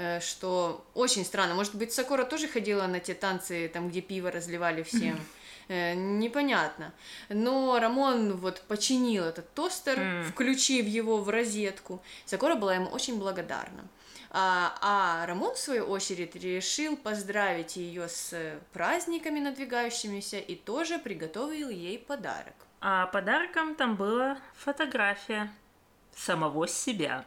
Э, 0.00 0.18
что 0.20 0.86
очень 0.94 1.26
странно. 1.26 1.54
Может 1.54 1.74
быть, 1.74 1.92
Сакура 1.92 2.24
тоже 2.24 2.48
ходила 2.48 2.86
на 2.86 3.00
те 3.00 3.12
танцы, 3.12 3.68
там, 3.68 3.90
где 3.90 4.00
пиво 4.00 4.30
разливали 4.30 4.82
всем. 4.82 5.20
Э, 5.72 5.94
непонятно. 5.94 6.92
Но 7.28 7.78
Рамон 7.78 8.36
вот 8.38 8.60
починил 8.62 9.22
этот 9.22 9.54
тостер, 9.54 10.00
mm. 10.00 10.24
включив 10.24 10.84
его 10.84 11.18
в 11.18 11.28
розетку. 11.28 12.02
Сакура 12.24 12.56
была 12.56 12.74
ему 12.74 12.88
очень 12.88 13.20
благодарна. 13.20 13.84
А, 14.30 14.76
а 14.80 15.26
Рамон, 15.26 15.54
в 15.54 15.58
свою 15.58 15.84
очередь, 15.84 16.34
решил 16.34 16.96
поздравить 16.96 17.76
ее 17.76 18.08
с 18.08 18.34
праздниками 18.72 19.38
надвигающимися 19.38 20.40
и 20.40 20.56
тоже 20.56 20.98
приготовил 20.98 21.68
ей 21.68 22.00
подарок. 22.00 22.54
А 22.80 23.06
подарком 23.06 23.76
там 23.76 23.94
была 23.94 24.38
фотография 24.56 25.52
самого 26.24 26.68
себя. 26.68 27.24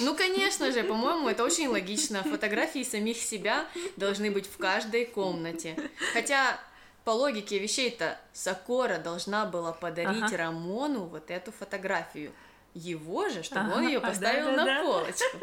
Ну, 0.00 0.14
конечно 0.16 0.70
же, 0.70 0.84
по-моему, 0.84 1.28
это 1.28 1.44
очень 1.44 1.68
логично. 1.68 2.22
Фотографии 2.22 2.84
самих 2.84 3.16
себя 3.16 3.66
должны 3.96 4.30
быть 4.30 4.46
в 4.46 4.56
каждой 4.56 5.04
комнате. 5.06 5.76
Хотя 6.12 6.60
по 7.04 7.10
логике 7.10 7.58
вещей-то 7.58 8.18
Сакора 8.32 8.98
должна 8.98 9.46
была 9.46 9.72
подарить 9.72 10.24
ага. 10.24 10.36
Рамону 10.36 11.04
вот 11.04 11.30
эту 11.30 11.52
фотографию. 11.52 12.32
его 12.76 13.28
же, 13.28 13.42
чтобы 13.42 13.72
он 13.72 13.86
ее 13.86 14.00
поставил 14.00 14.52
на 14.52 14.82
полочку. 14.82 15.38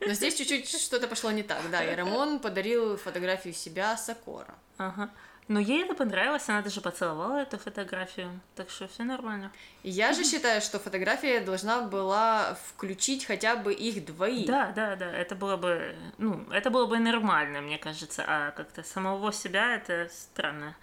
Но 0.00 0.12
здесь 0.12 0.34
чуть-чуть 0.34 0.68
что-то 0.68 1.08
пошло 1.08 1.30
не 1.30 1.42
так, 1.42 1.62
да, 1.70 1.84
и 1.84 1.94
Рамон 1.94 2.38
подарил 2.38 2.96
фотографию 2.96 3.52
себя 3.52 3.96
Сокора. 3.96 4.54
Ага. 4.78 5.10
Но 5.50 5.58
ей 5.58 5.82
это 5.82 5.94
понравилось, 5.94 6.48
она 6.48 6.62
даже 6.62 6.80
поцеловала 6.80 7.38
эту 7.38 7.58
фотографию, 7.58 8.40
так 8.54 8.70
что 8.70 8.86
все 8.86 9.02
нормально. 9.02 9.50
Я 9.82 10.12
же 10.12 10.22
считаю, 10.22 10.60
что 10.60 10.78
фотография 10.78 11.40
должна 11.40 11.82
была 11.82 12.56
включить 12.68 13.24
хотя 13.24 13.56
бы 13.56 13.74
их 13.74 14.04
двоих. 14.04 14.46
Да, 14.46 14.70
да, 14.70 14.94
да, 14.94 15.10
это 15.10 15.34
было 15.34 15.56
бы, 15.56 15.96
ну, 16.18 16.46
это 16.52 16.70
было 16.70 16.86
бы 16.86 17.00
нормально, 17.00 17.62
мне 17.62 17.78
кажется, 17.78 18.24
а 18.24 18.52
как-то 18.52 18.84
самого 18.84 19.32
себя 19.32 19.74
это 19.74 20.08
странно 20.12 20.76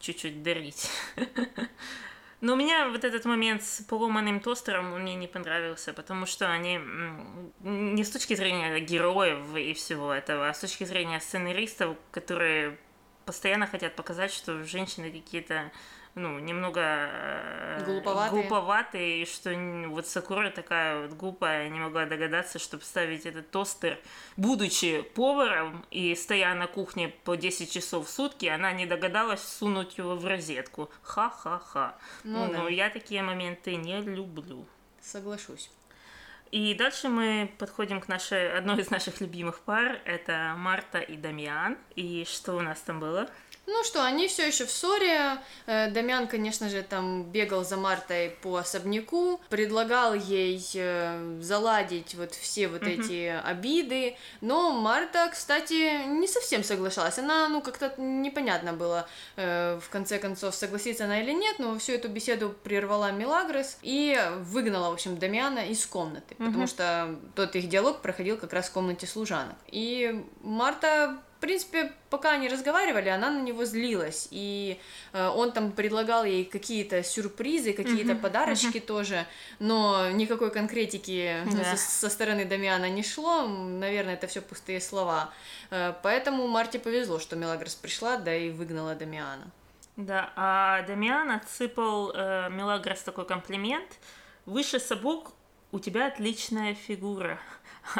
чуть-чуть 0.00 0.42
дарить. 0.42 0.90
Но 2.42 2.52
у 2.52 2.56
меня 2.56 2.90
вот 2.90 3.04
этот 3.04 3.24
момент 3.24 3.62
с 3.62 3.82
поломанным 3.84 4.40
тостером 4.40 5.00
мне 5.00 5.14
не 5.14 5.28
понравился, 5.28 5.94
потому 5.94 6.26
что 6.26 6.52
они 6.52 6.78
не 7.62 8.04
с 8.04 8.10
точки 8.10 8.34
зрения 8.34 8.80
героев 8.80 9.56
и 9.56 9.72
всего 9.72 10.12
этого, 10.12 10.50
а 10.50 10.52
с 10.52 10.58
точки 10.58 10.84
зрения 10.84 11.20
сценаристов, 11.20 11.96
которые 12.10 12.76
постоянно 13.30 13.68
хотят 13.68 13.94
показать, 13.94 14.32
что 14.32 14.64
женщины 14.64 15.08
какие-то 15.08 15.70
ну, 16.16 16.40
немного 16.40 16.80
э, 16.82 17.84
глуповатые. 17.84 18.30
глуповатые, 18.42 19.22
и 19.22 19.24
что 19.24 19.54
вот 19.86 20.08
Сакура 20.08 20.50
такая 20.50 21.02
вот 21.02 21.12
глупая 21.16 21.68
не 21.68 21.78
могла 21.78 22.06
догадаться, 22.06 22.58
чтобы 22.58 22.82
ставить 22.82 23.26
этот 23.26 23.48
тостер, 23.52 24.00
будучи 24.36 25.02
поваром 25.02 25.84
и 25.92 26.16
стоя 26.16 26.54
на 26.54 26.66
кухне 26.66 27.10
по 27.22 27.36
10 27.36 27.70
часов 27.70 28.08
в 28.08 28.10
сутки, 28.10 28.46
она 28.46 28.72
не 28.72 28.84
догадалась 28.84 29.44
сунуть 29.44 29.96
его 29.96 30.16
в 30.16 30.26
розетку. 30.26 30.90
Ха-ха-ха. 31.02 31.94
Ну, 32.24 32.48
ну 32.48 32.64
да. 32.64 32.68
я 32.68 32.90
такие 32.90 33.22
моменты 33.22 33.76
не 33.76 34.00
люблю. 34.00 34.66
Соглашусь. 35.00 35.70
И 36.50 36.74
дальше 36.74 37.08
мы 37.08 37.52
подходим 37.58 38.00
к 38.00 38.08
нашей, 38.08 38.52
одной 38.52 38.80
из 38.80 38.90
наших 38.90 39.20
любимых 39.20 39.60
пар. 39.60 40.00
Это 40.04 40.54
Марта 40.56 40.98
и 40.98 41.16
Дамиан. 41.16 41.78
И 41.94 42.26
что 42.28 42.54
у 42.54 42.60
нас 42.60 42.80
там 42.80 42.98
было? 42.98 43.28
Ну 43.72 43.84
что, 43.84 44.04
они 44.04 44.26
все 44.26 44.48
еще 44.48 44.66
в 44.66 44.70
ссоре. 44.70 45.38
Э, 45.66 45.90
Дамян, 45.90 46.26
конечно 46.26 46.68
же, 46.68 46.82
там 46.82 47.22
бегал 47.22 47.64
за 47.64 47.76
Мартой 47.76 48.30
по 48.42 48.56
особняку, 48.56 49.40
предлагал 49.48 50.14
ей 50.14 50.60
э, 50.74 51.38
заладить 51.40 52.16
вот 52.16 52.32
все 52.34 52.66
вот 52.66 52.82
mm-hmm. 52.82 53.04
эти 53.04 53.40
обиды. 53.44 54.16
Но 54.40 54.72
Марта, 54.72 55.30
кстати, 55.32 56.04
не 56.08 56.26
совсем 56.26 56.64
соглашалась. 56.64 57.18
Она, 57.18 57.48
ну, 57.48 57.62
как-то 57.62 57.94
непонятно 57.96 58.72
было, 58.72 59.08
э, 59.36 59.78
в 59.80 59.88
конце 59.88 60.18
концов, 60.18 60.56
согласится 60.56 61.04
она 61.04 61.22
или 61.22 61.32
нет, 61.32 61.60
но 61.60 61.78
всю 61.78 61.92
эту 61.92 62.08
беседу 62.08 62.52
прервала 62.64 63.12
Мелагрос 63.12 63.78
и 63.82 64.20
выгнала, 64.40 64.90
в 64.90 64.94
общем, 64.94 65.16
Дамиана 65.16 65.70
из 65.70 65.86
комнаты, 65.86 66.34
mm-hmm. 66.34 66.46
потому 66.46 66.66
что 66.66 67.16
тот 67.36 67.54
их 67.54 67.68
диалог 67.68 68.02
проходил 68.02 68.36
как 68.36 68.52
раз 68.52 68.68
в 68.68 68.72
комнате 68.72 69.06
служанок. 69.06 69.56
И 69.68 70.24
Марта 70.42 71.20
в 71.40 71.46
принципе, 71.50 71.90
пока 72.10 72.32
они 72.32 72.50
разговаривали, 72.50 73.08
она 73.08 73.30
на 73.30 73.40
него 73.40 73.64
злилась, 73.64 74.28
и 74.30 74.78
э, 75.14 75.26
он 75.28 75.52
там 75.52 75.72
предлагал 75.72 76.26
ей 76.26 76.44
какие-то 76.44 77.02
сюрпризы, 77.02 77.72
какие-то 77.72 78.12
uh-huh, 78.12 78.20
подарочки 78.20 78.76
uh-huh. 78.76 78.86
тоже, 78.86 79.26
но 79.58 80.10
никакой 80.10 80.50
конкретики 80.50 81.10
yeah. 81.10 81.76
со, 81.76 81.78
со 81.78 82.10
стороны 82.10 82.44
Дамиана 82.44 82.90
не 82.90 83.02
шло, 83.02 83.46
наверное, 83.46 84.14
это 84.14 84.26
все 84.26 84.42
пустые 84.42 84.82
слова. 84.82 85.30
Э, 85.70 85.94
поэтому 86.02 86.46
Марте 86.46 86.78
повезло, 86.78 87.18
что 87.18 87.36
Мелагрос 87.36 87.74
пришла, 87.74 88.18
да 88.18 88.36
и 88.36 88.50
выгнала 88.50 88.94
Дамиана. 88.94 89.50
Да, 89.96 90.34
а 90.36 90.82
Дамиан 90.82 91.30
отсыпал 91.30 92.12
э, 92.14 92.50
Мелагрос 92.50 93.00
такой 93.00 93.24
комплимент. 93.24 93.88
Выше 94.44 94.78
сапог 94.78 95.32
у 95.72 95.78
тебя 95.78 96.08
отличная 96.08 96.74
фигура. 96.74 97.38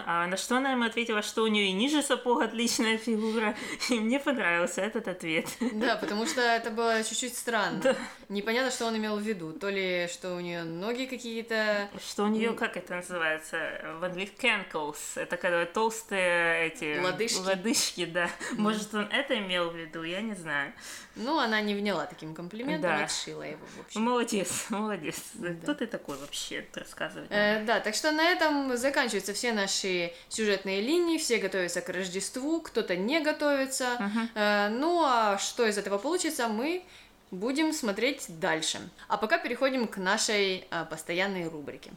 А 0.07 0.27
на 0.27 0.37
что 0.37 0.57
она 0.57 0.73
ему 0.73 0.85
ответила, 0.85 1.23
что 1.23 1.43
у 1.43 1.47
нее 1.47 1.67
и 1.67 1.73
ниже 1.73 2.03
сапог 2.03 2.43
отличная 2.43 2.99
фигура. 2.99 3.57
И 3.89 3.99
мне 3.99 4.21
понравился 4.21 4.81
этот 4.81 5.09
ответ. 5.09 5.47
Да, 5.73 5.97
потому 5.97 6.27
что 6.27 6.41
это 6.41 6.71
было 6.71 7.03
чуть-чуть 7.03 7.37
странно. 7.37 7.81
Да. 7.81 7.97
Непонятно, 8.29 8.71
что 8.71 8.87
он 8.87 8.97
имел 8.97 9.17
в 9.17 9.23
виду. 9.23 9.53
То 9.53 9.69
ли, 9.69 10.09
что 10.13 10.35
у 10.35 10.41
нее 10.41 10.63
ноги 10.63 11.07
какие-то... 11.07 11.89
Что 12.07 12.25
у 12.25 12.29
нее, 12.29 12.53
как 12.53 12.77
это 12.77 12.97
называется? 12.97 13.59
В 14.01 14.05
английском 14.05 14.31
cankles. 14.41 14.99
Это 15.17 15.37
когда 15.37 15.65
толстые 15.67 16.69
эти... 16.69 17.01
Лодыжки. 17.01 17.41
Лодыжки, 17.41 18.05
да. 18.05 18.31
Может, 18.53 18.95
он 18.95 19.07
это 19.11 19.39
имел 19.39 19.71
в 19.71 19.77
виду, 19.77 20.03
я 20.03 20.21
не 20.21 20.35
знаю. 20.35 20.73
Ну, 21.17 21.39
она 21.39 21.61
не 21.61 21.75
вняла 21.75 22.07
таким 22.07 22.35
комплиментом, 22.35 22.91
да. 22.91 23.05
отшила 23.05 23.43
его, 23.43 23.65
в 23.77 23.81
общем. 23.81 24.03
Молодец, 24.03 24.67
молодец. 24.69 25.17
Да. 25.35 25.55
Кто 25.63 25.75
ты 25.75 25.87
такой 25.87 26.17
вообще 26.17 26.65
рассказывать? 26.75 27.29
Э, 27.31 27.65
да, 27.65 27.81
так 27.81 27.95
что 27.95 28.13
на 28.13 28.23
этом 28.23 28.77
заканчиваются 28.77 29.35
все 29.35 29.53
наши 29.53 29.70
сюжетные 29.71 30.81
линии, 30.81 31.19
все 31.19 31.39
готовятся 31.39 31.81
к 31.81 31.89
Рождеству, 31.89 32.61
кто-то 32.61 32.97
не 32.97 33.21
готовится. 33.21 33.97
Uh-huh. 33.99 34.69
Ну, 34.71 35.03
а 35.05 35.39
что 35.39 35.67
из 35.67 35.79
этого 35.79 35.99
получится, 35.99 36.49
мы 36.49 36.85
будем 37.31 37.73
смотреть 37.73 38.27
дальше. 38.41 38.81
А 39.09 39.17
пока 39.17 39.39
переходим 39.39 39.87
к 39.87 39.97
нашей 39.97 40.67
э, 40.71 40.85
постоянной 40.91 41.49
рубрике. 41.49 41.93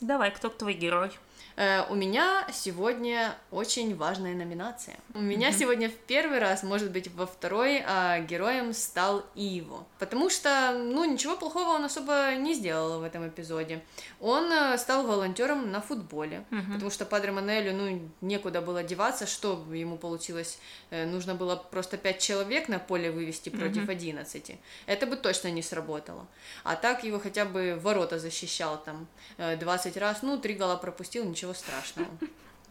Давай, 0.00 0.30
кто 0.30 0.48
твой 0.48 0.74
герой? 0.74 1.10
Э, 1.56 1.86
у 1.88 1.94
меня 1.94 2.46
сегодня 2.52 3.34
очень 3.50 3.96
важная 3.96 4.34
номинация. 4.34 4.96
У 5.14 5.20
меня 5.20 5.48
mm-hmm. 5.48 5.58
сегодня 5.58 5.88
в 5.88 5.94
первый 5.94 6.38
раз, 6.38 6.62
может 6.62 6.90
быть, 6.90 7.10
во 7.14 7.26
второй 7.26 7.82
а, 7.86 8.20
героем 8.20 8.74
стал 8.74 9.24
Иво. 9.34 9.86
Потому 9.98 10.28
что, 10.28 10.72
ну, 10.72 11.10
ничего 11.10 11.36
плохого 11.36 11.70
он 11.70 11.84
особо 11.84 12.34
не 12.36 12.52
сделал 12.52 13.00
в 13.00 13.02
этом 13.02 13.26
эпизоде. 13.26 13.82
Он 14.20 14.52
а, 14.52 14.76
стал 14.76 15.06
волонтером 15.06 15.72
на 15.72 15.80
футболе, 15.80 16.44
mm-hmm. 16.50 16.72
потому 16.74 16.90
что 16.90 17.06
Падре 17.06 17.32
Манелю, 17.32 17.74
ну, 17.74 18.10
некуда 18.20 18.60
было 18.60 18.82
деваться, 18.82 19.26
что 19.26 19.64
ему 19.72 19.96
получилось. 19.96 20.58
Э, 20.90 21.06
нужно 21.06 21.34
было 21.34 21.56
просто 21.56 21.96
пять 21.96 22.20
человек 22.20 22.68
на 22.68 22.78
поле 22.78 23.10
вывести 23.10 23.48
против 23.48 23.88
mm-hmm. 23.88 23.92
11. 23.92 24.58
Это 24.84 25.06
бы 25.06 25.16
точно 25.16 25.50
не 25.50 25.62
сработало. 25.62 26.26
А 26.64 26.76
так 26.76 27.02
его 27.02 27.18
хотя 27.18 27.46
бы 27.46 27.78
ворота 27.82 28.18
защищал 28.18 28.82
там 28.84 29.06
20 29.38 29.96
раз, 29.96 30.20
ну, 30.20 30.38
три 30.38 30.54
гола 30.54 30.76
пропустил, 30.76 31.24
ничего 31.24 31.45
ничего 31.46 31.54
страшного. 31.54 32.08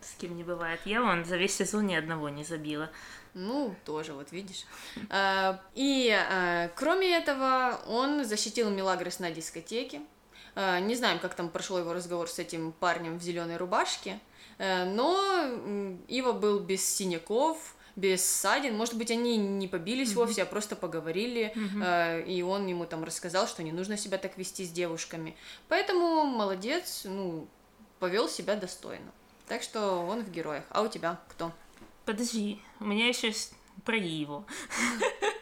С 0.01 0.15
кем 0.19 0.35
не 0.35 0.43
бывает. 0.43 0.79
Я 0.85 1.01
вон 1.01 1.25
за 1.25 1.37
весь 1.37 1.55
сезон 1.55 1.87
ни 1.87 1.95
одного 1.95 2.29
не 2.29 2.43
забила. 2.43 2.91
Ну, 3.33 3.75
тоже, 3.85 4.13
вот 4.13 4.31
видишь. 4.31 4.65
А, 5.09 5.59
и 5.73 6.09
а, 6.09 6.69
кроме 6.75 7.17
этого, 7.17 7.81
он 7.87 8.23
защитил 8.23 8.69
Милагрос 8.69 9.19
на 9.19 9.31
дискотеке. 9.31 10.01
А, 10.55 10.79
не 10.79 10.95
знаем, 10.95 11.19
как 11.19 11.33
там 11.33 11.49
прошел 11.49 11.79
его 11.79 11.93
разговор 11.93 12.29
с 12.29 12.39
этим 12.39 12.71
парнем 12.71 13.17
в 13.17 13.23
зеленой 13.23 13.57
рубашке, 13.57 14.19
но 14.57 15.99
Ива 16.07 16.31
был 16.31 16.59
без 16.59 16.85
синяков, 16.87 17.75
без 17.97 18.23
ссадин. 18.23 18.77
Может 18.77 18.97
быть, 18.97 19.11
они 19.11 19.35
не 19.35 19.67
побились 19.67 20.11
mm-hmm. 20.11 20.15
вовсе, 20.15 20.43
а 20.43 20.45
просто 20.45 20.77
поговорили, 20.77 21.51
mm-hmm. 21.53 22.25
и 22.25 22.41
он 22.41 22.65
ему 22.67 22.85
там 22.85 23.03
рассказал, 23.03 23.47
что 23.47 23.63
не 23.63 23.73
нужно 23.73 23.97
себя 23.97 24.17
так 24.17 24.37
вести 24.37 24.63
с 24.63 24.69
девушками. 24.69 25.35
Поэтому 25.67 26.23
молодец, 26.23 27.01
ну, 27.03 27.49
повел 27.99 28.27
себя 28.29 28.55
достойно. 28.55 29.11
Так 29.47 29.61
что 29.61 29.99
он 29.99 30.23
в 30.23 30.31
героях. 30.31 30.63
А 30.69 30.81
у 30.81 30.87
тебя 30.87 31.19
кто? 31.29 31.51
Подожди, 32.05 32.61
у 32.79 32.85
меня 32.85 33.07
еще 33.07 33.31
про 33.83 33.97
его. 33.97 34.45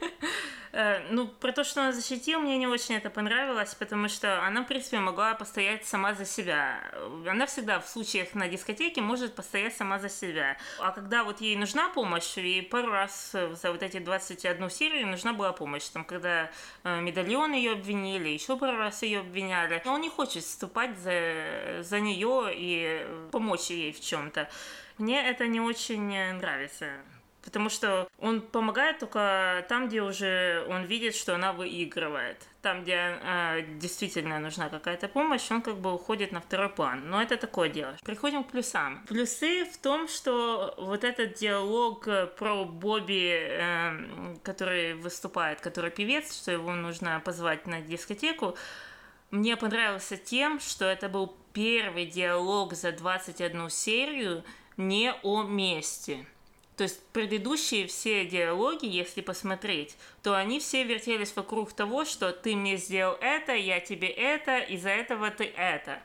Э, 0.74 1.02
ну, 1.12 1.28
про 1.28 1.52
то, 1.52 1.64
что 1.64 1.82
она 1.82 1.92
защитила, 1.92 2.40
мне 2.40 2.58
не 2.58 2.66
очень 2.66 2.96
это 2.96 3.12
понравилось, 3.12 3.76
потому 3.76 4.10
что 4.10 4.44
она, 4.44 4.64
в 4.64 4.68
принципе, 4.68 4.98
могла 5.00 5.36
постоять 5.36 5.86
сама 5.86 6.16
за 6.16 6.26
себя. 6.26 6.80
Она 7.28 7.46
всегда 7.46 7.80
в 7.80 7.88
случаях 7.88 8.34
на 8.34 8.48
дискотеке 8.48 9.00
может 9.02 9.36
постоять 9.36 9.76
сама 9.78 10.00
за 10.00 10.10
себя. 10.10 10.58
А 10.80 10.92
когда 10.92 11.24
вот 11.24 11.42
ей 11.42 11.56
нужна 11.58 11.90
помощь, 11.90 12.38
и 12.40 12.62
пару 12.62 12.92
раз 12.92 13.32
за 13.34 13.72
вот 13.72 13.84
эти 13.84 14.00
21 14.00 14.70
серию 14.72 15.08
нужна 15.08 15.34
была 15.34 15.54
помощь. 15.54 15.88
Там, 15.90 16.04
когда 16.06 16.50
э, 16.84 17.02
медальон 17.02 17.54
ее 17.54 17.74
обвинили, 17.74 18.30
еще 18.30 18.58
пару 18.58 18.78
раз 18.78 19.04
ее 19.04 19.20
обвиняли. 19.20 19.80
Но 19.86 19.94
он 19.94 20.02
не 20.02 20.10
хочет 20.10 20.44
вступать 20.44 20.98
за, 20.98 21.84
за 21.84 22.00
нее 22.00 22.50
и 22.52 23.06
помочь 23.32 23.70
ей 23.70 23.94
в 23.94 24.02
чем-то. 24.02 24.50
Мне 24.98 25.24
это 25.24 25.46
не 25.46 25.62
очень 25.62 26.34
нравится 26.34 26.88
потому 27.44 27.70
что 27.70 28.08
он 28.20 28.42
помогает 28.42 29.00
только 29.00 29.66
там, 29.70 29.88
где 29.88 30.02
уже 30.02 30.66
он 30.70 30.86
видит, 30.86 31.16
что 31.16 31.36
она 31.36 31.54
выигрывает. 31.54 32.38
Там, 32.62 32.84
где 32.84 33.20
э, 33.22 33.66
действительно 33.80 34.40
нужна 34.40 34.70
какая-то 34.70 35.10
помощь, 35.10 35.52
он 35.52 35.62
как 35.62 35.78
бы 35.78 35.94
уходит 35.94 36.32
на 36.32 36.40
второй 36.40 36.70
план. 36.70 37.10
Но 37.10 37.22
это 37.22 37.36
такое 37.36 37.70
дело. 37.70 37.98
Приходим 38.06 38.44
к 38.44 38.52
плюсам. 38.52 39.04
Плюсы 39.08 39.66
в 39.66 39.78
том, 39.78 40.08
что 40.08 40.74
вот 40.78 41.04
этот 41.04 41.34
диалог 41.34 42.08
про 42.38 42.64
Бобби, 42.64 43.32
э, 43.34 44.36
который 44.44 44.94
выступает, 44.94 45.60
который 45.60 45.92
певец, 45.92 46.34
что 46.36 46.52
его 46.52 46.74
нужно 46.74 47.22
позвать 47.24 47.68
на 47.68 47.82
дискотеку, 47.82 48.56
мне 49.32 49.58
понравился 49.58 50.16
тем, 50.16 50.60
что 50.60 50.86
это 50.86 51.10
был 51.10 51.36
первый 51.52 52.06
диалог 52.06 52.74
за 52.74 52.92
21 52.92 53.70
серию 53.70 54.44
не 54.78 55.14
о 55.24 55.44
месте 55.44 56.26
То 56.76 56.84
есть 56.84 57.06
предыдущие 57.10 57.88
все 57.88 58.26
диалоги, 58.26 58.88
если 58.88 59.22
посмотреть, 59.22 59.96
то 60.24 60.36
они 60.36 60.60
все 60.60 60.84
вертелись 60.84 61.36
вокруг 61.36 61.72
того, 61.72 62.04
что 62.04 62.32
ты 62.32 62.56
мне 62.56 62.78
сделал 62.78 63.16
это, 63.22 63.54
я 63.54 63.80
тебе 63.80 64.08
это, 64.08 64.58
из-за 64.60 64.90
этого 64.90 65.30
ты 65.30 65.46
это. 65.46 66.02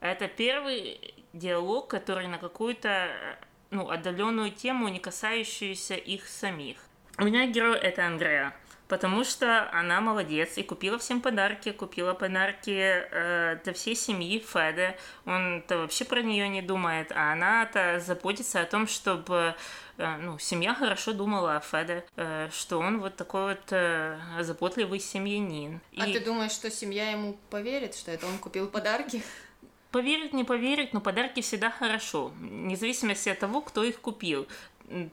Это 0.00 0.28
первый 0.28 1.14
диалог, 1.32 1.88
который 1.88 2.28
на 2.28 2.38
какую-то 2.38 3.08
ну, 3.70 3.88
отдаленную 3.88 4.52
тему, 4.52 4.88
не 4.88 5.00
касающуюся 5.00 5.94
их 5.94 6.28
самих. 6.28 6.76
У 7.18 7.24
меня 7.24 7.46
герой 7.46 7.78
это 7.78 8.06
Андреа 8.06 8.54
потому 8.92 9.24
что 9.24 9.70
она 9.70 10.02
молодец 10.02 10.58
и 10.58 10.62
купила 10.62 10.98
всем 10.98 11.22
подарки, 11.22 11.72
купила 11.72 12.12
подарки 12.12 12.76
э, 12.76 13.58
для 13.64 13.72
всей 13.72 13.96
семьи 13.96 14.38
Феде. 14.38 14.98
Он-то 15.24 15.78
вообще 15.78 16.04
про 16.04 16.20
нее 16.20 16.46
не 16.46 16.60
думает, 16.60 17.10
а 17.10 17.32
она-то 17.32 18.00
заботится 18.00 18.60
о 18.60 18.66
том, 18.66 18.86
чтобы 18.86 19.54
э, 19.96 20.16
ну, 20.18 20.38
семья 20.38 20.74
хорошо 20.74 21.14
думала 21.14 21.56
о 21.56 21.60
Феде, 21.60 22.04
э, 22.16 22.50
что 22.52 22.80
он 22.80 23.00
вот 23.00 23.16
такой 23.16 23.54
вот 23.54 23.62
э, 23.70 24.18
заботливый 24.40 25.00
семьянин. 25.00 25.80
А 25.96 26.06
и... 26.06 26.12
ты 26.12 26.20
думаешь, 26.20 26.52
что 26.52 26.70
семья 26.70 27.12
ему 27.12 27.38
поверит, 27.48 27.94
что 27.94 28.10
это 28.10 28.26
он 28.26 28.36
купил 28.36 28.68
подарки? 28.68 29.22
Поверить, 29.92 30.32
не 30.32 30.44
поверить, 30.44 30.94
но 30.94 31.00
подарки 31.00 31.40
всегда 31.40 31.70
хорошо, 31.70 32.32
вне 32.38 32.76
зависимости 32.76 33.28
от 33.28 33.38
того, 33.38 33.60
кто 33.60 33.84
их 33.84 34.00
купил. 34.00 34.46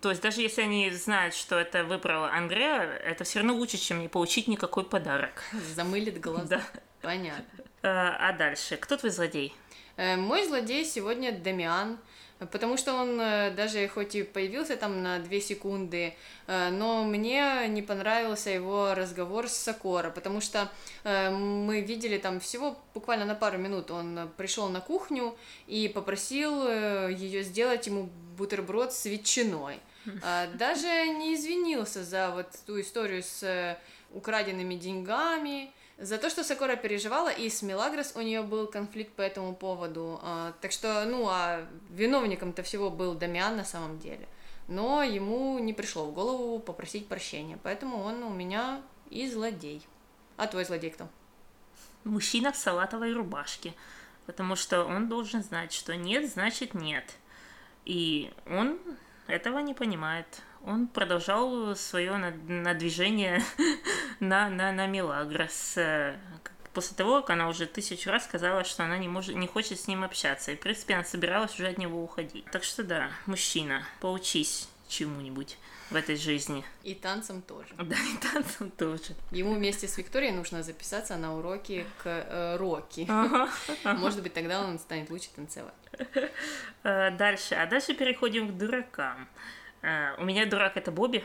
То 0.02 0.10
есть 0.10 0.22
даже 0.22 0.42
если 0.42 0.62
они 0.62 0.90
знают, 0.92 1.34
что 1.34 1.58
это 1.58 1.84
выбрала 1.84 2.32
Андреа, 2.32 2.82
это 2.84 3.24
все 3.24 3.40
равно 3.40 3.56
лучше, 3.56 3.78
чем 3.78 4.00
не 4.02 4.08
получить 4.08 4.48
никакой 4.48 4.84
подарок. 4.84 5.44
Замылит 5.76 6.20
глаза. 6.20 6.46
Да. 6.48 6.62
Понятно. 7.02 7.46
А, 7.82 8.30
а 8.30 8.34
дальше? 8.34 8.78
Кто 8.78 8.98
твой 8.98 9.12
злодей? 9.12 9.56
Э, 9.96 10.18
мой 10.18 10.46
злодей 10.46 10.84
сегодня 10.86 11.32
Дамиан. 11.32 11.98
Потому 12.40 12.78
что 12.78 12.94
он 12.94 13.20
э, 13.20 13.52
даже 13.52 13.88
хоть 13.90 14.16
и 14.16 14.24
появился 14.24 14.78
там 14.78 15.04
на 15.04 15.20
две 15.20 15.42
секунды, 15.42 16.16
э, 16.48 16.70
но 16.70 17.04
мне 17.04 17.68
не 17.68 17.82
понравился 17.82 18.50
его 18.50 18.94
разговор 18.94 19.50
с 19.50 19.58
Сокора, 19.58 20.10
потому 20.10 20.40
что 20.40 20.72
э, 21.04 21.30
мы 21.32 21.82
видели 21.82 22.18
там 22.18 22.40
всего 22.40 22.78
буквально 22.94 23.26
на 23.26 23.36
пару 23.36 23.58
минут 23.58 23.92
он 23.92 24.30
пришел 24.38 24.70
на 24.70 24.80
кухню 24.80 25.36
и 25.68 25.90
попросил 25.90 26.66
ее 27.10 27.44
сделать 27.44 27.86
ему 27.88 28.10
бутерброд 28.38 28.94
с 28.94 29.06
ветчиной. 29.06 29.80
А 30.24 30.48
даже 30.56 30.88
не 30.88 31.36
извинился 31.36 32.04
за 32.04 32.32
вот 32.32 32.48
ту 32.66 32.80
историю 32.80 33.22
с 33.22 33.78
украденными 34.14 34.76
деньгами, 34.76 35.72
за 36.00 36.18
то, 36.18 36.30
что 36.30 36.44
Сакора 36.44 36.76
переживала, 36.76 37.30
и 37.30 37.50
с 37.50 37.62
Мелагрос 37.62 38.14
у 38.16 38.22
нее 38.22 38.42
был 38.42 38.68
конфликт 38.68 39.12
по 39.14 39.22
этому 39.22 39.54
поводу. 39.54 40.20
А, 40.24 40.54
так 40.62 40.72
что, 40.72 41.04
ну, 41.06 41.28
а 41.30 41.68
виновником-то 41.90 42.64
всего 42.64 42.90
был 42.90 43.16
Дамиан 43.16 43.58
на 43.58 43.66
самом 43.66 44.00
деле. 44.00 44.28
Но 44.68 45.04
ему 45.04 45.60
не 45.60 45.74
пришло 45.74 46.06
в 46.06 46.14
голову 46.14 46.60
попросить 46.60 47.08
прощения, 47.08 47.60
поэтому 47.64 48.02
он 48.02 48.24
у 48.24 48.30
меня 48.30 48.82
и 49.10 49.30
злодей. 49.30 49.86
А 50.38 50.48
твой 50.48 50.64
злодей 50.64 50.92
кто? 50.92 51.08
Мужчина 52.06 52.54
в 52.54 52.58
салатовой 52.58 53.14
рубашке, 53.14 53.74
потому 54.26 54.56
что 54.56 54.86
он 54.86 55.10
должен 55.10 55.44
знать, 55.44 55.74
что 55.74 55.98
нет, 55.98 56.32
значит 56.32 56.74
нет. 56.74 57.04
И 57.84 58.32
он 58.48 58.80
этого 59.28 59.60
не 59.60 59.74
понимает 59.74 60.42
он 60.66 60.88
продолжал 60.88 61.76
свое 61.76 62.16
надвижение 62.18 63.42
на, 64.20 64.50
на, 64.50 64.72
на 64.72 64.88
Мелагрос. 64.88 65.78
Э, 65.78 66.18
после 66.74 66.96
того, 66.96 67.22
как 67.22 67.32
она 67.32 67.50
уже 67.50 67.66
тысячу 67.66 68.10
раз 68.10 68.26
сказала, 68.26 68.64
что 68.64 68.84
она 68.84 68.98
не, 68.98 69.08
может, 69.08 69.36
не 69.36 69.48
хочет 69.48 69.80
с 69.80 69.88
ним 69.88 70.04
общаться. 70.04 70.52
И, 70.52 70.56
в 70.56 70.60
принципе, 70.60 70.96
она 70.96 71.04
собиралась 71.04 71.54
уже 71.56 71.68
от 71.68 71.78
него 71.78 72.04
уходить. 72.04 72.46
Так 72.52 72.64
что 72.64 72.84
да, 72.84 73.10
мужчина, 73.26 73.84
поучись 74.00 74.70
чему-нибудь 74.88 75.58
в 75.90 75.96
этой 75.96 76.16
жизни. 76.16 76.64
И 76.84 76.94
танцам 76.94 77.42
тоже. 77.42 77.70
Да, 77.78 77.96
и 77.96 78.18
танцам 78.32 78.70
тоже. 78.72 79.16
Ему 79.32 79.54
вместе 79.54 79.88
с 79.88 79.98
Викторией 79.98 80.32
нужно 80.32 80.64
записаться 80.64 81.18
на 81.18 81.36
уроки 81.36 81.86
к 82.04 82.06
э, 82.06 82.58
Рокки. 82.58 83.08
Может 83.84 84.22
быть, 84.22 84.34
тогда 84.34 84.64
он 84.64 84.78
станет 84.80 85.10
лучше 85.10 85.30
танцевать. 85.36 85.74
Э, 86.84 87.12
дальше. 87.12 87.56
А 87.56 87.66
дальше 87.66 87.94
переходим 87.94 88.50
к 88.50 88.58
дуракам. 88.58 89.28
Uh, 89.82 90.22
у 90.22 90.26
меня 90.26 90.46
дурак 90.46 90.76
это 90.76 90.92
Бобби, 90.92 91.24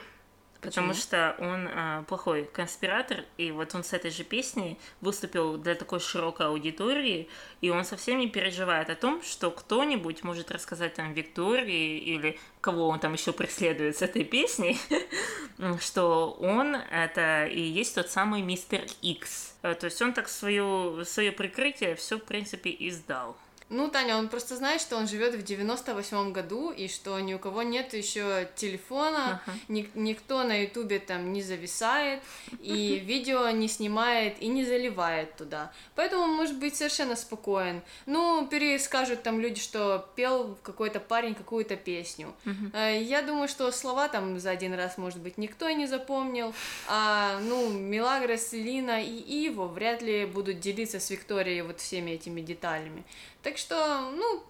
Почему? 0.61 0.87
потому 0.87 0.95
что 0.95 1.35
он 1.39 1.67
uh, 1.67 2.05
плохой 2.05 2.45
конспиратор, 2.45 3.25
и 3.37 3.51
вот 3.51 3.75
он 3.75 3.83
с 3.83 3.93
этой 3.93 4.11
же 4.11 4.25
песней 4.25 4.79
выступил 5.01 5.57
для 5.57 5.75
такой 5.75 6.01
широкой 6.01 6.47
аудитории, 6.47 7.29
и 7.61 7.71
он 7.71 7.85
совсем 7.85 8.19
не 8.19 8.29
переживает 8.29 8.91
о 8.91 8.95
том, 8.95 9.23
что 9.23 9.51
кто-нибудь 9.51 10.23
может 10.23 10.53
рассказать 10.53 10.95
там 10.95 11.13
Виктории 11.13 11.99
или 11.99 12.39
кого 12.61 12.89
он 12.89 13.01
там 13.01 13.13
еще 13.13 13.33
преследует 13.33 13.97
с 13.97 14.03
этой 14.03 14.25
песней, 14.25 14.79
что 15.81 16.31
он 16.41 16.77
это 16.77 17.47
и 17.47 17.61
есть 17.61 17.95
тот 17.95 18.09
самый 18.09 18.43
мистер 18.43 18.83
Икс. 19.03 19.57
Uh, 19.63 19.75
то 19.75 19.87
есть 19.87 20.01
он 20.01 20.13
так 20.13 20.29
свое, 20.29 21.05
свое 21.05 21.33
прикрытие 21.33 21.97
все, 21.97 22.19
в 22.19 22.25
принципе, 22.25 22.75
издал. 22.79 23.37
Ну, 23.71 23.89
Таня, 23.89 24.19
он 24.19 24.29
просто 24.29 24.57
знает, 24.57 24.81
что 24.81 24.97
он 24.97 25.09
живет 25.09 25.35
в 25.35 25.43
98-м 25.43 26.33
году, 26.33 26.71
и 26.71 26.87
что 26.87 27.19
ни 27.21 27.33
у 27.33 27.39
кого 27.39 27.62
нет 27.62 27.95
еще 27.95 28.47
телефона, 28.57 29.43
uh-huh. 29.47 29.53
ни, 29.69 29.91
никто 29.95 30.45
на 30.45 30.62
Ютубе 30.62 30.99
там 30.99 31.33
не 31.33 31.43
зависает, 31.43 32.23
и 32.61 32.97
видео 33.07 33.49
не 33.51 33.69
снимает 33.69 34.41
и 34.41 34.49
не 34.49 34.67
заливает 34.67 35.37
туда. 35.37 35.73
Поэтому 35.95 36.25
он 36.25 36.35
может 36.35 36.59
быть 36.59 36.77
совершенно 36.77 37.17
спокоен. 37.17 37.81
Ну, 38.05 38.47
перескажут 38.47 39.23
там 39.23 39.41
люди, 39.41 39.61
что 39.61 40.09
пел 40.15 40.59
какой-то 40.62 41.01
парень 41.01 41.35
какую-то 41.35 41.77
песню. 41.77 42.35
Uh-huh. 42.45 43.03
Я 43.03 43.23
думаю, 43.23 43.49
что 43.49 43.73
слова 43.73 44.09
там 44.09 44.39
за 44.39 44.51
один 44.51 44.75
раз, 44.75 44.99
может 44.99 45.21
быть, 45.21 45.39
никто 45.39 45.69
и 45.69 45.75
не 45.75 45.87
запомнил, 45.87 46.55
а, 46.87 47.41
ну, 47.41 47.71
Милагрос, 47.71 48.53
Лина 48.53 49.03
и 49.03 49.47
Иво 49.47 49.67
вряд 49.67 50.03
ли 50.03 50.27
будут 50.27 50.61
делиться 50.61 51.01
с 51.01 51.11
Викторией 51.11 51.62
вот 51.62 51.81
всеми 51.81 52.11
этими 52.11 52.43
деталями. 52.43 53.05
Так 53.45 53.59
что, 53.59 54.11
ну, 54.11 54.42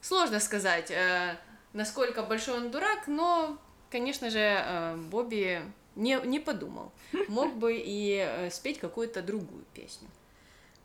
сложно 0.00 0.40
сказать, 0.40 0.90
э, 0.90 1.36
насколько 1.74 2.22
большой 2.22 2.56
он 2.56 2.70
дурак, 2.70 3.06
но, 3.06 3.58
конечно 3.90 4.30
же, 4.30 4.38
э, 4.38 4.96
Бобби 4.96 5.62
не, 5.94 6.18
не 6.24 6.40
подумал. 6.40 6.90
Мог 7.28 7.54
бы 7.56 7.76
и 7.76 8.16
э, 8.16 8.50
спеть 8.50 8.80
какую-то 8.80 9.20
другую 9.20 9.64
песню. 9.74 10.08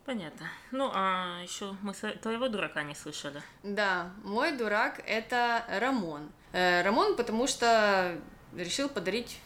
Понятно. 0.03 0.47
Ну, 0.71 0.91
а 0.93 1.39
еще 1.43 1.77
мы 1.81 1.93
твоего 1.93 2.49
дурака 2.49 2.83
не 2.83 2.93
слышали. 2.93 3.41
Да, 3.63 4.11
мой 4.23 4.51
дурак 4.51 5.01
это 5.07 5.65
Рамон. 5.79 6.29
Рамон, 6.51 7.15
потому 7.15 7.47
что 7.47 8.15
решил 8.55 8.87
подарить 8.87 9.39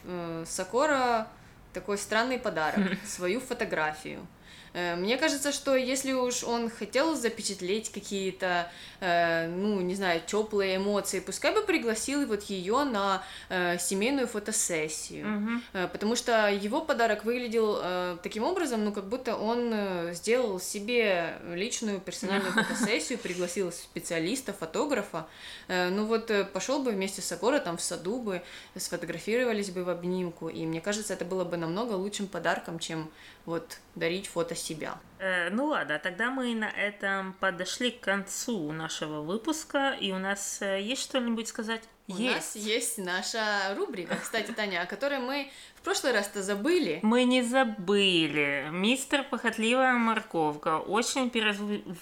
Сокора 0.45 1.29
такой 1.71 1.97
странный 1.97 2.39
подарок, 2.39 2.97
свою 3.05 3.39
фотографию. 3.39 4.27
Э, 4.73 4.95
мне 4.95 5.17
кажется, 5.17 5.51
что 5.51 5.75
если 5.75 6.13
уж 6.13 6.43
он 6.43 6.69
хотел 6.69 7.15
запечатлеть 7.15 7.91
какие-то, 7.91 8.71
э, 8.99 9.47
ну, 9.47 9.79
не 9.81 9.95
знаю, 9.95 10.21
теплые 10.25 10.77
эмоции, 10.77 11.19
пускай 11.19 11.53
бы 11.53 11.61
пригласил 11.61 12.25
вот 12.25 12.43
ее 12.43 12.83
на 12.83 13.23
э, 13.49 13.77
семейную 13.79 14.27
фотосессию, 14.27 15.37
угу. 15.37 15.87
потому 15.91 16.15
что 16.15 16.49
его 16.49 16.81
подарок 16.81 17.25
выглядел 17.25 18.17
таким 18.21 18.43
образом, 18.43 18.83
ну, 18.85 18.91
как 18.91 19.07
будто 19.07 19.35
он 19.35 19.73
сделал 20.13 20.59
себе 20.59 21.37
личную 21.53 21.99
персональную 21.99 22.53
фотосессию, 22.53 23.17
пригласил 23.19 23.71
специалиста, 23.71 24.53
фотографа, 24.53 25.27
ну 25.67 26.05
вот 26.05 26.31
пошел 26.53 26.81
бы 26.81 26.91
вместе 26.91 27.21
с 27.21 27.31
Агора 27.31 27.59
там 27.59 27.77
в 27.77 27.81
саду 27.81 28.19
бы, 28.19 28.41
сфотографировались 28.75 29.69
бы 29.69 29.83
в 29.83 29.89
обнимку, 29.89 30.49
и 30.49 30.65
мне 30.65 30.81
кажется, 30.81 31.13
это 31.13 31.25
было 31.25 31.43
бы 31.43 31.57
намного 31.57 31.93
лучшим 31.93 32.27
подарком, 32.27 32.79
чем 32.79 33.09
вот 33.45 33.79
дарить 33.95 34.27
фото 34.27 34.55
себя. 34.59 34.99
Э, 35.19 35.49
ну 35.49 35.65
ладно, 35.65 35.99
тогда 35.99 36.29
мы 36.29 36.53
на 36.53 36.69
этом 36.69 37.33
подошли 37.33 37.91
к 37.91 38.01
концу 38.01 38.71
нашего 38.71 39.21
выпуска, 39.21 39.91
и 39.99 40.11
у 40.11 40.19
нас 40.19 40.61
э, 40.61 40.81
есть 40.81 41.01
что-нибудь 41.01 41.47
сказать? 41.47 41.81
У 42.07 42.15
есть. 42.15 42.35
нас 42.35 42.55
есть 42.55 42.97
наша 42.97 43.75
рубрика, 43.77 44.15
кстати, 44.15 44.51
Таня, 44.51 44.81
о 44.81 44.85
которой 44.87 45.19
мы 45.19 45.51
в 45.75 45.81
прошлый 45.81 46.11
раз-то 46.11 46.41
забыли. 46.41 46.99
Мы 47.03 47.23
не 47.23 47.43
забыли. 47.43 48.67
Мистер 48.71 49.23
Похотливая 49.23 49.93
Морковка 49.93 50.79
очень 50.79 51.31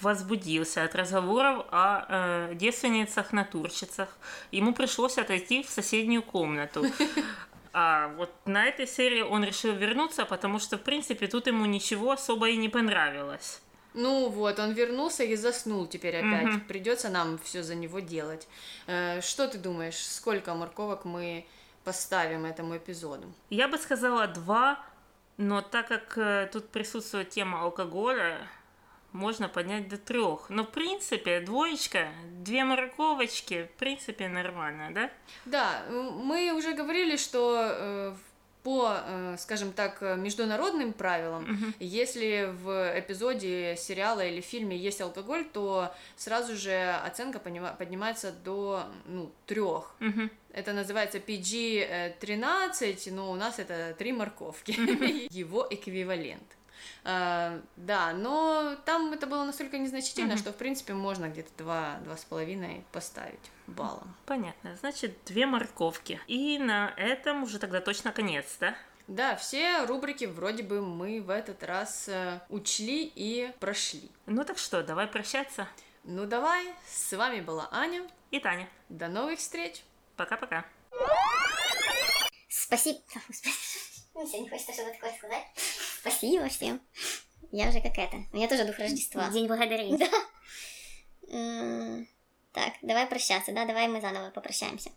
возбудился 0.00 0.82
от 0.84 0.94
разговоров 0.94 1.66
о 1.70 2.06
э, 2.08 2.54
девственницах-натурщицах. 2.54 4.16
Ему 4.50 4.72
пришлось 4.72 5.18
отойти 5.18 5.62
в 5.62 5.68
соседнюю 5.68 6.22
комнату. 6.22 6.86
А 7.72 8.08
вот 8.16 8.30
на 8.46 8.66
этой 8.66 8.86
серии 8.86 9.22
он 9.22 9.44
решил 9.44 9.74
вернуться, 9.74 10.24
потому 10.24 10.58
что, 10.58 10.78
в 10.78 10.82
принципе, 10.82 11.26
тут 11.26 11.46
ему 11.46 11.66
ничего 11.66 12.12
особо 12.12 12.48
и 12.48 12.56
не 12.56 12.68
понравилось. 12.68 13.60
Ну 13.94 14.28
вот, 14.28 14.58
он 14.58 14.72
вернулся 14.72 15.24
и 15.24 15.34
заснул 15.36 15.86
теперь 15.86 16.16
опять. 16.16 16.54
Угу. 16.54 16.60
Придется 16.68 17.08
нам 17.08 17.38
все 17.38 17.62
за 17.62 17.74
него 17.74 18.00
делать. 18.00 18.46
Э, 18.86 19.20
что 19.20 19.48
ты 19.48 19.58
думаешь, 19.58 19.98
сколько 19.98 20.54
морковок 20.54 21.04
мы 21.04 21.46
поставим 21.84 22.44
этому 22.44 22.76
эпизоду? 22.76 23.32
Я 23.50 23.66
бы 23.66 23.78
сказала 23.78 24.26
два, 24.26 24.78
но 25.36 25.62
так 25.62 25.88
как 25.88 26.18
э, 26.18 26.48
тут 26.52 26.68
присутствует 26.68 27.30
тема 27.30 27.62
алкоголя, 27.62 28.38
можно 29.12 29.48
поднять 29.48 29.88
до 29.88 29.96
трех. 29.96 30.50
Но 30.50 30.64
в 30.64 30.70
принципе 30.70 31.40
двоечка, 31.40 32.08
две 32.40 32.64
морковочки, 32.64 33.64
в 33.64 33.78
принципе 33.78 34.28
нормально, 34.28 34.90
да? 34.92 35.10
Да, 35.44 35.84
мы 35.90 36.52
уже 36.52 36.74
говорили, 36.74 37.16
что 37.16 37.56
э, 37.58 38.14
по, 38.62 38.98
э, 39.02 39.36
скажем 39.38 39.72
так, 39.72 40.02
международным 40.02 40.92
правилам, 40.92 41.44
угу. 41.44 41.72
если 41.80 42.52
в 42.52 42.98
эпизоде 42.98 43.76
сериала 43.78 44.20
или 44.20 44.40
фильме 44.40 44.76
есть 44.76 45.00
алкоголь, 45.00 45.44
то 45.44 45.94
сразу 46.16 46.54
же 46.54 46.90
оценка 47.04 47.38
поднимается 47.38 48.30
до 48.30 48.84
ну, 49.06 49.32
трех. 49.46 49.94
Угу. 50.00 50.28
Это 50.52 50.72
называется 50.72 51.18
PG-13, 51.18 53.12
но 53.12 53.30
у 53.30 53.36
нас 53.36 53.58
это 53.58 53.94
три 53.96 54.12
морковки, 54.12 54.72
его 55.30 55.66
эквивалент. 55.70 56.57
Uh, 57.04 57.62
да, 57.76 58.12
но 58.12 58.76
там 58.84 59.12
это 59.12 59.26
было 59.26 59.44
настолько 59.44 59.78
незначительно, 59.78 60.32
mm-hmm. 60.32 60.38
что 60.38 60.52
в 60.52 60.56
принципе 60.56 60.92
можно 60.92 61.28
где-то 61.28 61.50
два, 61.56 61.98
два 62.04 62.16
с 62.16 62.24
половиной 62.24 62.84
поставить 62.92 63.50
баллом. 63.66 64.14
Понятно. 64.26 64.76
Значит, 64.76 65.16
две 65.24 65.46
морковки. 65.46 66.20
И 66.26 66.58
на 66.58 66.92
этом 66.96 67.44
уже 67.44 67.58
тогда 67.58 67.80
точно 67.80 68.12
конец, 68.12 68.56
да? 68.60 68.76
Да, 69.08 69.36
все 69.36 69.86
рубрики 69.86 70.26
вроде 70.26 70.62
бы 70.62 70.82
мы 70.82 71.22
в 71.22 71.30
этот 71.30 71.62
раз 71.62 72.08
э, 72.08 72.40
учли 72.50 73.10
и 73.14 73.50
прошли. 73.58 74.10
Ну 74.26 74.44
так 74.44 74.58
что, 74.58 74.82
давай 74.82 75.06
прощаться. 75.06 75.66
Ну 76.04 76.26
давай, 76.26 76.66
с 76.86 77.16
вами 77.16 77.40
была 77.40 77.68
Аня 77.72 78.06
и 78.30 78.38
Таня. 78.38 78.68
До 78.90 79.08
новых 79.08 79.38
встреч. 79.38 79.82
Пока-пока. 80.16 80.66
Спасибо. 82.48 82.98
Ну, 84.18 84.26
сегодня 84.26 84.50
хочется 84.50 84.72
что-то 84.72 84.92
такое 84.94 85.12
сказать. 85.16 85.44
Спасибо 86.00 86.48
всем. 86.48 86.80
Я 87.52 87.68
уже 87.68 87.80
как 87.80 87.96
это. 87.96 88.16
У 88.32 88.36
меня 88.36 88.48
тоже 88.48 88.64
дух 88.64 88.76
Рождества. 88.76 89.30
День 89.30 89.46
благодарения. 89.46 89.96
Да. 89.96 90.08
Так, 92.50 92.72
давай 92.82 93.06
прощаться, 93.06 93.52
да? 93.52 93.64
Давай 93.64 93.86
мы 93.86 94.00
заново 94.00 94.30
попрощаемся. 94.30 94.90